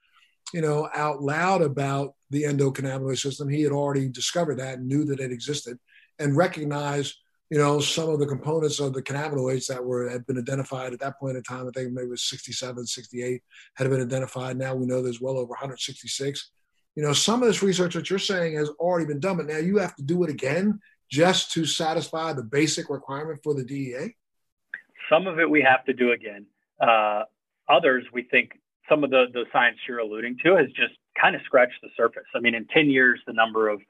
you 0.55 0.63
know, 0.63 0.89
out 0.95 1.23
loud 1.23 1.61
about 1.61 2.15
the 2.31 2.45
endocannabinoid 2.45 3.19
system. 3.19 3.49
He 3.49 3.63
had 3.63 3.73
already 3.73 4.09
discovered 4.09 4.59
that 4.59 4.79
and 4.79 4.89
knew 4.89 5.05
that 5.05 5.21
it 5.21 5.31
existed 5.31 5.79
and 6.19 6.37
recognized, 6.37 7.17
you 7.51 7.59
know, 7.59 7.81
some 7.81 8.09
of 8.09 8.19
the 8.19 8.27
components 8.27 8.81
of 8.81 8.95
the 8.95 9.03
cannabinoids 9.03 9.67
that 9.67 9.85
were 9.85 10.09
had 10.09 10.27
been 10.27 10.39
identified 10.39 10.95
at 10.95 11.01
that 11.01 11.19
point 11.19 11.37
in 11.37 11.43
time. 11.43 11.69
I 11.69 11.71
think 11.79 11.93
maybe 11.93 12.07
it 12.07 12.11
was 12.11 12.25
67, 12.25 12.87
68 12.87 13.43
had 13.75 13.91
been 13.91 14.01
identified. 14.01 14.57
Now 14.57 14.75
we 14.75 14.87
know 14.87 15.03
there's 15.03 15.21
well 15.21 15.37
over 15.37 15.51
166. 15.51 16.51
You 16.97 17.03
know, 17.03 17.13
some 17.13 17.43
of 17.43 17.49
this 17.49 17.63
research 17.63 17.95
that 17.95 18.11
you're 18.11 18.19
saying 18.19 18.57
has 18.57 18.71
already 18.81 19.07
been 19.07 19.21
done, 19.21 19.37
but 19.37 19.47
now 19.47 19.59
you 19.59 19.77
have 19.77 19.95
to 19.97 20.03
do 20.03 20.25
it 20.25 20.31
again 20.31 20.81
just 21.11 21.53
to 21.53 21.64
satisfy 21.64 22.33
the 22.33 22.42
basic 22.42 22.90
requirement 22.90 23.40
for 23.42 23.55
the 23.55 23.64
DEA? 23.64 24.14
Some 25.11 25.27
of 25.27 25.38
it 25.38 25.49
we 25.49 25.62
have 25.62 25.85
to 25.87 25.92
do 25.92 26.12
again. 26.12 26.47
Uh, 26.81 27.23
others, 27.68 28.05
we 28.12 28.23
think 28.25 28.53
some 28.88 29.05
of 29.05 29.11
the, 29.11 29.27
the 29.33 29.44
science 29.53 29.79
you're 29.87 29.99
alluding 29.99 30.38
to 30.44 30.57
has 30.57 30.66
just 30.68 30.94
kind 31.21 31.35
of 31.35 31.42
scratched 31.44 31.81
the 31.83 31.88
surface. 31.97 32.25
I 32.35 32.40
mean, 32.40 32.55
in 32.55 32.66
10 32.66 32.90
years, 32.90 33.21
the 33.27 33.33
number 33.33 33.68
of 33.68 33.81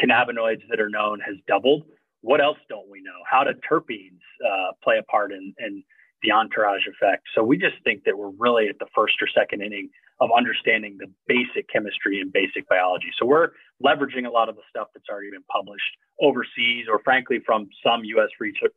cannabinoids 0.00 0.62
that 0.70 0.80
are 0.80 0.90
known 0.90 1.20
has 1.20 1.36
doubled. 1.46 1.84
What 2.20 2.40
else 2.40 2.58
don't 2.68 2.88
we 2.88 3.02
know? 3.02 3.18
How 3.28 3.44
do 3.44 3.50
terpenes 3.70 4.20
uh, 4.44 4.72
play 4.82 4.98
a 4.98 5.02
part 5.04 5.32
in, 5.32 5.54
in 5.58 5.84
the 6.22 6.32
entourage 6.32 6.86
effect? 6.86 7.24
So 7.34 7.42
we 7.42 7.58
just 7.58 7.76
think 7.84 8.04
that 8.04 8.16
we're 8.16 8.32
really 8.38 8.68
at 8.68 8.78
the 8.78 8.86
first 8.94 9.14
or 9.20 9.28
second 9.28 9.62
inning 9.62 9.90
of 10.20 10.30
understanding 10.36 10.96
the 10.98 11.06
basic 11.26 11.68
chemistry 11.68 12.20
and 12.20 12.32
basic 12.32 12.68
biology. 12.68 13.10
So 13.18 13.26
we're 13.26 13.48
leveraging 13.84 14.26
a 14.26 14.30
lot 14.30 14.48
of 14.48 14.54
the 14.54 14.62
stuff 14.70 14.88
that's 14.94 15.08
already 15.10 15.30
been 15.30 15.44
published 15.50 15.82
overseas 16.20 16.86
or 16.88 17.00
frankly 17.00 17.40
from 17.44 17.68
some 17.84 18.04
US 18.04 18.30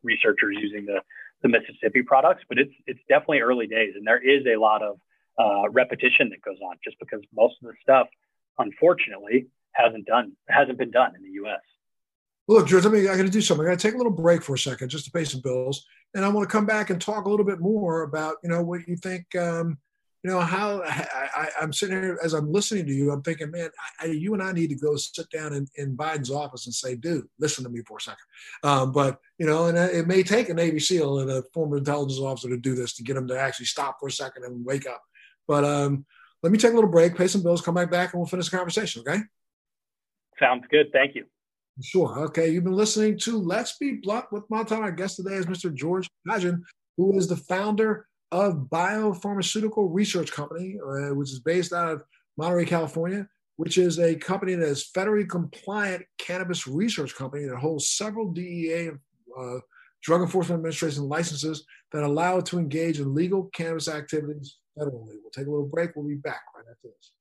researchers 0.04 0.58
using 0.60 0.86
the, 0.86 1.02
the 1.44 1.50
Mississippi 1.50 2.02
products, 2.02 2.44
but 2.50 2.58
it's, 2.58 2.74
it's 2.88 3.00
definitely 3.08 3.42
early 3.42 3.68
days. 3.68 3.94
And 3.96 4.06
there 4.06 4.22
is 4.22 4.46
a 4.48 4.60
lot 4.60 4.82
of 4.82 5.00
uh, 5.38 5.70
repetition 5.70 6.30
that 6.30 6.42
goes 6.42 6.58
on 6.68 6.78
just 6.84 6.98
because 7.00 7.22
most 7.34 7.56
of 7.62 7.68
the 7.70 7.76
stuff, 7.84 8.08
unfortunately, 8.58 9.48
hasn't 9.74 10.08
done, 10.08 10.32
hasn't 10.50 10.80
been 10.80 10.92
done 10.92 11.14
in 11.16 11.22
the 11.22 11.48
US. 11.48 11.62
Look, 12.48 12.68
George, 12.68 12.86
I 12.86 12.90
mean, 12.90 13.08
I 13.08 13.18
got 13.18 13.24
to 13.24 13.30
do 13.30 13.42
something. 13.42 13.66
I 13.66 13.72
got 13.72 13.80
to 13.80 13.88
take 13.88 13.94
a 13.94 13.98
little 13.98 14.12
break 14.12 14.42
for 14.42 14.56
a 14.56 14.58
second 14.58 14.90
just 14.90 15.06
to 15.06 15.12
pay 15.12 15.26
some 15.26 15.42
bills, 15.42 15.86
and 16.16 16.24
I 16.24 16.30
want 16.30 16.48
to 16.48 16.52
come 16.52 16.66
back 16.66 16.90
and 16.90 17.00
talk 17.00 17.26
a 17.26 17.30
little 17.30 17.46
bit 17.46 17.60
more 17.60 18.04
about, 18.04 18.38
you 18.42 18.50
know, 18.50 18.64
what 18.64 18.88
you 18.88 18.96
think 18.96 19.36
um, 19.36 19.78
you 20.28 20.34
know 20.34 20.42
how 20.42 20.82
I, 20.84 21.48
am 21.62 21.72
sitting 21.72 21.96
here 21.96 22.20
as 22.22 22.34
I'm 22.34 22.52
listening 22.52 22.86
to 22.86 22.92
you. 22.92 23.12
I'm 23.12 23.22
thinking, 23.22 23.50
man, 23.50 23.70
I, 24.02 24.08
you 24.08 24.34
and 24.34 24.44
I 24.44 24.52
need 24.52 24.68
to 24.72 24.76
go 24.76 24.98
sit 24.98 25.30
down 25.30 25.54
in, 25.54 25.68
in, 25.76 25.96
Biden's 25.96 26.30
office 26.30 26.66
and 26.66 26.76
say, 26.76 26.96
dude, 26.96 27.30
listen 27.40 27.64
to 27.64 27.70
me 27.70 27.80
for 27.88 27.96
a 27.96 28.02
second. 28.02 28.26
Um, 28.62 28.92
but 28.92 29.22
you 29.38 29.46
know, 29.46 29.68
and 29.68 29.78
it 29.78 30.06
may 30.06 30.24
take 30.24 30.50
a 30.50 30.54
Navy 30.54 30.82
SEAL 30.82 31.20
and 31.20 31.32
a 31.32 31.44
former 31.54 31.78
intelligence 31.78 32.20
officer 32.20 32.50
to 32.50 32.58
do 32.58 32.76
this 32.76 32.94
to 32.96 33.04
get 33.04 33.14
them 33.14 33.26
to 33.30 33.40
actually 33.40 33.68
stop 33.68 34.02
for 34.02 34.10
a 34.10 34.12
second 34.12 34.44
and 34.44 34.66
wake 34.66 34.86
up. 34.86 35.02
But 35.48 35.64
um, 35.64 36.06
let 36.44 36.52
me 36.52 36.58
take 36.58 36.74
a 36.74 36.76
little 36.76 36.92
break, 36.92 37.16
pay 37.16 37.28
some 37.28 37.42
bills, 37.42 37.62
come 37.62 37.76
back 37.76 37.90
back, 37.90 38.12
and 38.12 38.20
we'll 38.20 38.28
finish 38.28 38.50
the 38.50 38.58
conversation. 38.58 39.06
Okay? 39.08 39.22
Sounds 40.42 40.66
good. 40.70 40.88
Thank 40.92 41.16
you. 41.16 41.24
Sure. 41.82 42.20
Okay. 42.26 42.50
You've 42.50 42.66
been 42.66 42.74
listening 42.74 43.18
to 43.20 43.38
Let's 43.38 43.78
Be 43.78 43.94
Blunt 43.94 44.26
with 44.34 44.44
Montel. 44.50 44.80
Our 44.80 44.92
guest 44.92 45.16
today 45.16 45.36
is 45.36 45.46
Mr. 45.46 45.74
George 45.74 46.10
Hodgin, 46.28 46.66
who 46.98 47.18
is 47.18 47.30
the 47.30 47.38
founder 47.38 48.08
of 48.32 48.68
Biopharmaceutical 48.70 49.88
Research 49.92 50.32
Company, 50.32 50.78
uh, 50.84 51.14
which 51.16 51.32
is 51.32 51.40
based 51.40 51.74
out 51.74 51.92
of 51.92 52.04
Monterey, 52.38 52.66
California, 52.66 53.28
which 53.56 53.78
is 53.78 54.00
a 54.00 54.16
company 54.16 54.56
that 54.56 54.68
is 54.68 54.90
federally 54.96 55.28
compliant 55.28 56.04
cannabis 56.18 56.68
research 56.68 57.16
company 57.16 57.46
that 57.46 57.58
holds 57.58 57.90
several 57.90 58.32
DEA 58.32 58.92
uh, 59.38 59.58
Drug 60.02 60.22
Enforcement 60.22 60.60
Administration 60.60 61.04
licenses 61.10 61.66
that 61.92 62.04
allow 62.04 62.38
it 62.38 62.46
to 62.48 62.60
engage 62.60 63.00
in 63.00 63.16
legal 63.16 63.50
cannabis 63.54 63.88
activities 63.88 64.58
federally. 64.78 65.16
We'll 65.22 65.32
take 65.34 65.48
a 65.48 65.50
little 65.50 65.68
break. 65.68 65.96
We'll 65.96 66.08
be 66.08 66.16
back 66.16 66.42
right 66.56 66.66
after 66.70 66.90
this. 66.90 67.12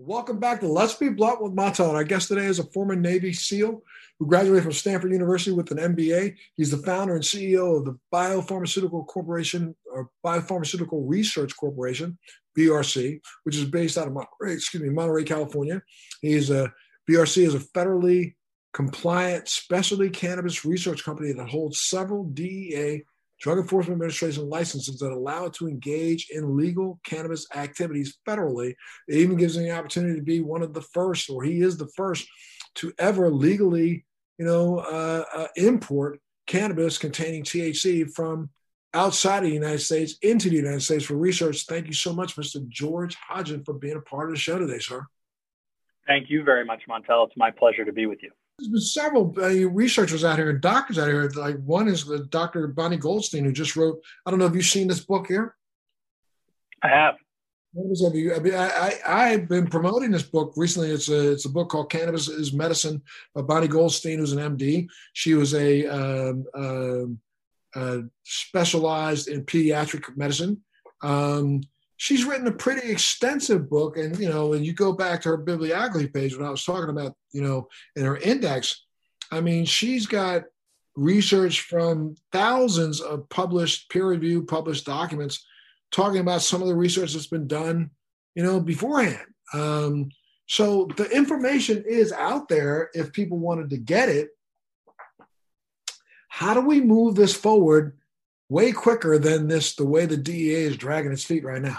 Welcome 0.00 0.38
back 0.38 0.60
to 0.60 0.68
Let's 0.68 0.94
Be 0.94 1.08
Blunt 1.08 1.42
with 1.42 1.56
Montel. 1.56 1.92
Our 1.92 2.04
guest 2.04 2.28
today 2.28 2.44
is 2.44 2.60
a 2.60 2.70
former 2.70 2.94
Navy 2.94 3.32
SEAL 3.32 3.82
who 4.20 4.26
graduated 4.28 4.62
from 4.62 4.70
Stanford 4.70 5.10
University 5.10 5.50
with 5.50 5.72
an 5.72 5.96
MBA. 5.96 6.36
He's 6.56 6.70
the 6.70 6.76
founder 6.76 7.16
and 7.16 7.24
CEO 7.24 7.76
of 7.76 7.84
the 7.84 7.98
Biopharmaceutical 8.14 9.04
Corporation 9.08 9.74
or 9.92 10.08
Biopharmaceutical 10.24 11.02
Research 11.04 11.56
Corporation, 11.56 12.16
BRC, 12.56 13.20
which 13.42 13.56
is 13.56 13.64
based 13.64 13.98
out 13.98 14.06
of 14.06 14.12
Monterey, 14.12 14.52
eh, 14.52 14.54
excuse 14.54 14.84
me, 14.84 14.88
Monterey, 14.88 15.24
California. 15.24 15.82
He 16.22 16.34
is 16.34 16.50
a 16.50 16.72
BRC 17.10 17.44
is 17.44 17.56
a 17.56 17.58
federally 17.58 18.36
compliant 18.72 19.48
specialty 19.48 20.10
cannabis 20.10 20.64
research 20.64 21.02
company 21.02 21.32
that 21.32 21.48
holds 21.48 21.80
several 21.80 22.22
DEA 22.22 23.02
Drug 23.40 23.58
Enforcement 23.58 23.94
Administration 23.94 24.48
licenses 24.48 24.98
that 24.98 25.12
allow 25.12 25.46
it 25.46 25.52
to 25.54 25.68
engage 25.68 26.28
in 26.30 26.56
legal 26.56 26.98
cannabis 27.04 27.46
activities 27.54 28.18
federally. 28.26 28.74
It 29.06 29.16
even 29.16 29.36
gives 29.36 29.56
him 29.56 29.62
the 29.62 29.70
opportunity 29.70 30.16
to 30.16 30.24
be 30.24 30.40
one 30.40 30.62
of 30.62 30.74
the 30.74 30.82
first, 30.82 31.30
or 31.30 31.44
he 31.44 31.60
is 31.60 31.76
the 31.76 31.88
first, 31.96 32.28
to 32.76 32.92
ever 32.98 33.30
legally, 33.30 34.04
you 34.38 34.44
know, 34.44 34.78
uh, 34.78 35.24
uh, 35.34 35.46
import 35.56 36.20
cannabis 36.46 36.98
containing 36.98 37.44
THC 37.44 38.12
from 38.12 38.50
outside 38.94 39.38
of 39.38 39.44
the 39.44 39.50
United 39.50 39.80
States 39.80 40.16
into 40.22 40.48
the 40.48 40.56
United 40.56 40.82
States 40.82 41.04
for 41.04 41.14
research. 41.14 41.64
Thank 41.66 41.86
you 41.86 41.92
so 41.92 42.12
much, 42.12 42.36
Mr. 42.36 42.66
George 42.68 43.14
Hodgin, 43.16 43.62
for 43.64 43.74
being 43.74 43.96
a 43.96 44.00
part 44.00 44.28
of 44.28 44.34
the 44.34 44.40
show 44.40 44.58
today, 44.58 44.78
sir. 44.78 45.06
Thank 46.06 46.30
you 46.30 46.42
very 46.42 46.64
much, 46.64 46.82
Montel. 46.88 47.26
It's 47.26 47.36
my 47.36 47.50
pleasure 47.50 47.84
to 47.84 47.92
be 47.92 48.06
with 48.06 48.22
you. 48.22 48.30
There's 48.58 48.68
been 48.68 48.80
several 48.80 49.34
uh, 49.38 49.68
researchers 49.68 50.24
out 50.24 50.36
here 50.36 50.50
and 50.50 50.60
doctors 50.60 50.98
out 50.98 51.06
here. 51.06 51.30
Like 51.36 51.62
one 51.64 51.86
is 51.86 52.04
the 52.04 52.24
Dr. 52.24 52.66
Bonnie 52.66 52.96
Goldstein, 52.96 53.44
who 53.44 53.52
just 53.52 53.76
wrote. 53.76 54.02
I 54.26 54.30
don't 54.30 54.40
know 54.40 54.46
if 54.46 54.54
you've 54.54 54.64
seen 54.64 54.88
this 54.88 55.04
book 55.04 55.28
here. 55.28 55.54
I 56.82 56.88
have. 56.88 57.14
Have 57.76 58.14
you? 58.14 58.34
I 58.34 58.38
mean, 58.40 58.54
I, 58.54 58.94
I 59.06 59.28
have 59.28 59.48
been 59.48 59.68
promoting 59.68 60.10
this 60.10 60.24
book 60.24 60.54
recently. 60.56 60.90
It's 60.90 61.08
a 61.08 61.32
it's 61.32 61.44
a 61.44 61.50
book 61.50 61.68
called 61.68 61.90
Cannabis 61.90 62.26
is 62.26 62.52
Medicine 62.52 63.00
by 63.34 63.42
Bonnie 63.42 63.68
Goldstein, 63.68 64.18
who's 64.18 64.32
an 64.32 64.56
MD. 64.56 64.88
She 65.12 65.34
was 65.34 65.54
a 65.54 65.86
um, 65.86 66.44
um, 66.54 67.20
uh, 67.76 67.98
specialized 68.24 69.28
in 69.28 69.44
pediatric 69.44 70.16
medicine. 70.16 70.62
Um, 71.02 71.60
she's 71.98 72.24
written 72.24 72.46
a 72.46 72.52
pretty 72.52 72.90
extensive 72.90 73.68
book. 73.68 73.98
And, 73.98 74.18
you 74.18 74.28
know, 74.28 74.48
when 74.48 74.64
you 74.64 74.72
go 74.72 74.92
back 74.92 75.20
to 75.22 75.30
her 75.30 75.36
bibliography 75.36 76.06
page, 76.06 76.34
when 76.34 76.46
I 76.46 76.50
was 76.50 76.64
talking 76.64 76.88
about, 76.88 77.14
you 77.32 77.42
know, 77.42 77.68
in 77.96 78.04
her 78.04 78.16
index, 78.16 78.84
I 79.30 79.42
mean, 79.42 79.66
she's 79.66 80.06
got 80.06 80.44
research 80.96 81.62
from 81.62 82.14
thousands 82.32 83.00
of 83.00 83.28
published, 83.28 83.90
peer 83.90 84.06
reviewed, 84.06 84.48
published 84.48 84.86
documents 84.86 85.44
talking 85.90 86.20
about 86.20 86.42
some 86.42 86.62
of 86.62 86.68
the 86.68 86.74
research 86.74 87.12
that's 87.12 87.26
been 87.26 87.48
done, 87.48 87.90
you 88.34 88.42
know, 88.42 88.60
beforehand. 88.60 89.26
Um, 89.52 90.10
so 90.46 90.88
the 90.96 91.10
information 91.10 91.84
is 91.86 92.12
out 92.12 92.48
there 92.48 92.90
if 92.94 93.12
people 93.12 93.38
wanted 93.38 93.70
to 93.70 93.76
get 93.76 94.08
it. 94.08 94.30
How 96.28 96.54
do 96.54 96.60
we 96.60 96.80
move 96.80 97.16
this 97.16 97.34
forward 97.34 97.98
way 98.48 98.70
quicker 98.70 99.18
than 99.18 99.48
this, 99.48 99.74
the 99.74 99.84
way 99.84 100.06
the 100.06 100.16
DEA 100.16 100.62
is 100.62 100.76
dragging 100.76 101.12
its 101.12 101.24
feet 101.24 101.44
right 101.44 101.60
now? 101.60 101.78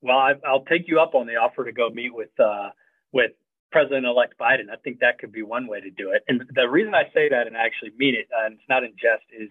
Well, 0.00 0.16
I, 0.18 0.34
will 0.50 0.64
take 0.64 0.86
you 0.86 1.00
up 1.00 1.14
on 1.14 1.26
the 1.26 1.34
offer 1.34 1.64
to 1.64 1.72
go 1.72 1.90
meet 1.90 2.14
with 2.14 2.30
uh, 2.38 2.70
with 3.12 3.32
President-elect 3.72 4.34
Biden. 4.40 4.70
I 4.72 4.76
think 4.82 5.00
that 5.00 5.18
could 5.18 5.32
be 5.32 5.42
one 5.42 5.66
way 5.66 5.80
to 5.80 5.90
do 5.90 6.12
it. 6.12 6.22
And 6.28 6.42
the 6.54 6.68
reason 6.68 6.94
I 6.94 7.04
say 7.12 7.28
that 7.28 7.46
and 7.46 7.56
I 7.56 7.66
actually 7.66 7.92
mean 7.98 8.14
it, 8.14 8.28
and 8.32 8.54
it's 8.54 8.68
not 8.68 8.84
in 8.84 8.92
jest, 8.92 9.24
is 9.36 9.50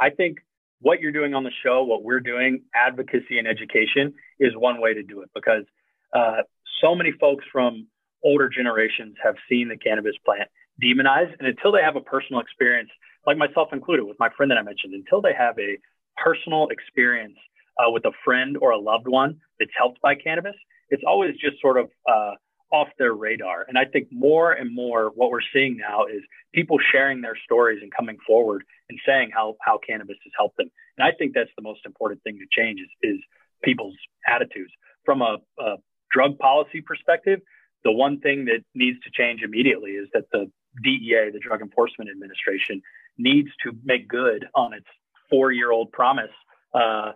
I 0.00 0.10
think 0.10 0.38
what 0.80 1.00
you're 1.00 1.12
doing 1.12 1.34
on 1.34 1.44
the 1.44 1.52
show, 1.62 1.82
what 1.84 2.02
we're 2.02 2.20
doing, 2.20 2.62
advocacy 2.74 3.38
and 3.38 3.48
education, 3.48 4.14
is 4.38 4.52
one 4.56 4.80
way 4.80 4.94
to 4.94 5.02
do 5.02 5.22
it 5.22 5.30
because 5.34 5.64
uh, 6.12 6.42
so 6.82 6.94
many 6.94 7.12
folks 7.12 7.44
from 7.50 7.86
older 8.22 8.48
generations 8.48 9.16
have 9.22 9.36
seen 9.48 9.68
the 9.68 9.76
cannabis 9.76 10.14
plant 10.24 10.50
demonized, 10.80 11.32
and 11.38 11.48
until 11.48 11.72
they 11.72 11.82
have 11.82 11.96
a 11.96 12.00
personal 12.00 12.40
experience, 12.40 12.90
like 13.26 13.36
myself 13.36 13.68
included, 13.72 14.04
with 14.04 14.18
my 14.18 14.28
friend 14.36 14.50
that 14.50 14.58
I 14.58 14.62
mentioned, 14.62 14.92
until 14.92 15.22
they 15.22 15.32
have 15.32 15.58
a 15.58 15.78
personal 16.22 16.68
experience 16.68 17.38
uh, 17.78 17.90
with 17.90 18.04
a 18.04 18.12
friend 18.24 18.56
or 18.60 18.70
a 18.70 18.78
loved 18.78 19.08
one 19.08 19.40
that's 19.58 19.70
helped 19.76 20.00
by 20.00 20.14
cannabis, 20.14 20.54
it's 20.90 21.02
always 21.06 21.32
just 21.36 21.60
sort 21.60 21.78
of 21.78 21.88
uh, 22.08 22.32
off 22.72 22.88
their 22.98 23.12
radar. 23.12 23.64
And 23.68 23.78
I 23.78 23.84
think 23.84 24.08
more 24.10 24.52
and 24.52 24.74
more 24.74 25.10
what 25.14 25.30
we're 25.30 25.48
seeing 25.52 25.76
now 25.76 26.06
is 26.06 26.22
people 26.52 26.78
sharing 26.92 27.20
their 27.20 27.36
stories 27.44 27.80
and 27.82 27.92
coming 27.94 28.16
forward 28.26 28.64
and 28.88 28.98
saying 29.06 29.30
how, 29.32 29.56
how 29.60 29.78
cannabis 29.78 30.16
has 30.24 30.32
helped 30.36 30.56
them. 30.56 30.70
And 30.98 31.06
I 31.06 31.12
think 31.16 31.34
that's 31.34 31.50
the 31.56 31.62
most 31.62 31.80
important 31.86 32.22
thing 32.22 32.38
to 32.38 32.60
change 32.60 32.80
is, 32.80 32.88
is 33.02 33.20
people's 33.62 33.96
attitudes. 34.26 34.72
From 35.04 35.22
a, 35.22 35.36
a 35.58 35.76
drug 36.10 36.38
policy 36.38 36.80
perspective, 36.80 37.40
the 37.84 37.92
one 37.92 38.20
thing 38.20 38.46
that 38.46 38.64
needs 38.74 38.98
to 39.04 39.10
change 39.12 39.42
immediately 39.42 39.92
is 39.92 40.08
that 40.14 40.24
the 40.32 40.50
DEA, 40.82 41.30
the 41.32 41.38
Drug 41.38 41.60
Enforcement 41.60 42.10
Administration, 42.10 42.82
needs 43.18 43.50
to 43.62 43.72
make 43.84 44.08
good 44.08 44.46
on 44.54 44.72
its 44.72 44.86
four 45.30 45.52
year 45.52 45.70
old 45.70 45.92
promise 45.92 46.32
uh, 46.74 47.12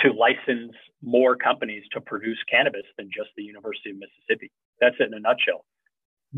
to 0.00 0.12
license 0.12 0.72
more 1.02 1.36
companies 1.36 1.84
to 1.92 2.00
produce 2.00 2.38
cannabis 2.50 2.84
than 2.98 3.10
just 3.14 3.30
the 3.36 3.42
University 3.42 3.90
of 3.90 3.96
Mississippi. 3.96 4.50
That's 4.80 4.96
it 4.98 5.08
in 5.08 5.14
a 5.14 5.20
nutshell. 5.20 5.64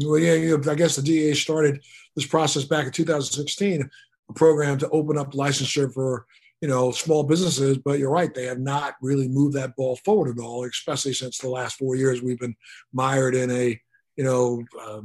Well, 0.05 0.19
yeah, 0.19 0.57
I 0.71 0.75
guess 0.75 0.97
the 0.97 1.03
DEA 1.03 1.35
started 1.35 1.83
this 2.15 2.27
process 2.27 2.65
back 2.65 2.87
in 2.87 2.93
2016, 2.93 3.89
a 4.29 4.33
program 4.35 4.77
to 4.79 4.89
open 4.91 5.17
up 5.17 5.33
licensure 5.33 5.93
for 5.93 6.27
you 6.61 6.69
know 6.69 6.91
small 6.91 7.23
businesses. 7.23 7.79
But 7.79 7.99
you're 7.99 8.11
right; 8.11 8.35
they 8.35 8.45
have 8.45 8.59
not 8.59 8.97
really 9.01 9.29
moved 9.29 9.57
that 9.57 9.75
ball 9.75 9.97
forward 9.97 10.37
at 10.37 10.43
all, 10.43 10.65
especially 10.65 11.15
since 11.15 11.39
the 11.39 11.49
last 11.49 11.79
four 11.79 11.97
years 11.97 12.23
we've 12.23 12.39
been 12.39 12.57
mired 12.93 13.35
in 13.35 13.51
a 13.51 13.81
you 14.17 14.25
know 14.25 14.63
uh, 14.79 15.01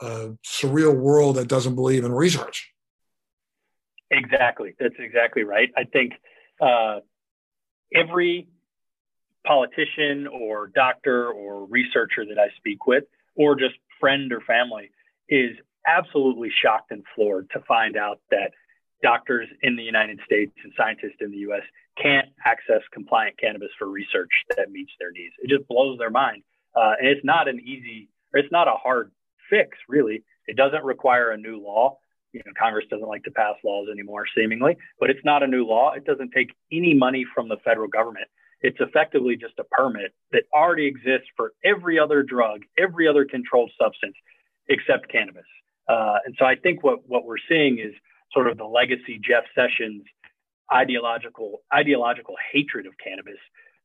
a 0.00 0.36
surreal 0.46 0.96
world 0.96 1.36
that 1.36 1.48
doesn't 1.48 1.74
believe 1.74 2.04
in 2.04 2.12
research. 2.12 2.72
Exactly, 4.12 4.74
that's 4.78 4.94
exactly 4.98 5.42
right. 5.42 5.70
I 5.76 5.84
think 5.84 6.12
uh, 6.60 7.00
every 7.94 8.48
politician 9.46 10.26
or 10.26 10.68
doctor 10.68 11.30
or 11.30 11.66
researcher 11.66 12.24
that 12.26 12.38
I 12.38 12.48
speak 12.56 12.86
with, 12.86 13.04
or 13.36 13.54
just 13.54 13.74
friend 13.98 14.32
or 14.32 14.40
family, 14.40 14.90
is 15.28 15.56
absolutely 15.86 16.50
shocked 16.62 16.90
and 16.90 17.04
floored 17.14 17.48
to 17.50 17.60
find 17.60 17.96
out 17.96 18.20
that 18.30 18.52
doctors 19.02 19.48
in 19.62 19.76
the 19.76 19.82
United 19.82 20.20
States 20.24 20.52
and 20.62 20.72
scientists 20.76 21.20
in 21.20 21.30
the 21.30 21.38
US 21.38 21.62
can't 22.00 22.28
access 22.44 22.82
compliant 22.92 23.38
cannabis 23.38 23.70
for 23.78 23.88
research 23.88 24.30
that 24.56 24.70
meets 24.70 24.92
their 24.98 25.10
needs. 25.10 25.34
It 25.42 25.48
just 25.48 25.66
blows 25.68 25.98
their 25.98 26.10
mind. 26.10 26.42
Uh, 26.74 26.92
and 26.98 27.08
it's 27.08 27.24
not 27.24 27.48
an 27.48 27.60
easy, 27.60 28.08
or 28.32 28.40
it's 28.40 28.52
not 28.52 28.68
a 28.68 28.74
hard 28.74 29.10
fix, 29.48 29.76
really. 29.88 30.22
It 30.46 30.56
doesn't 30.56 30.84
require 30.84 31.30
a 31.30 31.36
new 31.36 31.60
law 31.60 31.98
you 32.32 32.42
know, 32.46 32.52
Congress 32.58 32.86
doesn't 32.90 33.08
like 33.08 33.24
to 33.24 33.30
pass 33.30 33.54
laws 33.64 33.88
anymore, 33.90 34.24
seemingly, 34.36 34.76
but 34.98 35.10
it's 35.10 35.24
not 35.24 35.42
a 35.42 35.46
new 35.46 35.64
law. 35.64 35.92
It 35.92 36.04
doesn't 36.04 36.30
take 36.30 36.54
any 36.72 36.94
money 36.94 37.24
from 37.34 37.48
the 37.48 37.56
federal 37.64 37.88
government. 37.88 38.26
It's 38.62 38.78
effectively 38.80 39.36
just 39.36 39.58
a 39.58 39.64
permit 39.64 40.12
that 40.32 40.42
already 40.54 40.86
exists 40.86 41.28
for 41.36 41.52
every 41.64 41.98
other 41.98 42.22
drug, 42.22 42.62
every 42.78 43.08
other 43.08 43.24
controlled 43.24 43.70
substance, 43.80 44.14
except 44.68 45.10
cannabis. 45.10 45.46
Uh, 45.88 46.18
and 46.24 46.36
so 46.38 46.44
I 46.44 46.56
think 46.56 46.84
what, 46.84 47.08
what 47.08 47.24
we're 47.24 47.42
seeing 47.48 47.78
is 47.78 47.92
sort 48.32 48.48
of 48.48 48.58
the 48.58 48.64
legacy 48.64 49.20
Jeff 49.22 49.44
Sessions 49.54 50.04
ideological 50.72 51.62
ideological 51.74 52.36
hatred 52.52 52.86
of 52.86 52.92
cannabis 53.02 53.40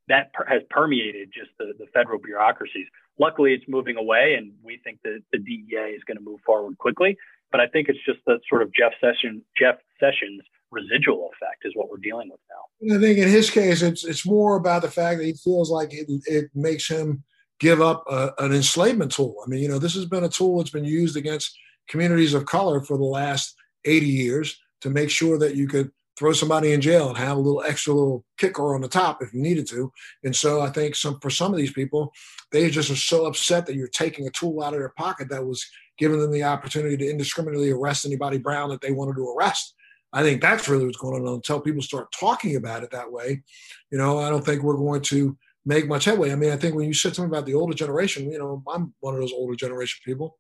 that 0.08 0.32
per- 0.34 0.46
has 0.46 0.62
permeated 0.70 1.32
just 1.34 1.50
the, 1.58 1.74
the 1.80 1.88
federal 1.94 2.20
bureaucracies. 2.20 2.86
Luckily, 3.18 3.54
it's 3.54 3.64
moving 3.68 3.98
away, 3.98 4.36
and 4.38 4.52
we 4.64 4.80
think 4.84 5.00
that 5.04 5.22
the 5.32 5.40
DEA 5.40 5.96
is 5.96 6.04
going 6.04 6.18
to 6.18 6.24
move 6.24 6.42
forward 6.46 6.78
quickly. 6.78 7.18
But 7.52 7.62
I 7.62 7.68
think 7.68 7.88
it's 7.90 8.04
just 8.06 8.20
the 8.26 8.40
sort 8.50 8.62
of 8.62 8.74
Jeff 8.74 8.94
Sessions, 9.00 9.44
Jeff 9.58 9.76
Sessions 10.00 10.42
residual 10.72 11.30
effect 11.34 11.64
is 11.64 11.74
what 11.76 11.90
we're 11.90 11.98
dealing 11.98 12.30
with 12.30 12.40
now. 12.50 12.96
I 12.96 13.00
think 13.00 13.18
in 13.18 13.30
his 13.30 13.50
case, 13.50 13.82
it's 13.82 14.04
it's 14.04 14.26
more 14.26 14.58
about 14.58 14.82
the 14.82 14.92
fact 14.92 15.20
that 15.20 15.26
he 15.26 15.34
feels 15.34 15.70
like 15.70 15.94
it, 15.94 16.08
it 16.26 16.50
makes 16.54 16.88
him 16.88 17.24
give 17.60 17.82
up 17.82 18.04
a, 18.10 18.34
an 18.40 18.54
enslavement 18.54 19.12
tool. 19.12 19.36
I 19.46 19.50
mean, 19.50 19.62
you 19.62 19.70
know, 19.70 19.80
this 19.80 19.96
has 19.96 20.06
been 20.06 20.26
a 20.26 20.30
tool 20.30 20.58
that's 20.58 20.72
been 20.72 20.84
used 20.84 21.16
against 21.16 21.58
communities 21.88 22.34
of 22.34 22.46
color 22.46 22.82
for 22.82 22.98
the 22.98 23.04
last 23.04 23.56
80 23.86 24.06
years 24.06 24.60
to 24.82 24.90
make 24.90 25.10
sure 25.10 25.38
that 25.40 25.56
you 25.56 25.68
could 25.68 25.92
throw 26.18 26.32
somebody 26.32 26.72
in 26.72 26.82
jail 26.82 27.10
and 27.10 27.18
have 27.18 27.38
a 27.38 27.40
little 27.40 27.64
extra 27.64 27.94
little 27.94 28.24
kicker 28.38 28.74
on 28.74 28.82
the 28.82 28.88
top 28.88 29.22
if 29.22 29.34
you 29.34 29.42
needed 29.42 29.68
to. 29.68 29.92
And 30.24 30.36
so 30.36 30.62
I 30.62 30.70
think 30.70 30.96
some 30.96 31.20
for 31.20 31.30
some 31.30 31.52
of 31.52 31.58
these 31.58 31.74
people, 31.74 32.12
they 32.52 32.70
just 32.70 32.90
are 32.90 32.96
so 32.96 33.26
upset 33.26 33.66
that 33.66 33.76
you're 33.76 33.88
taking 33.88 34.28
a 34.28 34.32
tool 34.32 34.64
out 34.64 34.74
of 34.74 34.80
their 34.80 34.94
pocket 34.98 35.30
that 35.30 35.46
was 35.46 35.66
giving 35.98 36.20
them 36.20 36.32
the 36.32 36.44
opportunity 36.44 36.98
to 36.98 37.10
indiscriminately 37.10 37.72
arrest 37.72 38.06
anybody 38.06 38.38
brown 38.38 38.70
that 38.70 38.82
they 38.82 38.92
wanted 38.92 39.16
to 39.16 39.30
arrest. 39.30 39.76
I 40.14 40.24
think 40.24 40.42
that's 40.42 40.70
really 40.70 40.86
what's 40.86 40.98
going 40.98 41.28
on. 41.28 41.34
Until 41.36 41.60
people 41.60 41.82
start 41.82 42.12
talking 42.18 42.56
about 42.56 42.84
it 42.84 42.92
that 42.92 43.12
way, 43.12 43.44
you 43.92 43.98
know, 43.98 44.20
I 44.20 44.30
don't 44.30 44.46
think 44.46 44.64
we're 44.64 44.78
going 44.78 45.02
to 45.02 45.38
make 45.66 45.88
much 45.88 46.06
headway. 46.06 46.32
I 46.32 46.36
mean, 46.36 46.52
I 46.52 46.58
think 46.58 46.76
when 46.76 46.88
you 46.88 46.94
said 46.94 47.16
something 47.16 47.32
about 47.32 47.46
the 47.46 47.56
older 47.56 47.74
generation, 47.74 48.32
you 48.32 48.38
know, 48.38 48.64
I'm 48.68 48.94
one 49.00 49.14
of 49.14 49.20
those 49.20 49.34
older 49.34 49.56
generation 49.56 50.00
people. 50.06 50.38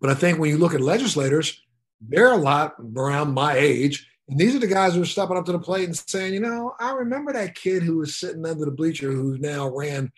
But 0.00 0.10
I 0.10 0.14
think 0.14 0.38
when 0.38 0.50
you 0.50 0.58
look 0.58 0.74
at 0.74 0.80
legislators, 0.80 1.60
they're 2.00 2.32
a 2.32 2.36
lot 2.36 2.76
around 2.96 3.34
my 3.34 3.56
age. 3.56 4.08
And 4.28 4.38
these 4.38 4.54
are 4.54 4.60
the 4.60 4.66
guys 4.66 4.94
who 4.94 5.02
are 5.02 5.06
stepping 5.06 5.36
up 5.36 5.46
to 5.46 5.52
the 5.52 5.58
plate 5.58 5.86
and 5.86 5.96
saying, 5.96 6.34
you 6.34 6.40
know, 6.40 6.74
I 6.78 6.92
remember 6.92 7.32
that 7.32 7.54
kid 7.54 7.82
who 7.82 7.98
was 7.98 8.16
sitting 8.16 8.46
under 8.46 8.64
the 8.64 8.70
bleacher 8.70 9.10
who 9.10 9.38
now 9.38 9.74
ran 9.74 10.12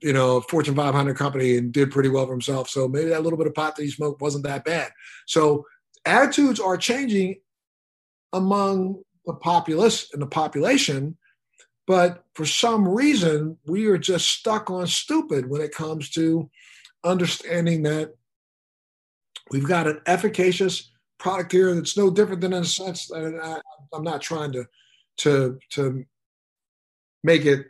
you 0.00 0.12
know 0.12 0.40
Fortune 0.42 0.74
500 0.74 1.16
company 1.16 1.56
and 1.56 1.72
did 1.72 1.90
pretty 1.90 2.08
well 2.08 2.26
for 2.26 2.32
himself. 2.32 2.68
So 2.68 2.88
maybe 2.88 3.10
that 3.10 3.22
little 3.22 3.38
bit 3.38 3.46
of 3.46 3.54
pot 3.54 3.76
that 3.76 3.82
he 3.82 3.90
smoked 3.90 4.20
wasn't 4.20 4.44
that 4.44 4.64
bad. 4.64 4.90
So 5.26 5.64
attitudes 6.04 6.60
are 6.60 6.76
changing 6.76 7.36
among 8.32 9.02
the 9.24 9.34
populace 9.34 10.08
and 10.12 10.22
the 10.22 10.26
population, 10.26 11.16
but 11.86 12.24
for 12.34 12.46
some 12.46 12.86
reason 12.86 13.58
we 13.66 13.86
are 13.86 13.98
just 13.98 14.30
stuck 14.30 14.70
on 14.70 14.86
stupid 14.86 15.48
when 15.50 15.60
it 15.60 15.74
comes 15.74 16.10
to 16.10 16.48
understanding 17.04 17.82
that 17.84 18.14
we've 19.50 19.66
got 19.66 19.86
an 19.86 20.00
efficacious 20.06 20.90
product 21.18 21.52
here 21.52 21.74
that's 21.74 21.96
no 21.96 22.10
different 22.10 22.40
than 22.40 22.52
in 22.52 22.62
a 22.62 22.66
sense. 22.66 23.10
And 23.10 23.40
I, 23.40 23.52
uh, 23.52 23.60
I'm 23.92 24.04
not 24.04 24.20
trying 24.20 24.52
to 24.52 24.66
to 25.18 25.58
to 25.70 26.04
make 27.22 27.46
it 27.46 27.66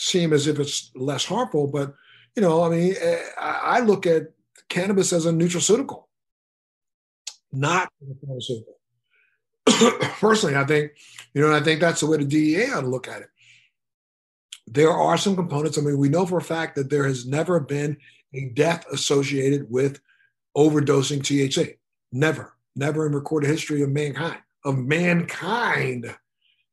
seem 0.00 0.32
as 0.32 0.46
if 0.46 0.58
it's 0.58 0.90
less 0.94 1.24
harmful, 1.24 1.66
but 1.66 1.94
you 2.34 2.42
know, 2.42 2.62
I 2.62 2.70
mean, 2.70 2.94
eh, 2.98 3.22
I 3.38 3.80
look 3.80 4.06
at 4.06 4.32
cannabis 4.68 5.12
as 5.12 5.26
a 5.26 5.30
nutraceutical, 5.30 6.04
not 7.52 7.90
a 8.02 8.26
pharmaceutical. 8.26 8.76
Personally, 10.20 10.56
I 10.56 10.64
think, 10.64 10.92
you 11.34 11.42
know, 11.42 11.54
I 11.54 11.60
think 11.60 11.80
that's 11.80 12.00
the 12.00 12.06
way 12.06 12.16
the 12.16 12.24
DEA 12.24 12.70
ought 12.72 12.80
to 12.82 12.86
look 12.86 13.08
at 13.08 13.22
it. 13.22 13.28
There 14.66 14.90
are 14.90 15.18
some 15.18 15.36
components. 15.36 15.76
I 15.76 15.82
mean, 15.82 15.98
we 15.98 16.08
know 16.08 16.24
for 16.24 16.38
a 16.38 16.42
fact 16.42 16.76
that 16.76 16.88
there 16.88 17.06
has 17.06 17.26
never 17.26 17.60
been 17.60 17.96
a 18.32 18.50
death 18.54 18.84
associated 18.92 19.70
with 19.70 20.00
overdosing 20.56 21.20
THC. 21.20 21.76
Never, 22.12 22.56
never 22.76 23.06
in 23.06 23.12
recorded 23.12 23.48
history 23.48 23.82
of 23.82 23.90
mankind. 23.90 24.38
Of 24.64 24.78
mankind. 24.78 26.14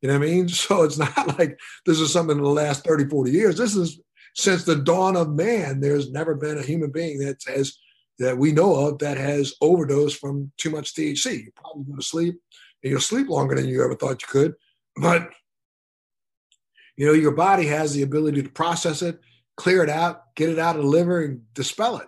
You 0.02 0.10
know 0.10 0.20
what 0.20 0.28
I 0.28 0.32
mean? 0.32 0.48
So 0.68 0.84
it's 0.84 0.98
not 0.98 1.40
like 1.40 1.60
this 1.86 2.00
is 2.00 2.12
something 2.12 2.38
in 2.38 2.44
the 2.44 2.50
last 2.50 2.84
30, 2.84 3.10
40 3.10 3.32
years. 3.32 3.58
This 3.58 3.76
is 3.76 4.00
since 4.36 4.64
the 4.64 4.76
dawn 4.76 5.16
of 5.16 5.30
man, 5.30 5.80
there's 5.80 6.12
never 6.12 6.36
been 6.36 6.58
a 6.58 6.64
human 6.64 6.92
being 6.92 7.20
that 7.20 7.42
has 7.48 7.78
that 8.20 8.38
we 8.38 8.52
know 8.52 8.74
of 8.76 9.00
that 9.00 9.18
has 9.18 9.54
overdosed 9.62 10.20
from 10.20 10.52
too 10.58 10.70
much 10.70 10.94
THC. 10.94 11.46
You 11.46 11.52
probably 11.56 11.84
go 11.84 11.96
to 11.96 12.04
sleep 12.04 12.40
and 12.84 12.92
you'll 12.92 13.02
sleep 13.02 13.30
longer 13.30 13.56
than 13.56 13.68
you 13.68 13.84
ever 13.84 13.96
thought 13.96 14.22
you 14.22 14.28
could. 14.28 14.56
But 14.96 15.30
you 16.96 17.06
know, 17.06 17.14
your 17.14 17.32
body 17.32 17.68
has 17.68 17.94
the 17.94 18.02
ability 18.02 18.42
to 18.42 18.50
process 18.50 19.02
it, 19.02 19.20
clear 19.56 19.84
it 19.84 19.90
out, 19.90 20.36
get 20.36 20.50
it 20.50 20.60
out 20.60 20.76
of 20.76 20.84
the 20.84 20.88
liver, 20.88 21.24
and 21.24 21.42
dispel 21.54 21.98
it. 21.98 22.08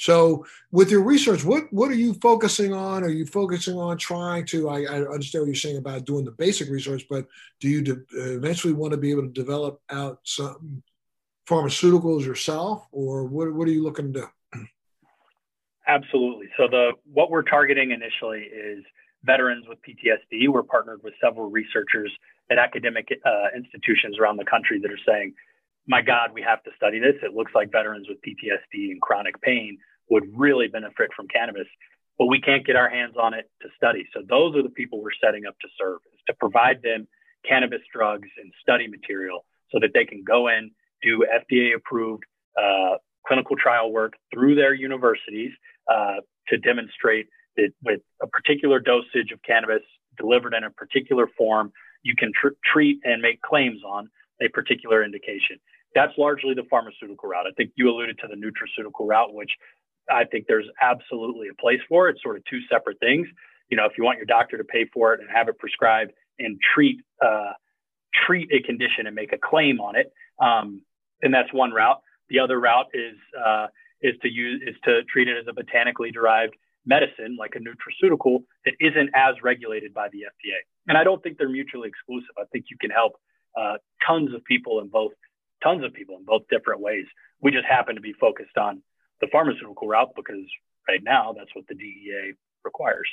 So, 0.00 0.46
with 0.72 0.90
your 0.90 1.02
research, 1.02 1.44
what 1.44 1.70
what 1.74 1.90
are 1.90 1.94
you 1.94 2.14
focusing 2.14 2.72
on? 2.72 3.04
Are 3.04 3.10
you 3.10 3.26
focusing 3.26 3.76
on 3.76 3.98
trying 3.98 4.46
to? 4.46 4.70
I, 4.70 4.84
I 4.84 5.02
understand 5.02 5.42
what 5.42 5.48
you're 5.48 5.54
saying 5.54 5.76
about 5.76 6.06
doing 6.06 6.24
the 6.24 6.30
basic 6.30 6.70
research, 6.70 7.04
but 7.10 7.26
do 7.60 7.68
you 7.68 7.82
de- 7.82 8.02
eventually 8.12 8.72
want 8.72 8.92
to 8.92 8.96
be 8.96 9.10
able 9.10 9.24
to 9.24 9.28
develop 9.28 9.82
out 9.90 10.20
some 10.24 10.82
pharmaceuticals 11.46 12.24
yourself, 12.24 12.86
or 12.92 13.24
what 13.24 13.52
what 13.52 13.68
are 13.68 13.72
you 13.72 13.82
looking 13.82 14.10
to? 14.14 14.26
Absolutely. 15.86 16.46
So 16.56 16.66
the 16.66 16.92
what 17.12 17.30
we're 17.30 17.42
targeting 17.42 17.90
initially 17.90 18.44
is 18.44 18.82
veterans 19.24 19.66
with 19.68 19.80
PTSD. 19.82 20.48
We're 20.48 20.62
partnered 20.62 21.02
with 21.02 21.12
several 21.22 21.50
researchers 21.50 22.10
at 22.50 22.56
academic 22.56 23.08
uh, 23.26 23.48
institutions 23.54 24.18
around 24.18 24.38
the 24.38 24.46
country 24.46 24.80
that 24.80 24.90
are 24.90 25.04
saying, 25.06 25.34
"My 25.90 26.02
God, 26.02 26.30
we 26.32 26.40
have 26.42 26.62
to 26.62 26.70
study 26.76 27.00
this. 27.00 27.16
It 27.20 27.34
looks 27.34 27.50
like 27.52 27.72
veterans 27.72 28.06
with 28.08 28.18
PTSD 28.22 28.92
and 28.92 29.00
chronic 29.00 29.40
pain 29.42 29.76
would 30.08 30.22
really 30.32 30.68
benefit 30.68 31.10
from 31.16 31.26
cannabis, 31.26 31.66
but 32.16 32.26
we 32.26 32.40
can't 32.40 32.64
get 32.64 32.76
our 32.76 32.88
hands 32.88 33.16
on 33.20 33.34
it 33.34 33.50
to 33.62 33.68
study. 33.76 34.06
So 34.14 34.22
those 34.28 34.54
are 34.54 34.62
the 34.62 34.70
people 34.70 35.02
we're 35.02 35.18
setting 35.20 35.46
up 35.46 35.58
to 35.58 35.68
serve, 35.76 35.98
is 36.14 36.20
to 36.28 36.34
provide 36.34 36.80
them 36.82 37.08
cannabis 37.44 37.80
drugs 37.92 38.28
and 38.40 38.52
study 38.62 38.86
material 38.86 39.44
so 39.72 39.80
that 39.80 39.90
they 39.92 40.04
can 40.04 40.22
go 40.22 40.46
in, 40.46 40.70
do 41.02 41.26
FDA 41.26 41.74
approved 41.74 42.22
uh, 42.56 42.98
clinical 43.26 43.56
trial 43.56 43.90
work 43.90 44.12
through 44.32 44.54
their 44.54 44.74
universities 44.74 45.50
uh, 45.92 46.22
to 46.50 46.56
demonstrate 46.58 47.26
that 47.56 47.70
with 47.82 48.00
a 48.22 48.28
particular 48.28 48.78
dosage 48.78 49.32
of 49.32 49.42
cannabis 49.42 49.82
delivered 50.16 50.54
in 50.54 50.62
a 50.62 50.70
particular 50.70 51.26
form, 51.36 51.72
you 52.04 52.14
can 52.16 52.30
tr- 52.32 52.54
treat 52.64 53.00
and 53.02 53.20
make 53.20 53.42
claims 53.42 53.82
on 53.82 54.08
a 54.40 54.46
particular 54.48 55.02
indication. 55.02 55.58
That's 55.94 56.12
largely 56.16 56.54
the 56.54 56.64
pharmaceutical 56.70 57.28
route. 57.28 57.46
I 57.46 57.52
think 57.56 57.72
you 57.76 57.90
alluded 57.90 58.18
to 58.18 58.28
the 58.28 58.36
nutraceutical 58.36 59.08
route, 59.08 59.34
which 59.34 59.50
I 60.10 60.24
think 60.24 60.46
there's 60.46 60.68
absolutely 60.80 61.48
a 61.48 61.54
place 61.54 61.80
for 61.88 62.08
it. 62.08 62.12
It's 62.12 62.22
sort 62.22 62.36
of 62.36 62.44
two 62.44 62.60
separate 62.70 62.98
things. 63.00 63.26
You 63.70 63.76
know, 63.76 63.86
if 63.86 63.92
you 63.96 64.04
want 64.04 64.18
your 64.18 64.26
doctor 64.26 64.56
to 64.56 64.64
pay 64.64 64.86
for 64.92 65.14
it 65.14 65.20
and 65.20 65.28
have 65.30 65.48
it 65.48 65.58
prescribed 65.58 66.12
and 66.38 66.58
treat 66.74 67.00
uh, 67.24 67.52
treat 68.26 68.50
a 68.52 68.60
condition 68.66 69.06
and 69.06 69.14
make 69.14 69.32
a 69.32 69.38
claim 69.38 69.80
on 69.80 69.96
it, 69.96 70.12
um, 70.42 70.82
and 71.22 71.32
that's 71.32 71.52
one 71.52 71.70
route. 71.70 72.00
The 72.28 72.40
other 72.40 72.58
route 72.58 72.86
is 72.94 73.16
uh, 73.38 73.66
is 74.02 74.14
to 74.22 74.28
use 74.28 74.62
is 74.66 74.74
to 74.84 75.02
treat 75.04 75.28
it 75.28 75.36
as 75.38 75.46
a 75.48 75.52
botanically 75.52 76.10
derived 76.10 76.54
medicine, 76.86 77.36
like 77.38 77.54
a 77.56 77.58
nutraceutical, 77.58 78.42
that 78.64 78.74
isn't 78.80 79.10
as 79.14 79.34
regulated 79.42 79.92
by 79.92 80.08
the 80.08 80.20
FDA. 80.20 80.58
And 80.88 80.96
I 80.96 81.04
don't 81.04 81.22
think 81.22 81.38
they're 81.38 81.48
mutually 81.48 81.88
exclusive. 81.88 82.30
I 82.38 82.44
think 82.52 82.66
you 82.70 82.76
can 82.80 82.90
help 82.90 83.12
uh, 83.58 83.74
tons 84.06 84.34
of 84.34 84.42
people 84.44 84.80
in 84.80 84.88
both 84.88 85.12
tons 85.62 85.84
of 85.84 85.92
people 85.92 86.16
in 86.16 86.24
both 86.24 86.42
different 86.50 86.80
ways. 86.80 87.06
We 87.40 87.50
just 87.50 87.66
happen 87.66 87.94
to 87.94 88.00
be 88.00 88.12
focused 88.14 88.56
on 88.56 88.82
the 89.20 89.28
pharmaceutical 89.28 89.88
route 89.88 90.10
because 90.16 90.44
right 90.88 91.02
now 91.02 91.34
that's 91.36 91.54
what 91.54 91.66
the 91.68 91.74
DEA 91.74 92.32
requires. 92.64 93.08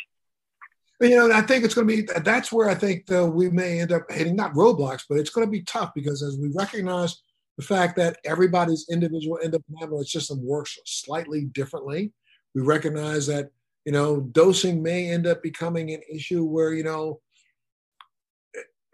You 1.00 1.16
know, 1.16 1.32
I 1.32 1.42
think 1.42 1.64
it's 1.64 1.76
going 1.76 1.88
to 1.88 1.96
be 1.96 2.10
that's 2.22 2.52
where 2.52 2.70
I 2.70 2.76
think 2.76 3.06
though 3.06 3.28
we 3.28 3.50
may 3.50 3.82
end 3.82 3.92
up 3.92 4.10
hitting 4.10 4.36
not 4.36 4.54
roadblocks, 4.54 5.04
but 5.08 5.20
it's 5.20 5.30
going 5.30 5.46
to 5.46 5.52
be 5.52 5.62
tough 5.62 5.92
because 5.94 6.24
as 6.24 6.38
we 6.40 6.52
recognize 6.56 7.22
the 7.58 7.64
fact 7.64 7.96
that 7.98 8.18
everybody's 8.26 8.88
individual 8.90 9.40
endocannabinoid 9.44 10.08
system 10.08 10.44
works 10.44 10.80
slightly 10.86 11.46
differently, 11.46 12.14
we 12.56 12.62
recognize 12.64 13.28
that 13.28 13.50
you 13.86 13.92
know 13.92 14.22
dosing 14.22 14.82
may 14.82 15.12
end 15.12 15.28
up 15.28 15.44
becoming 15.44 15.92
an 15.92 16.02
issue 16.12 16.44
where 16.44 16.74
you 16.74 16.84
know 16.84 17.22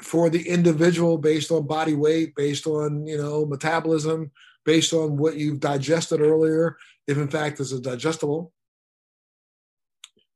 for 0.04 0.30
the 0.30 0.48
individual 0.48 1.18
based 1.18 1.52
on 1.52 1.66
body 1.66 1.96
weight, 1.96 2.36
based 2.36 2.68
on 2.68 3.08
you 3.08 3.18
know 3.18 3.46
metabolism, 3.46 4.32
based 4.66 4.94
on 4.94 5.18
what 5.18 5.38
you've 5.38 5.60
digested 5.60 6.22
earlier, 6.22 6.78
if 7.08 7.18
in 7.18 7.28
fact 7.28 7.58
this 7.58 7.72
is 7.72 7.80
digestible. 7.82 8.52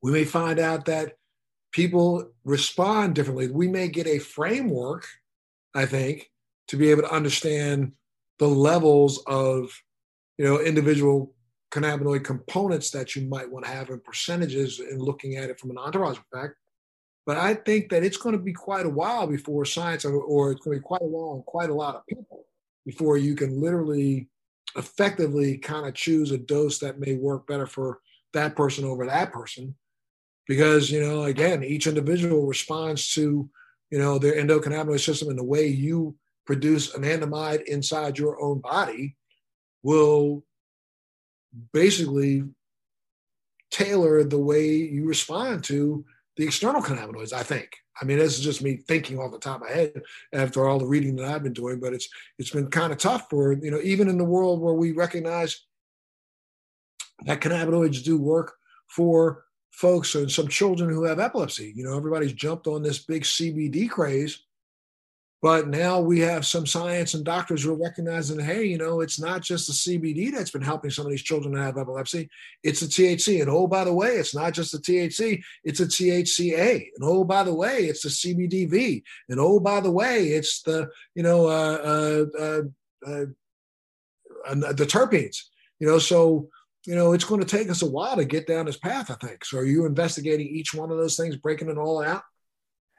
We 0.02 0.12
may 0.12 0.26
find 0.26 0.60
out 0.60 0.86
that 0.86 1.14
people 1.72 2.32
respond 2.44 3.16
differently. 3.16 3.50
We 3.50 3.68
may 3.68 3.88
get 3.88 4.08
a 4.08 4.20
framework, 4.20 5.06
I 5.74 5.86
think, 5.86 6.32
to 6.68 6.78
be 6.78 6.92
able 6.92 7.04
to 7.04 7.14
understand 7.14 7.94
the 8.40 8.48
levels 8.48 9.24
of, 9.26 9.72
you 10.38 10.46
know, 10.46 10.60
individual 10.60 11.34
cannabinoid 11.72 12.24
components 12.24 12.92
that 12.92 13.16
you 13.16 13.28
might 13.28 13.50
want 13.50 13.66
to 13.66 13.72
have 13.72 13.90
in 13.90 14.00
percentages 14.00 14.80
and 14.80 15.02
looking 15.02 15.36
at 15.36 15.50
it 15.50 15.60
from 15.60 15.72
an 15.72 15.78
entourage 15.78 16.18
effect. 16.18 16.56
But 17.28 17.36
I 17.36 17.56
think 17.56 17.90
that 17.90 18.06
it's 18.06 18.16
going 18.16 18.38
to 18.38 18.42
be 18.42 18.54
quite 18.54 18.86
a 18.86 18.90
while 18.90 19.28
before 19.28 19.66
science, 19.66 20.06
or, 20.06 20.16
or 20.16 20.52
it's 20.52 20.62
going 20.62 20.78
to 20.78 20.82
be 20.82 20.88
quite 20.88 21.02
a 21.02 21.06
long, 21.06 21.44
quite 21.46 21.70
a 21.70 21.74
lot 21.74 21.96
of 21.96 22.08
people 22.08 22.46
before 22.86 23.18
you 23.18 23.36
can 23.36 23.62
literally 23.62 24.30
effectively 24.78 25.58
kind 25.58 25.86
of 25.86 25.94
choose 25.94 26.32
a 26.32 26.38
dose 26.38 26.80
that 26.80 27.02
may 27.02 27.16
work 27.16 27.46
better 27.46 27.68
for 27.68 28.00
that 28.32 28.56
person 28.56 28.86
over 28.86 29.06
that 29.06 29.34
person. 29.34 29.76
Because 30.48 30.90
you 30.90 31.02
know 31.02 31.24
again 31.24 31.66
each 31.66 31.88
individual 31.88 32.48
responds 32.48 33.14
to 33.16 33.50
you 33.92 34.00
know 34.00 34.18
their 34.18 34.42
endocannabinoid 34.42 35.04
system 35.04 35.28
and 35.28 35.38
the 35.38 35.44
way 35.44 35.68
you 35.68 36.16
produce 36.46 36.94
anandamide 36.94 37.64
inside 37.64 38.18
your 38.18 38.42
own 38.42 38.62
body 38.62 39.18
will 39.84 40.46
basically 41.74 42.44
tailor 43.70 44.24
the 44.24 44.40
way 44.40 44.68
you 44.76 45.06
respond 45.06 45.66
to 45.66 46.06
the 46.38 46.46
external 46.46 46.82
cannabinoids 46.82 47.34
i 47.34 47.44
think 47.44 47.70
I 48.02 48.06
mean, 48.06 48.20
this 48.20 48.38
is 48.38 48.44
just 48.44 48.62
me 48.62 48.78
thinking 48.78 49.18
off 49.18 49.32
the 49.32 49.40
top 49.40 49.62
of 49.62 49.68
my 49.68 49.74
head 49.74 50.02
after 50.34 50.68
all 50.68 50.80
the 50.80 50.86
reading 50.86 51.16
that 51.16 51.26
I've 51.26 51.44
been 51.44 51.54
doing, 51.54 51.80
but 51.80 51.94
it's 51.94 52.08
it's 52.38 52.52
been 52.52 52.70
kind 52.70 52.92
of 52.92 53.00
tough 53.00 53.30
for 53.30 53.54
you 53.54 53.72
know 53.72 53.80
even 53.82 54.08
in 54.08 54.18
the 54.18 54.24
world 54.24 54.62
where 54.62 54.74
we 54.74 54.92
recognize 54.92 55.66
that 57.26 57.42
cannabinoids 57.42 58.04
do 58.04 58.18
work 58.18 58.54
for 58.88 59.46
folks 59.72 60.16
and 60.16 60.32
some 60.32 60.48
children 60.48 60.90
who 60.90 61.04
have 61.04 61.20
epilepsy. 61.20 61.74
You 61.76 61.84
know, 61.84 61.98
everybody's 61.98 62.34
jumped 62.34 62.68
on 62.68 62.84
this 62.84 63.00
big 63.00 63.24
CBD 63.24 63.90
craze, 63.90 64.44
but 65.42 65.68
now 65.68 66.00
we 66.00 66.20
have 66.22 66.48
some 66.48 66.66
science 66.66 67.14
and 67.14 67.24
doctors 67.24 67.64
who 67.64 67.72
are 67.72 67.78
recognizing, 67.78 68.40
hey, 68.40 68.64
you 68.64 68.78
know, 68.78 69.02
it's 69.02 69.20
not 69.20 69.42
just 69.42 69.68
the 69.68 69.74
CBD 69.74 70.32
that's 70.32 70.50
been 70.50 70.64
helping 70.64 70.90
some 70.90 71.06
of 71.06 71.12
these 71.12 71.22
children 71.22 71.54
that 71.54 71.62
have 71.62 71.78
epilepsy, 71.78 72.28
it's 72.64 72.80
the 72.80 72.88
THC. 72.88 73.42
And 73.42 73.50
oh, 73.50 73.68
by 73.68 73.84
the 73.84 73.94
way, 73.94 74.16
it's 74.16 74.34
not 74.34 74.54
just 74.54 74.72
the 74.72 74.80
THC, 74.80 75.42
it's 75.64 75.80
a 75.80 75.86
THCA. 75.86 76.88
And 76.96 77.04
oh, 77.04 77.24
by 77.24 77.44
the 77.44 77.54
way, 77.54 77.86
it's 77.86 78.02
the 78.02 78.10
CBDV. 78.10 79.04
And 79.30 79.40
oh, 79.40 79.60
by 79.60 79.80
the 79.80 79.92
way, 79.92 80.30
it's 80.30 80.64
the, 80.64 80.90
you 81.14 81.22
know, 81.22 81.46
uh, 81.46 82.26
uh, 82.40 82.40
uh, 82.40 82.62
uh, 83.08 83.26
uh 84.48 84.74
the 84.74 84.88
terpenes. 84.88 85.38
You 85.80 85.86
know, 85.86 86.00
so, 86.00 86.50
you 86.88 86.96
know, 86.96 87.14
it's 87.14 87.26
going 87.26 87.42
to 87.42 87.48
take 87.48 87.70
us 87.70 87.84
a 87.84 87.90
while 87.90 88.16
to 88.16 88.26
get 88.26 88.48
down 88.48 88.66
this 88.66 88.78
path, 88.78 89.12
I 89.12 89.16
think. 89.24 89.46
So 89.46 89.60
are 89.60 89.66
you 89.66 89.86
investigating 89.86 90.48
each 90.48 90.74
one 90.74 90.90
of 90.90 90.98
those 90.98 91.16
things, 91.16 91.36
breaking 91.36 91.70
it 91.70 91.78
all 91.78 92.04
out? 92.04 92.24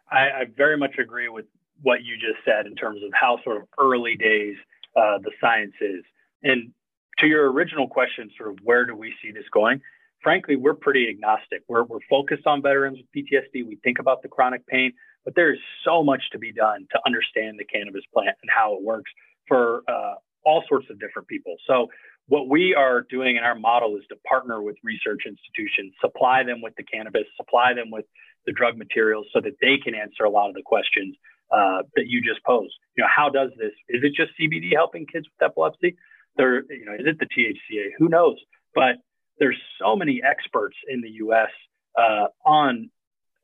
I, 0.09 0.19
I 0.19 0.45
very 0.57 0.77
much 0.77 0.99
agree 0.99 1.29
with 1.29 1.47
what 1.83 2.05
you 2.05 2.15
just 2.15 2.45
said 2.45 2.67
in 2.67 2.75
terms 2.75 3.03
of 3.03 3.11
how 3.13 3.39
sort 3.45 3.59
of 3.59 3.69
early 3.79 4.17
days 4.17 4.57
uh, 4.97 5.19
the 5.19 5.31
science 5.41 5.75
is. 5.81 6.05
And 6.43 6.73
to 7.19 7.27
your 7.27 7.51
original 7.51 7.89
question, 7.89 8.31
sort 8.37 8.51
of 8.51 8.59
where 8.63 8.87
do 8.87 8.95
we 8.95 9.15
see 9.23 9.33
this 9.33 9.45
going? 9.53 9.81
Frankly, 10.23 10.57
we're 10.57 10.75
pretty 10.75 11.09
agnostic. 11.09 11.63
We're, 11.69 11.85
we're 11.85 12.05
focused 12.11 12.47
on 12.47 12.63
veterans 12.63 12.99
with 12.99 13.07
PTSD. 13.25 13.67
We 13.67 13.79
think 13.85 13.99
about 13.99 14.23
the 14.23 14.29
chronic 14.29 14.67
pain, 14.67 14.93
but 15.25 15.35
there 15.35 15.53
is 15.53 15.61
so 15.85 16.03
much 16.03 16.23
to 16.33 16.39
be 16.39 16.53
done 16.53 16.87
to 16.93 17.01
understand 17.07 17.59
the 17.59 17.65
cannabis 17.65 18.03
plant 18.13 18.37
and 18.43 18.51
how 18.51 18.75
it 18.75 18.83
works 18.83 19.11
for 19.47 19.83
uh, 19.89 20.15
all 20.45 20.65
sorts 20.69 20.87
of 20.91 20.99
different 20.99 21.29
people. 21.29 21.57
So, 21.67 21.89
what 22.27 22.47
we 22.47 22.75
are 22.75 23.07
doing 23.09 23.37
in 23.37 23.43
our 23.43 23.55
model 23.55 23.97
is 23.97 24.03
to 24.11 24.17
partner 24.29 24.61
with 24.61 24.77
research 24.85 25.23
institutions, 25.25 25.95
supply 25.99 26.43
them 26.43 26.61
with 26.61 26.75
the 26.77 26.83
cannabis, 26.83 27.23
supply 27.39 27.73
them 27.73 27.91
with 27.91 28.05
the 28.45 28.53
drug 28.53 28.77
materials 28.77 29.27
so 29.33 29.41
that 29.41 29.55
they 29.63 29.79
can 29.83 29.95
answer 29.95 30.25
a 30.25 30.31
lot 30.31 30.51
of 30.51 30.55
the 30.55 30.63
questions 30.63 31.17
uh, 31.51 31.83
that 31.97 32.07
you 32.07 32.21
just 32.21 32.43
posed. 32.45 32.75
You 32.97 33.05
know, 33.05 33.09
how 33.15 33.29
does 33.29 33.51
this? 33.59 33.73
Is 33.89 34.03
it 34.03 34.15
just 34.15 34.33
CBD 34.41 34.75
helping 34.75 35.07
kids 35.07 35.27
with 35.27 35.51
epilepsy? 35.51 35.97
There, 36.37 36.63
you 36.73 36.85
know, 36.85 36.95
is 36.95 37.07
it 37.07 37.19
the 37.19 37.27
THCA? 37.27 37.91
Who 37.99 38.09
knows? 38.09 38.37
But 38.75 38.97
there's 39.39 39.59
so 39.81 39.97
many 39.97 40.21
experts 40.23 40.77
in 40.89 41.01
the 41.01 41.11
U.S. 41.11 41.51
Uh, 41.99 42.27
on 42.45 42.91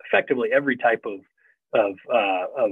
effectively 0.06 0.50
every 0.54 0.76
type 0.76 1.04
of 1.06 1.20
of, 1.74 1.96
uh, 2.12 2.64
of 2.64 2.70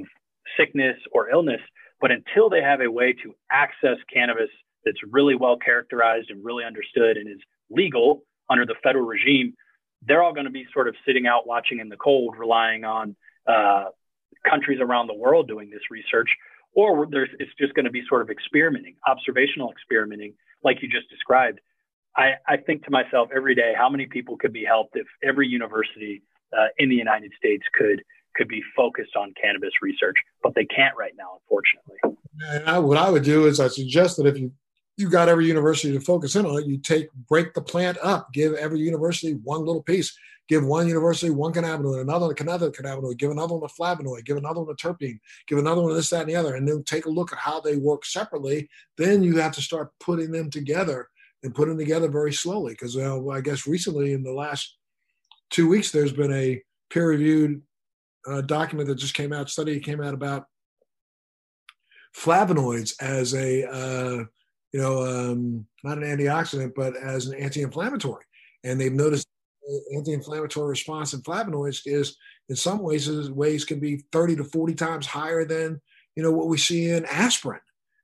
sickness 0.56 0.96
or 1.12 1.28
illness. 1.28 1.60
But 2.00 2.10
until 2.10 2.48
they 2.48 2.62
have 2.62 2.80
a 2.80 2.90
way 2.90 3.12
to 3.24 3.34
access 3.50 3.96
cannabis 4.12 4.50
that's 4.84 4.98
really 5.10 5.34
well 5.34 5.56
characterized 5.56 6.30
and 6.30 6.44
really 6.44 6.64
understood 6.64 7.16
and 7.16 7.28
is 7.28 7.40
legal 7.70 8.22
under 8.48 8.66
the 8.66 8.74
federal 8.82 9.04
regime, 9.04 9.54
they're 10.06 10.22
all 10.22 10.32
going 10.32 10.46
to 10.46 10.52
be 10.52 10.66
sort 10.72 10.88
of 10.88 10.94
sitting 11.06 11.26
out 11.26 11.46
watching 11.46 11.78
in 11.78 11.88
the 11.88 11.96
cold, 11.96 12.36
relying 12.36 12.84
on 12.84 13.16
uh, 13.46 13.84
countries 14.48 14.78
around 14.80 15.06
the 15.06 15.14
world 15.14 15.48
doing 15.48 15.70
this 15.70 15.82
research, 15.90 16.30
or 16.74 17.06
there's 17.10 17.30
it's 17.38 17.50
just 17.58 17.74
going 17.74 17.84
to 17.84 17.90
be 17.90 18.02
sort 18.08 18.22
of 18.22 18.30
experimenting, 18.30 18.96
observational 19.06 19.70
experimenting, 19.70 20.34
like 20.64 20.82
you 20.82 20.88
just 20.88 21.08
described. 21.10 21.60
I, 22.16 22.32
I 22.46 22.56
think 22.58 22.84
to 22.84 22.90
myself 22.90 23.30
every 23.34 23.54
day, 23.54 23.72
how 23.76 23.88
many 23.88 24.06
people 24.06 24.36
could 24.36 24.52
be 24.52 24.64
helped 24.64 24.96
if 24.96 25.06
every 25.22 25.48
university 25.48 26.22
uh, 26.52 26.66
in 26.78 26.90
the 26.90 26.96
United 26.96 27.32
States 27.38 27.64
could 27.72 28.02
could 28.36 28.48
be 28.48 28.62
focused 28.74 29.14
on 29.14 29.32
cannabis 29.40 29.72
research, 29.82 30.16
but 30.42 30.54
they 30.54 30.64
can't 30.64 30.96
right 30.96 31.12
now, 31.18 31.38
unfortunately. 31.42 32.18
And 32.48 32.68
I, 32.68 32.78
what 32.78 32.96
I 32.96 33.10
would 33.10 33.24
do 33.24 33.46
is 33.46 33.60
I 33.60 33.68
suggest 33.68 34.16
that 34.16 34.26
if 34.26 34.38
you 34.38 34.52
you 34.96 35.08
got 35.08 35.28
every 35.28 35.46
university 35.46 35.92
to 35.92 36.00
focus 36.00 36.36
in 36.36 36.46
on 36.46 36.58
it, 36.58 36.66
you 36.66 36.78
take 36.78 37.12
break 37.28 37.54
the 37.54 37.62
plant 37.62 37.98
up, 38.02 38.32
give 38.32 38.54
every 38.54 38.80
university 38.80 39.32
one 39.32 39.64
little 39.64 39.82
piece 39.82 40.16
give 40.48 40.64
one 40.64 40.88
university 40.88 41.30
one 41.30 41.52
cannabinoid, 41.52 42.02
another 42.02 42.34
another 42.38 42.70
cannabinoid, 42.70 43.16
give 43.16 43.30
another 43.30 43.54
one 43.54 43.64
a 43.64 43.82
flavonoid, 43.82 44.24
give 44.24 44.36
another 44.36 44.60
one 44.60 44.70
a 44.70 44.76
terpene, 44.76 45.18
give 45.46 45.58
another 45.58 45.82
one 45.82 45.94
this, 45.94 46.10
that, 46.10 46.22
and 46.22 46.28
the 46.28 46.36
other, 46.36 46.56
and 46.56 46.68
then 46.68 46.82
take 46.84 47.06
a 47.06 47.10
look 47.10 47.32
at 47.32 47.38
how 47.38 47.60
they 47.60 47.76
work 47.76 48.04
separately. 48.04 48.68
Then 48.98 49.22
you 49.22 49.38
have 49.38 49.52
to 49.52 49.62
start 49.62 49.92
putting 50.00 50.30
them 50.30 50.50
together 50.50 51.08
and 51.42 51.54
put 51.54 51.68
them 51.68 51.78
together 51.78 52.08
very 52.08 52.32
slowly. 52.32 52.72
Because 52.72 52.96
uh, 52.96 53.26
I 53.28 53.40
guess 53.40 53.66
recently 53.66 54.12
in 54.12 54.22
the 54.22 54.32
last 54.32 54.76
two 55.50 55.68
weeks, 55.68 55.90
there's 55.90 56.12
been 56.12 56.32
a 56.32 56.60
peer-reviewed 56.90 57.62
uh, 58.26 58.42
document 58.42 58.88
that 58.88 58.96
just 58.96 59.14
came 59.14 59.32
out, 59.32 59.48
study 59.48 59.80
came 59.80 60.02
out 60.02 60.14
about 60.14 60.46
flavonoids 62.14 62.92
as 63.00 63.34
a 63.34 63.64
uh, 63.64 64.24
you 64.72 64.80
know 64.80 65.02
um, 65.02 65.66
not 65.84 65.98
an 65.98 66.04
antioxidant 66.04 66.74
but 66.74 66.96
as 66.96 67.26
an 67.26 67.34
anti-inflammatory. 67.34 68.24
And 68.64 68.80
they've 68.80 68.92
noticed 68.92 69.26
anti-inflammatory 69.94 70.68
response 70.68 71.14
in 71.14 71.22
flavonoids 71.22 71.82
is 71.86 72.16
in 72.48 72.56
some 72.56 72.80
ways 72.80 73.08
ways 73.30 73.64
can 73.64 73.80
be 73.80 74.04
30 74.12 74.36
to 74.36 74.44
40 74.44 74.74
times 74.74 75.06
higher 75.06 75.44
than 75.44 75.80
you 76.16 76.22
know 76.22 76.32
what 76.32 76.48
we 76.48 76.58
see 76.58 76.90
in 76.90 77.04
aspirin. 77.06 77.60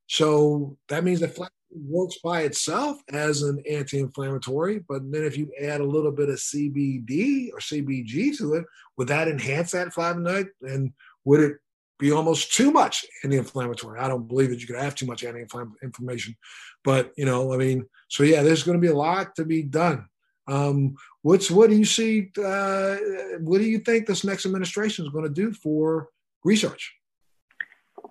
So 0.06 0.76
that 0.88 1.04
means 1.04 1.20
that 1.20 1.34
flavonoid 1.34 1.48
works 1.70 2.18
by 2.24 2.42
itself 2.42 2.98
as 3.12 3.42
an 3.42 3.62
anti-inflammatory 3.70 4.78
but 4.88 5.02
then 5.12 5.22
if 5.22 5.36
you 5.36 5.52
add 5.60 5.82
a 5.82 5.84
little 5.84 6.10
bit 6.10 6.30
of 6.30 6.36
cbd 6.36 7.50
or 7.52 7.58
cbg 7.58 8.34
to 8.38 8.54
it 8.54 8.64
would 8.98 9.08
that 9.08 9.28
enhance 9.28 9.70
that 9.70 9.88
flavonoid? 9.88 10.48
And 10.60 10.92
would 11.24 11.40
it 11.40 11.56
be 11.99 12.12
almost 12.12 12.55
too 12.55 12.70
much 12.70 13.05
anti-inflammatory 13.24 13.99
i 13.99 14.09
don't 14.09 14.28
believe 14.28 14.51
that 14.51 14.61
you 14.61 14.66
could 14.66 14.76
have 14.76 14.94
too 14.94 15.07
much 15.07 15.24
anti-inflammation 15.24 16.36
but 16.84 17.12
you 17.16 17.24
know 17.24 17.53
i 17.53 17.57
mean 17.57 17.84
so 18.09 18.22
yeah 18.22 18.42
there's 18.42 18.62
going 18.62 18.78
to 18.78 18.82
be 18.82 18.92
a 18.92 18.96
lot 18.96 19.34
to 19.34 19.44
be 19.44 19.62
done 19.62 20.07
um, 20.49 20.96
what's 21.22 21.51
what 21.51 21.70
do 21.70 21.76
you 21.76 21.84
see? 21.84 22.30
Uh, 22.42 22.96
what 23.40 23.59
do 23.59 23.64
you 23.64 23.78
think 23.78 24.07
this 24.07 24.24
next 24.24 24.46
administration 24.46 25.05
is 25.05 25.12
going 25.12 25.24
to 25.24 25.30
do 25.30 25.53
for 25.53 26.09
research? 26.44 26.94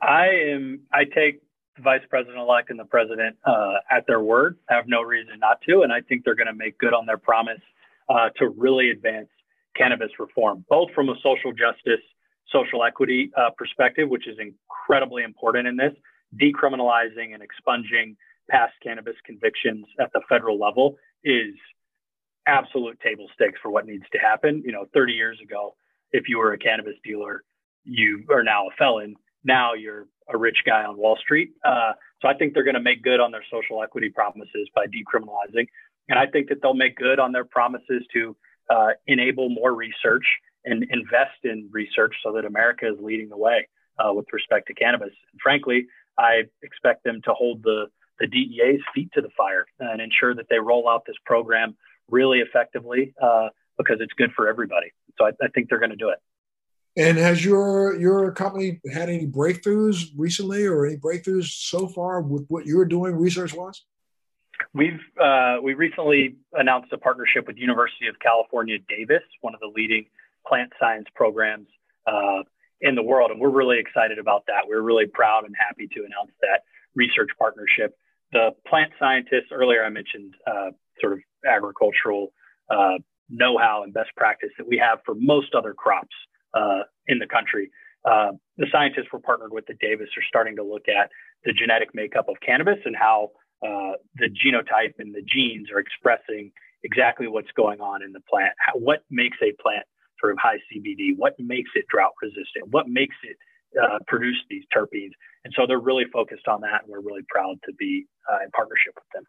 I 0.01 0.27
am. 0.27 0.81
I 0.93 1.03
take 1.03 1.41
the 1.75 1.81
vice 1.81 2.03
president 2.09 2.37
elect 2.37 2.69
and 2.69 2.79
the 2.79 2.85
president 2.85 3.37
uh, 3.45 3.75
at 3.89 4.05
their 4.07 4.21
word. 4.21 4.57
I 4.69 4.75
have 4.75 4.87
no 4.87 5.01
reason 5.01 5.39
not 5.39 5.61
to, 5.67 5.81
and 5.81 5.91
I 5.91 6.01
think 6.01 6.23
they're 6.23 6.35
going 6.35 6.47
to 6.47 6.53
make 6.53 6.77
good 6.77 6.93
on 6.93 7.05
their 7.05 7.17
promise 7.17 7.61
uh, 8.07 8.29
to 8.37 8.49
really 8.49 8.91
advance 8.91 9.29
cannabis 9.75 10.11
reform, 10.19 10.63
both 10.69 10.91
from 10.93 11.09
a 11.09 11.15
social 11.23 11.51
justice, 11.51 12.03
social 12.51 12.83
equity 12.83 13.31
uh, 13.37 13.49
perspective, 13.57 14.09
which 14.09 14.27
is 14.27 14.37
incredibly 14.39 15.23
important 15.23 15.67
in 15.67 15.75
this, 15.75 15.93
decriminalizing 16.35 17.33
and 17.33 17.41
expunging 17.41 18.15
past 18.49 18.73
cannabis 18.81 19.15
convictions 19.25 19.85
at 19.99 20.11
the 20.13 20.21
federal 20.29 20.57
level 20.59 20.95
is 21.23 21.53
absolute 22.47 22.99
table 23.01 23.27
stakes 23.33 23.59
for 23.61 23.69
what 23.69 23.85
needs 23.85 24.05
to 24.11 24.17
happen. 24.17 24.63
You 24.65 24.71
know, 24.71 24.85
30 24.93 25.13
years 25.13 25.37
ago, 25.43 25.75
if 26.11 26.29
you 26.29 26.37
were 26.37 26.53
a 26.53 26.57
cannabis 26.57 26.95
dealer, 27.03 27.43
you 27.83 28.23
are 28.29 28.43
now 28.43 28.67
a 28.67 28.71
felon. 28.77 29.15
Now 29.43 29.73
you're 29.73 30.07
a 30.29 30.37
rich 30.37 30.57
guy 30.65 30.83
on 30.83 30.97
Wall 30.97 31.17
Street. 31.21 31.51
Uh, 31.63 31.91
so 32.21 32.27
I 32.27 32.33
think 32.33 32.53
they're 32.53 32.63
going 32.63 32.75
to 32.75 32.81
make 32.81 33.03
good 33.03 33.19
on 33.19 33.31
their 33.31 33.43
social 33.51 33.83
equity 33.83 34.09
promises 34.09 34.69
by 34.75 34.85
decriminalizing. 34.87 35.67
And 36.09 36.17
I 36.17 36.25
think 36.25 36.49
that 36.49 36.61
they'll 36.61 36.73
make 36.73 36.95
good 36.95 37.19
on 37.19 37.31
their 37.31 37.45
promises 37.45 38.03
to 38.13 38.35
uh, 38.69 38.89
enable 39.07 39.49
more 39.49 39.73
research 39.73 40.25
and 40.67 40.83
invest 40.91 41.39
in 41.43 41.69
research 41.71 42.13
so 42.23 42.33
that 42.33 42.45
America 42.45 42.87
is 42.87 42.95
leading 42.99 43.29
the 43.29 43.37
way 43.37 43.67
uh, 43.99 44.13
with 44.13 44.25
respect 44.31 44.67
to 44.67 44.73
cannabis. 44.73 45.13
And 45.31 45.41
frankly, 45.41 45.87
I 46.17 46.43
expect 46.61 47.03
them 47.03 47.21
to 47.25 47.33
hold 47.33 47.63
the, 47.63 47.85
the 48.19 48.27
DEA's 48.27 48.81
feet 48.93 49.11
to 49.13 49.21
the 49.21 49.29
fire 49.37 49.65
and 49.79 50.01
ensure 50.01 50.35
that 50.35 50.47
they 50.49 50.59
roll 50.59 50.89
out 50.89 51.03
this 51.05 51.15
program 51.25 51.75
really 52.09 52.39
effectively 52.39 53.13
uh, 53.21 53.49
because 53.77 53.97
it's 53.99 54.13
good 54.13 54.31
for 54.35 54.47
everybody. 54.47 54.91
So 55.17 55.25
I, 55.25 55.29
I 55.41 55.47
think 55.53 55.69
they're 55.69 55.79
going 55.79 55.91
to 55.91 55.95
do 55.95 56.09
it. 56.09 56.19
And 56.95 57.19
has 57.19 57.45
your 57.45 57.95
your 57.99 58.31
company 58.31 58.81
had 58.91 59.07
any 59.07 59.27
breakthroughs 59.27 60.07
recently, 60.17 60.65
or 60.65 60.87
any 60.87 60.97
breakthroughs 60.97 61.45
so 61.45 61.87
far 61.87 62.21
with 62.21 62.47
what 62.47 62.65
you're 62.65 62.85
doing 62.85 63.15
research 63.15 63.53
wise? 63.53 63.83
We've 64.73 64.99
uh, 65.21 65.57
we 65.61 65.75
recently 65.75 66.37
announced 66.53 66.91
a 66.93 66.97
partnership 66.97 67.45
with 67.45 67.57
University 67.57 68.07
of 68.07 68.17
California 68.17 68.77
Davis, 68.89 69.21
one 69.41 69.53
of 69.53 69.59
the 69.59 69.71
leading 69.75 70.07
plant 70.47 70.71
science 70.79 71.07
programs 71.15 71.67
uh, 72.05 72.43
in 72.81 72.95
the 72.95 73.03
world, 73.03 73.31
and 73.31 73.39
we're 73.39 73.49
really 73.49 73.79
excited 73.79 74.19
about 74.19 74.43
that. 74.47 74.67
We're 74.67 74.81
really 74.81 75.07
proud 75.07 75.45
and 75.45 75.55
happy 75.57 75.87
to 75.87 75.99
announce 75.99 76.31
that 76.41 76.61
research 76.95 77.29
partnership. 77.37 77.97
The 78.33 78.51
plant 78.67 78.91
scientists 78.99 79.51
earlier 79.51 79.83
I 79.83 79.89
mentioned 79.89 80.35
uh, 80.45 80.71
sort 81.01 81.13
of 81.13 81.19
agricultural 81.45 82.33
uh, 82.69 82.97
know-how 83.29 83.83
and 83.83 83.93
best 83.93 84.09
practice 84.15 84.49
that 84.57 84.67
we 84.67 84.77
have 84.77 84.99
for 85.05 85.15
most 85.15 85.55
other 85.55 85.73
crops 85.73 86.15
uh, 86.53 86.81
in 87.07 87.19
the 87.19 87.27
country. 87.27 87.69
Uh, 88.05 88.31
the 88.57 88.67
scientists 88.71 89.07
we're 89.11 89.19
partnered 89.19 89.51
with 89.51 89.69
at 89.69 89.79
Davis 89.79 90.09
are 90.17 90.23
starting 90.27 90.55
to 90.55 90.63
look 90.63 90.87
at 90.87 91.09
the 91.45 91.53
genetic 91.53 91.89
makeup 91.93 92.27
of 92.29 92.35
cannabis 92.45 92.77
and 92.85 92.95
how 92.95 93.31
uh, 93.65 93.93
the 94.15 94.29
genotype 94.29 94.93
and 94.99 95.13
the 95.13 95.21
genes 95.21 95.69
are 95.71 95.79
expressing 95.79 96.51
exactly 96.83 97.27
what's 97.27 97.51
going 97.55 97.81
on 97.81 98.03
in 98.03 98.11
the 98.13 98.21
plant. 98.29 98.53
How, 98.59 98.79
what 98.79 99.03
makes 99.09 99.37
a 99.41 99.51
plant 99.61 99.85
sort 100.19 100.33
of 100.33 100.39
high 100.39 100.57
CBD? 100.71 101.15
What 101.15 101.33
makes 101.39 101.69
it 101.75 101.85
drought 101.89 102.13
resistant? 102.21 102.69
What 102.71 102.87
makes 102.87 103.15
it 103.23 103.37
uh, 103.81 103.99
produce 104.07 104.37
these 104.49 104.63
terpenes? 104.75 105.11
And 105.45 105.53
so 105.55 105.65
they're 105.67 105.79
really 105.79 106.05
focused 106.11 106.47
on 106.47 106.61
that, 106.61 106.83
and 106.83 106.91
we're 106.91 107.01
really 107.01 107.25
proud 107.29 107.57
to 107.65 107.73
be 107.73 108.05
uh, 108.31 108.43
in 108.43 108.51
partnership 108.51 108.93
with 108.95 109.05
them. 109.13 109.23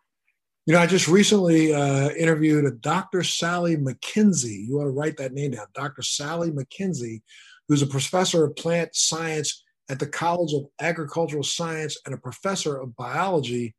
You 0.66 0.74
know, 0.74 0.80
I 0.80 0.86
just 0.86 1.08
recently 1.08 1.72
uh, 1.72 2.10
interviewed 2.10 2.66
a 2.66 2.72
Dr. 2.72 3.22
Sally 3.22 3.76
Mackenzie. 3.76 4.66
You 4.68 4.76
want 4.76 4.88
to 4.88 4.92
write 4.92 5.16
that 5.16 5.32
name 5.32 5.52
down, 5.52 5.66
Dr. 5.74 6.02
Sally 6.02 6.50
Mackenzie, 6.50 7.22
who's 7.68 7.80
a 7.80 7.86
professor 7.86 8.44
of 8.44 8.56
plant 8.56 8.94
science 8.94 9.64
at 9.88 9.98
the 9.98 10.06
College 10.06 10.52
of 10.52 10.66
Agricultural 10.80 11.42
Science 11.42 11.96
and 12.04 12.14
a 12.14 12.18
professor 12.18 12.76
of 12.76 12.94
biology 12.96 13.74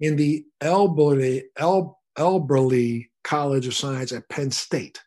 in 0.00 0.16
the 0.16 0.44
Elberly, 0.60 1.44
El, 1.56 1.98
Eberly 2.16 3.08
College 3.24 3.66
of 3.66 3.74
Science 3.74 4.12
at 4.12 4.28
Penn 4.28 4.50
State. 4.50 5.00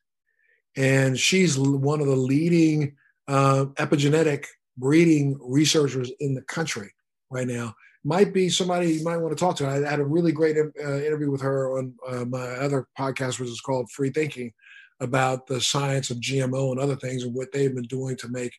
And 0.75 1.17
she's 1.17 1.57
one 1.57 2.01
of 2.01 2.07
the 2.07 2.15
leading 2.15 2.95
uh, 3.27 3.65
epigenetic 3.75 4.45
breeding 4.77 5.37
researchers 5.41 6.11
in 6.19 6.33
the 6.33 6.41
country 6.43 6.91
right 7.29 7.47
now 7.47 7.73
might 8.03 8.33
be 8.33 8.49
somebody 8.49 8.93
you 8.93 9.03
might 9.03 9.17
want 9.17 9.37
to 9.37 9.39
talk 9.39 9.55
to. 9.57 9.67
I 9.67 9.87
had 9.87 9.99
a 9.99 10.05
really 10.05 10.31
great 10.31 10.57
uh, 10.57 10.95
interview 10.95 11.29
with 11.29 11.41
her 11.41 11.77
on 11.77 11.93
uh, 12.07 12.25
my 12.25 12.39
other 12.39 12.87
podcast, 12.97 13.39
which 13.39 13.49
is 13.49 13.61
called 13.61 13.91
Free 13.91 14.09
Thinking, 14.09 14.51
about 14.99 15.47
the 15.47 15.59
science 15.59 16.09
of 16.09 16.17
GMO 16.17 16.71
and 16.71 16.79
other 16.79 16.95
things 16.95 17.23
and 17.23 17.33
what 17.33 17.51
they've 17.51 17.73
been 17.73 17.83
doing 17.83 18.15
to 18.17 18.29
make, 18.29 18.53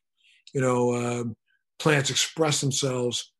you 0.52 0.60
know, 0.60 0.94
um, 0.94 1.36
plants 1.78 2.10
express 2.10 2.60
themselves 2.60 3.32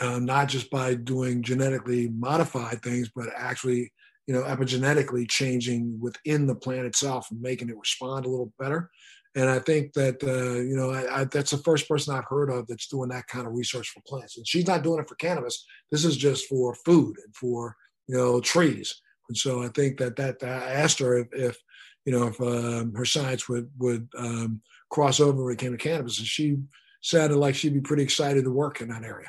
uh, 0.00 0.18
not 0.18 0.48
just 0.48 0.70
by 0.70 0.94
doing 0.94 1.42
genetically 1.42 2.08
modified 2.08 2.82
things, 2.82 3.10
but 3.14 3.28
actually, 3.36 3.92
you 4.26 4.34
know, 4.34 4.42
epigenetically 4.42 5.28
changing 5.28 5.98
within 6.00 6.46
the 6.46 6.54
plant 6.54 6.86
itself 6.86 7.30
and 7.30 7.40
making 7.40 7.68
it 7.68 7.78
respond 7.78 8.24
a 8.24 8.28
little 8.28 8.52
better. 8.58 8.90
And 9.36 9.50
I 9.50 9.58
think 9.58 9.92
that 9.94 10.22
uh, 10.22 10.60
you 10.60 10.76
know 10.76 10.90
I, 10.90 11.20
I, 11.20 11.24
that's 11.24 11.50
the 11.50 11.58
first 11.58 11.88
person 11.88 12.14
I've 12.14 12.24
heard 12.28 12.50
of 12.50 12.66
that's 12.66 12.86
doing 12.86 13.08
that 13.08 13.26
kind 13.26 13.46
of 13.46 13.54
research 13.54 13.88
for 13.88 14.00
plants. 14.06 14.36
And 14.36 14.46
she's 14.46 14.66
not 14.66 14.82
doing 14.82 15.00
it 15.00 15.08
for 15.08 15.16
cannabis. 15.16 15.64
This 15.90 16.04
is 16.04 16.16
just 16.16 16.46
for 16.46 16.74
food 16.84 17.16
and 17.24 17.34
for 17.34 17.76
you 18.06 18.16
know 18.16 18.40
trees. 18.40 19.00
And 19.28 19.36
so 19.36 19.62
I 19.62 19.68
think 19.68 19.98
that 19.98 20.16
that 20.16 20.36
I 20.42 20.72
asked 20.72 21.00
her 21.00 21.18
if, 21.18 21.28
if 21.32 21.58
you 22.04 22.12
know 22.12 22.28
if 22.28 22.40
um, 22.40 22.94
her 22.94 23.04
science 23.04 23.48
would 23.48 23.70
would 23.78 24.08
um, 24.16 24.60
cross 24.90 25.18
over 25.18 25.44
when 25.44 25.54
it 25.54 25.58
came 25.58 25.72
to 25.72 25.78
cannabis, 25.78 26.18
and 26.18 26.28
she 26.28 26.58
sounded 27.00 27.36
like 27.36 27.56
she'd 27.56 27.74
be 27.74 27.80
pretty 27.80 28.04
excited 28.04 28.44
to 28.44 28.50
work 28.50 28.80
in 28.80 28.88
that 28.88 29.02
area. 29.02 29.28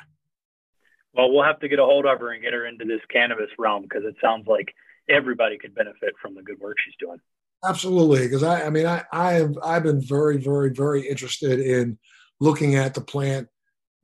Well, 1.14 1.32
we'll 1.32 1.44
have 1.44 1.60
to 1.60 1.68
get 1.68 1.78
a 1.78 1.84
hold 1.84 2.06
of 2.06 2.20
her 2.20 2.32
and 2.32 2.42
get 2.42 2.52
her 2.52 2.66
into 2.66 2.84
this 2.84 3.00
cannabis 3.10 3.50
realm 3.58 3.82
because 3.82 4.04
it 4.04 4.16
sounds 4.20 4.46
like 4.46 4.74
everybody 5.08 5.58
could 5.58 5.74
benefit 5.74 6.14
from 6.20 6.34
the 6.34 6.42
good 6.42 6.58
work 6.60 6.76
she's 6.84 6.94
doing. 6.98 7.18
Absolutely, 7.64 8.22
because 8.22 8.42
I, 8.42 8.66
I 8.66 8.70
mean, 8.70 8.86
I, 8.86 9.02
I 9.12 9.32
have, 9.34 9.58
I've 9.62 9.82
been 9.82 10.00
very, 10.00 10.36
very, 10.36 10.70
very 10.70 11.08
interested 11.08 11.58
in 11.58 11.98
looking 12.40 12.76
at 12.76 12.94
the 12.94 13.00
plant 13.00 13.48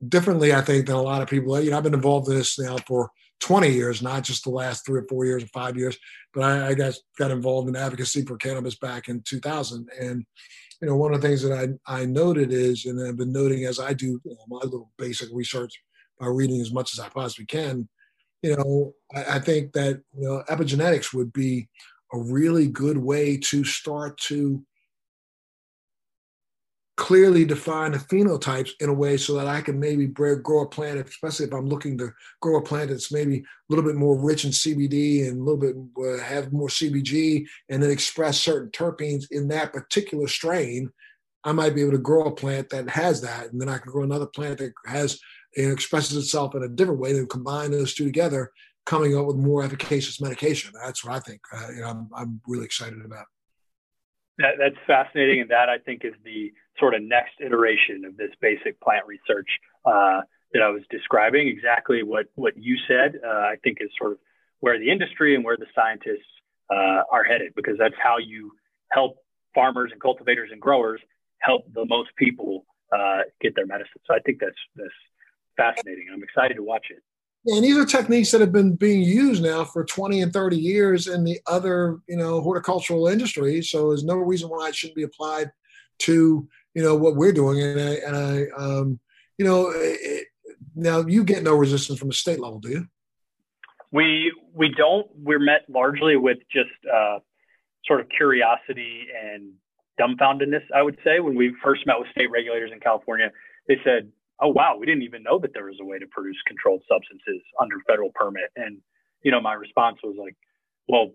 differently. 0.07 0.53
I 0.53 0.61
think 0.61 0.87
than 0.87 0.95
a 0.95 1.01
lot 1.01 1.21
of 1.21 1.29
people. 1.29 1.59
You 1.59 1.71
know, 1.71 1.77
I've 1.77 1.83
been 1.83 1.93
involved 1.93 2.27
in 2.29 2.35
this 2.35 2.59
now 2.59 2.77
for 2.87 3.11
20 3.41 3.69
years, 3.69 4.01
not 4.01 4.23
just 4.23 4.43
the 4.43 4.49
last 4.49 4.85
three 4.85 4.99
or 4.99 5.05
four 5.09 5.25
years 5.25 5.43
or 5.43 5.47
five 5.47 5.77
years. 5.77 5.97
But 6.33 6.43
I, 6.43 6.69
I 6.69 6.73
got 6.73 6.93
got 7.17 7.31
involved 7.31 7.69
in 7.69 7.75
advocacy 7.75 8.25
for 8.25 8.37
cannabis 8.37 8.75
back 8.75 9.07
in 9.07 9.21
2000, 9.21 9.89
and 9.99 10.25
you 10.81 10.87
know, 10.87 10.95
one 10.95 11.13
of 11.13 11.21
the 11.21 11.27
things 11.27 11.43
that 11.43 11.77
I 11.87 12.01
I 12.01 12.05
noted 12.05 12.51
is, 12.51 12.85
and 12.85 12.99
I've 13.05 13.17
been 13.17 13.31
noting 13.31 13.65
as 13.65 13.79
I 13.79 13.93
do 13.93 14.19
you 14.23 14.31
know, 14.31 14.45
my 14.47 14.59
little 14.63 14.91
basic 14.97 15.29
research 15.31 15.73
by 16.19 16.27
reading 16.27 16.61
as 16.61 16.73
much 16.73 16.93
as 16.93 16.99
I 16.99 17.09
possibly 17.09 17.45
can. 17.45 17.87
You 18.43 18.57
know, 18.57 18.93
I, 19.15 19.37
I 19.37 19.39
think 19.39 19.73
that 19.73 20.01
you 20.15 20.27
know 20.27 20.43
epigenetics 20.49 21.13
would 21.13 21.33
be 21.33 21.69
a 22.13 22.19
really 22.19 22.67
good 22.67 22.97
way 22.97 23.37
to 23.37 23.63
start 23.63 24.17
to 24.19 24.63
clearly 26.95 27.43
define 27.43 27.91
the 27.91 27.97
phenotypes 27.97 28.71
in 28.79 28.87
a 28.87 28.93
way 28.93 29.17
so 29.17 29.35
that 29.35 29.47
I 29.47 29.61
can 29.61 29.79
maybe 29.79 30.05
grow 30.05 30.61
a 30.61 30.67
plant, 30.67 30.99
especially 30.99 31.47
if 31.47 31.53
I'm 31.53 31.67
looking 31.67 31.97
to 31.97 32.11
grow 32.39 32.59
a 32.59 32.61
plant 32.61 32.91
that's 32.91 33.11
maybe 33.11 33.39
a 33.39 33.43
little 33.69 33.83
bit 33.83 33.95
more 33.95 34.19
rich 34.19 34.45
in 34.45 34.51
CBD 34.51 35.27
and 35.27 35.39
a 35.39 35.43
little 35.43 35.57
bit 35.57 35.75
uh, 35.97 36.23
have 36.23 36.53
more 36.53 36.67
CBG 36.67 37.47
and 37.69 37.81
then 37.81 37.89
express 37.89 38.39
certain 38.39 38.69
terpenes 38.69 39.25
in 39.31 39.47
that 39.47 39.73
particular 39.73 40.27
strain. 40.27 40.91
I 41.43 41.51
might 41.51 41.73
be 41.73 41.81
able 41.81 41.93
to 41.93 41.97
grow 41.97 42.25
a 42.25 42.31
plant 42.31 42.69
that 42.69 42.89
has 42.89 43.21
that, 43.21 43.51
and 43.51 43.59
then 43.59 43.69
I 43.69 43.79
can 43.79 43.91
grow 43.91 44.03
another 44.03 44.27
plant 44.27 44.59
that 44.59 44.71
has 44.85 45.19
it 45.55 45.71
expresses 45.71 46.17
itself 46.17 46.55
in 46.55 46.63
a 46.63 46.67
different 46.67 46.99
way. 46.99 47.13
Then 47.13 47.27
combine 47.27 47.71
those 47.71 47.93
two 47.93 48.05
together 48.05 48.51
coming 48.85 49.17
up 49.17 49.25
with 49.25 49.37
more 49.37 49.63
efficacious 49.63 50.19
medication. 50.19 50.71
That's 50.83 51.03
what 51.05 51.15
I 51.15 51.19
think. 51.19 51.41
Uh, 51.53 51.67
you 51.73 51.81
know, 51.81 51.87
I'm, 51.87 52.09
I'm 52.15 52.41
really 52.47 52.65
excited 52.65 53.03
about. 53.05 53.25
That, 54.39 54.55
that's 54.59 54.75
fascinating, 54.87 55.41
and 55.41 55.51
that 55.51 55.69
I 55.69 55.77
think 55.77 56.03
is 56.03 56.13
the 56.23 56.51
sort 56.79 56.95
of 56.95 57.03
next 57.03 57.33
iteration 57.39 58.03
of 58.05 58.17
this 58.17 58.31
basic 58.41 58.81
plant 58.81 59.05
research 59.05 59.47
uh, 59.85 60.21
that 60.53 60.61
I 60.61 60.69
was 60.69 60.81
describing. 60.89 61.47
Exactly 61.47 62.01
what 62.03 62.25
what 62.35 62.57
you 62.57 62.77
said, 62.87 63.19
uh, 63.25 63.29
I 63.29 63.55
think, 63.63 63.77
is 63.79 63.89
sort 63.97 64.13
of 64.13 64.17
where 64.59 64.79
the 64.79 64.89
industry 64.89 65.35
and 65.35 65.43
where 65.43 65.57
the 65.57 65.67
scientists 65.75 66.31
uh, 66.71 67.03
are 67.11 67.23
headed, 67.23 67.53
because 67.55 67.77
that's 67.77 67.95
how 68.01 68.17
you 68.17 68.51
help 68.91 69.17
farmers 69.53 69.91
and 69.91 70.01
cultivators 70.01 70.49
and 70.51 70.59
growers 70.59 70.99
help 71.39 71.61
the 71.73 71.85
most 71.85 72.09
people 72.17 72.65
uh, 72.91 73.21
get 73.39 73.55
their 73.55 73.67
medicine. 73.67 74.01
So 74.07 74.15
I 74.15 74.19
think 74.19 74.39
that's 74.39 74.57
that's 74.75 74.99
fascinating. 75.55 76.07
I'm 76.13 76.23
excited 76.23 76.55
to 76.55 76.63
watch 76.63 76.87
it. 76.89 77.01
Yeah, 77.45 77.55
and 77.55 77.63
these 77.63 77.77
are 77.77 77.85
techniques 77.85 78.31
that 78.31 78.41
have 78.41 78.53
been 78.53 78.75
being 78.75 79.01
used 79.01 79.43
now 79.43 79.65
for 79.65 79.83
20 79.83 80.21
and 80.21 80.31
30 80.31 80.57
years 80.57 81.07
in 81.07 81.25
the 81.25 81.39
other, 81.45 81.99
you 82.07 82.15
know, 82.15 82.39
horticultural 82.39 83.07
industry. 83.07 83.61
So 83.61 83.89
there's 83.89 84.05
no 84.05 84.15
reason 84.15 84.49
why 84.49 84.69
it 84.69 84.75
shouldn't 84.75 84.95
be 84.95 85.03
applied 85.03 85.51
to, 85.99 86.47
you 86.73 86.83
know, 86.83 86.95
what 86.95 87.17
we're 87.17 87.33
doing. 87.33 87.61
And 87.61 87.81
I, 87.81 87.93
and 87.93 88.15
I 88.15 88.45
um, 88.57 88.99
you 89.37 89.45
know, 89.45 89.71
it, 89.75 90.27
now 90.75 91.01
you 91.01 91.23
get 91.23 91.43
no 91.43 91.55
resistance 91.55 91.99
from 91.99 92.09
the 92.09 92.13
state 92.13 92.39
level, 92.39 92.59
do 92.59 92.69
you? 92.69 92.87
We 93.91 94.33
we 94.53 94.69
don't. 94.69 95.07
We're 95.15 95.39
met 95.39 95.65
largely 95.69 96.15
with 96.15 96.37
just 96.51 96.69
uh, 96.91 97.19
sort 97.85 97.99
of 97.99 98.07
curiosity 98.09 99.07
and 99.23 99.53
dumbfoundedness. 99.99 100.63
I 100.73 100.81
would 100.81 100.97
say 101.03 101.19
when 101.19 101.35
we 101.35 101.55
first 101.63 101.85
met 101.85 101.99
with 101.99 102.07
state 102.11 102.31
regulators 102.31 102.71
in 102.71 102.79
California, 102.79 103.31
they 103.67 103.77
said, 103.83 104.11
oh 104.43 104.49
wow, 104.49 104.75
we 104.77 104.85
didn't 104.85 105.03
even 105.03 105.23
know 105.23 105.39
that 105.39 105.53
there 105.53 105.65
was 105.65 105.77
a 105.81 105.85
way 105.85 105.97
to 105.97 106.05
produce 106.07 106.37
controlled 106.45 106.83
substances 106.87 107.41
under 107.59 107.77
federal 107.87 108.11
permit. 108.13 108.51
And 108.55 108.79
you 109.23 109.31
know, 109.31 109.41
my 109.41 109.53
response 109.53 109.97
was 110.03 110.15
like, 110.19 110.35
well, 110.87 111.11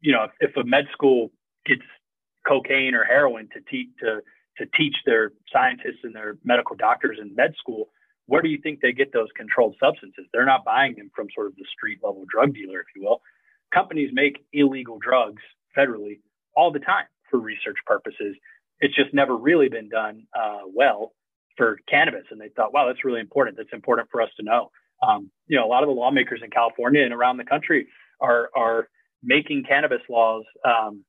you 0.00 0.12
know, 0.12 0.24
if, 0.24 0.50
if 0.50 0.56
a 0.56 0.64
med 0.64 0.86
school 0.92 1.32
gets 1.66 1.82
cocaine 2.46 2.94
or 2.94 3.02
heroin 3.04 3.48
to 3.52 3.60
teach 3.68 3.88
to 4.00 4.20
to 4.58 4.66
teach 4.76 4.96
their 5.04 5.32
scientists 5.52 6.02
and 6.04 6.14
their 6.14 6.38
medical 6.44 6.76
doctors 6.76 7.18
in 7.20 7.34
med 7.34 7.54
school, 7.58 7.88
where 8.26 8.42
do 8.42 8.48
you 8.48 8.58
think 8.62 8.80
they 8.80 8.92
get 8.92 9.12
those 9.12 9.28
controlled 9.36 9.76
substances? 9.80 10.26
They're 10.32 10.46
not 10.46 10.64
buying 10.64 10.94
them 10.96 11.10
from 11.14 11.26
sort 11.34 11.48
of 11.48 11.56
the 11.56 11.64
street 11.72 11.98
level 12.02 12.24
drug 12.30 12.54
dealer, 12.54 12.80
if 12.80 12.86
you 12.94 13.02
will. 13.02 13.22
Companies 13.74 14.10
make 14.12 14.44
illegal 14.52 14.98
drugs 14.98 15.42
federally 15.76 16.20
all 16.56 16.72
the 16.72 16.78
time 16.78 17.06
for 17.30 17.38
research 17.38 17.76
purposes. 17.86 18.36
It's 18.80 18.94
just 18.94 19.12
never 19.12 19.36
really 19.36 19.68
been 19.68 19.88
done 19.88 20.26
uh, 20.38 20.60
well 20.72 21.12
for 21.58 21.78
cannabis, 21.90 22.24
and 22.30 22.40
they 22.40 22.48
thought, 22.48 22.72
wow, 22.72 22.86
that's 22.86 23.04
really 23.04 23.20
important. 23.20 23.58
That's 23.58 23.72
important 23.72 24.08
for 24.10 24.22
us 24.22 24.30
to 24.38 24.42
know. 24.42 24.70
Um, 25.06 25.30
you 25.48 25.56
know, 25.56 25.66
a 25.66 25.68
lot 25.68 25.82
of 25.82 25.88
the 25.88 25.94
lawmakers 25.94 26.40
in 26.42 26.50
California 26.50 27.02
and 27.02 27.12
around 27.12 27.36
the 27.36 27.44
country 27.44 27.88
are 28.20 28.48
are 28.56 28.88
making 29.22 29.64
cannabis 29.68 30.00
laws 30.08 30.44
um, 30.64 31.04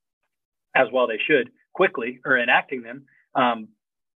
as 0.75 0.87
well 0.91 1.07
they 1.07 1.19
should 1.25 1.51
quickly 1.73 2.19
or 2.25 2.37
enacting 2.37 2.81
them, 2.81 3.05
um, 3.35 3.69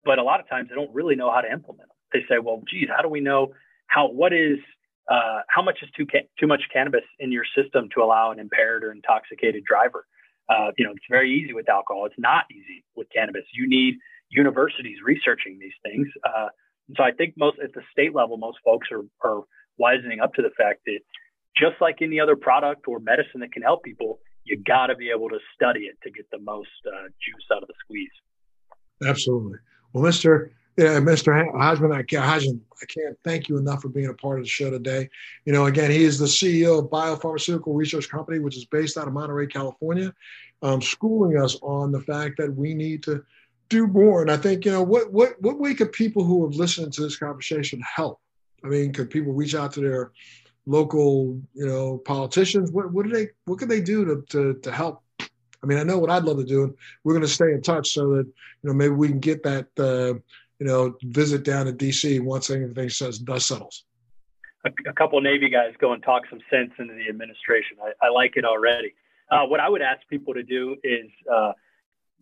but 0.03 0.17
a 0.17 0.23
lot 0.23 0.39
of 0.39 0.49
times 0.49 0.69
they 0.69 0.75
don't 0.75 0.93
really 0.93 1.15
know 1.15 1.32
how 1.32 1.41
to 1.41 1.51
implement 1.51 1.89
them. 1.89 1.97
They 2.13 2.21
say, 2.27 2.39
well, 2.39 2.63
geez, 2.67 2.88
how 2.93 3.01
do 3.01 3.09
we 3.09 3.19
know 3.19 3.53
how 3.88 4.09
what 4.09 4.34
is 4.34 4.57
uh, 5.09 5.41
how 5.49 5.61
much 5.61 5.79
is 5.84 5.89
too 5.95 6.05
ca- 6.05 6.27
too 6.39 6.47
much 6.47 6.63
cannabis 6.73 7.03
in 7.19 7.32
your 7.32 7.43
system 7.55 7.89
to 7.93 8.01
allow 8.01 8.32
an 8.32 8.39
impaired 8.39 8.84
or 8.84 8.91
intoxicated 8.91 9.63
driver? 9.63 10.05
Uh, 10.49 10.71
you 10.77 10.86
know, 10.86 10.91
it's 10.91 11.05
very 11.09 11.32
easy 11.32 11.53
with 11.53 11.69
alcohol. 11.69 12.05
It's 12.05 12.15
not 12.17 12.45
easy 12.51 12.84
with 12.95 13.07
cannabis. 13.13 13.43
You 13.53 13.67
need 13.69 13.95
universities 14.32 14.97
researching 15.03 15.59
these 15.59 15.73
things. 15.84 16.07
Uh, 16.25 16.47
so 16.95 17.03
I 17.03 17.11
think 17.11 17.36
most 17.38 17.57
at 17.63 17.73
the 17.73 17.82
state 17.91 18.15
level, 18.15 18.38
most 18.38 18.57
folks 18.65 18.88
are, 18.91 19.03
are 19.23 19.43
wisening 19.77 20.19
up 20.19 20.34
to 20.36 20.41
the 20.41 20.51
fact 20.57 20.82
that 20.86 20.99
just 21.55 21.75
like 21.82 21.97
any 22.01 22.19
other 22.19 22.36
product 22.36 22.88
or 22.88 22.99
medicine 22.99 23.41
that 23.41 23.51
can 23.51 23.61
help 23.61 23.84
people, 23.84 24.19
you 24.43 24.61
got 24.65 24.88
to 24.88 24.95
be 24.95 25.09
able 25.09 25.29
to 25.29 25.39
study 25.55 25.82
it 25.82 25.97
to 26.03 26.11
get 26.11 26.25
the 26.32 26.39
most 26.39 26.69
uh, 26.88 27.07
juice 27.07 27.45
out 27.53 27.61
of 27.61 27.67
the 27.67 27.73
squeeze. 27.84 28.09
Absolutely. 29.05 29.57
Well, 29.93 30.03
Mr. 30.03 30.49
Yeah, 30.77 30.99
Mr. 30.99 31.51
Hodgin, 31.51 31.91
I 31.91 32.01
can't, 32.01 32.23
I 32.23 32.86
can't 32.86 33.17
thank 33.25 33.49
you 33.49 33.57
enough 33.57 33.82
for 33.82 33.89
being 33.89 34.07
a 34.07 34.13
part 34.13 34.39
of 34.39 34.45
the 34.45 34.49
show 34.49 34.69
today. 34.69 35.09
You 35.45 35.51
know, 35.51 35.65
again, 35.65 35.91
he 35.91 36.05
is 36.05 36.17
the 36.17 36.25
CEO 36.25 36.79
of 36.79 36.89
Biopharmaceutical 36.89 37.75
Research 37.75 38.09
Company, 38.09 38.39
which 38.39 38.55
is 38.55 38.65
based 38.65 38.97
out 38.97 39.07
of 39.07 39.13
Monterey, 39.13 39.47
California, 39.47 40.13
um, 40.61 40.82
schooling 40.82 41.38
us 41.38 41.57
on 41.61 41.91
the 41.91 41.99
fact 41.99 42.38
that 42.38 42.55
we 42.55 42.73
need 42.73 43.03
to 43.03 43.23
do 43.72 43.88
more. 43.88 44.22
And 44.22 44.30
I 44.30 44.38
think, 44.38 44.65
you 44.65 44.72
know, 44.72 44.84
what 44.84 45.11
what 45.11 45.41
what 45.41 45.57
way 45.57 45.74
could 45.74 45.91
people 45.93 46.24
who 46.24 46.45
have 46.45 46.55
listened 46.55 46.93
to 46.93 47.01
this 47.01 47.17
conversation 47.17 47.82
help? 47.82 48.19
I 48.63 48.67
mean, 48.67 48.93
could 48.93 49.09
people 49.09 49.34
reach 49.34 49.55
out 49.55 49.72
to 49.74 49.80
their 49.80 50.11
local, 50.65 51.41
you 51.53 51.65
know, 51.65 51.97
politicians? 51.99 52.72
What 52.72 52.91
what 52.91 53.05
do 53.05 53.11
they 53.11 53.30
what 53.45 53.57
can 53.57 53.69
they 53.69 53.82
do 53.82 54.05
to 54.05 54.22
to, 54.30 54.59
to 54.59 54.72
help? 54.72 55.01
I 55.19 55.67
mean, 55.67 55.78
I 55.78 55.84
know 55.84 55.99
what 55.99 56.11
I'd 56.11 56.24
love 56.24 56.38
to 56.38 56.43
do. 56.43 56.63
And 56.63 56.74
we're 57.03 57.13
going 57.13 57.26
to 57.26 57.32
stay 57.32 57.51
in 57.51 57.61
touch 57.61 57.91
so 57.93 58.15
that 58.15 58.26
you 58.26 58.65
know 58.67 58.74
maybe 58.74 58.93
we 58.93 59.07
can 59.07 59.19
get 59.19 59.41
that 59.43 59.67
uh, 59.80 60.19
you 60.59 60.67
know 60.67 60.95
visit 61.03 61.43
down 61.43 61.65
to 61.65 61.74
DC 61.74 62.22
once 62.22 62.49
anything 62.49 62.89
says 62.89 63.19
dust 63.19 63.47
settles. 63.47 63.86
A, 64.65 64.72
a 64.88 64.93
couple 64.93 65.19
Navy 65.22 65.49
guys 65.49 65.74
go 65.80 65.93
and 65.93 66.03
talk 66.03 66.24
some 66.30 66.41
sense 66.51 66.72
into 66.78 66.93
the 66.93 67.07
administration. 67.09 67.78
I, 67.82 68.07
I 68.07 68.09
like 68.09 68.34
it 68.36 68.43
already. 68.43 68.93
Uh, 69.32 69.45
what 69.45 69.61
I 69.61 69.69
would 69.69 69.82
ask 69.82 70.01
people 70.09 70.34
to 70.34 70.43
do 70.43 70.76
is 70.84 71.09
uh, 71.34 71.53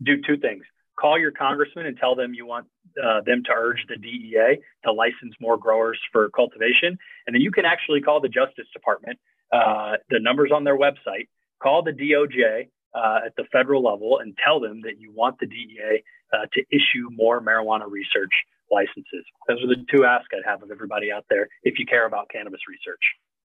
do 0.02 0.22
two 0.22 0.38
things 0.38 0.64
call 1.00 1.18
your 1.18 1.30
congressman 1.30 1.86
and 1.86 1.96
tell 1.96 2.14
them 2.14 2.34
you 2.34 2.46
want 2.46 2.66
uh, 3.02 3.20
them 3.24 3.42
to 3.46 3.52
urge 3.56 3.84
the 3.88 3.96
DEA 3.96 4.60
to 4.84 4.92
license 4.92 5.34
more 5.40 5.56
growers 5.56 5.98
for 6.12 6.28
cultivation. 6.30 6.98
And 7.26 7.34
then 7.34 7.40
you 7.40 7.50
can 7.50 7.64
actually 7.64 8.00
call 8.00 8.20
the 8.20 8.28
Justice 8.28 8.66
Department. 8.72 9.18
Uh, 9.52 9.96
the 10.10 10.20
numbers 10.20 10.52
on 10.54 10.62
their 10.62 10.78
website. 10.78 11.26
Call 11.60 11.82
the 11.82 11.90
DOJ 11.90 12.68
uh, 12.94 13.26
at 13.26 13.34
the 13.36 13.44
federal 13.50 13.82
level 13.82 14.20
and 14.20 14.36
tell 14.44 14.60
them 14.60 14.82
that 14.82 15.00
you 15.00 15.12
want 15.12 15.40
the 15.40 15.46
DEA 15.46 16.04
uh, 16.32 16.46
to 16.52 16.62
issue 16.70 17.10
more 17.10 17.42
marijuana 17.42 17.90
research 17.90 18.30
licenses. 18.70 19.24
Those 19.48 19.62
are 19.64 19.66
the 19.66 19.84
two 19.92 20.04
asks 20.04 20.28
I'd 20.32 20.48
have 20.48 20.62
of 20.62 20.70
everybody 20.70 21.10
out 21.10 21.24
there 21.28 21.48
if 21.64 21.80
you 21.80 21.86
care 21.86 22.06
about 22.06 22.30
cannabis 22.30 22.60
research. 22.68 23.02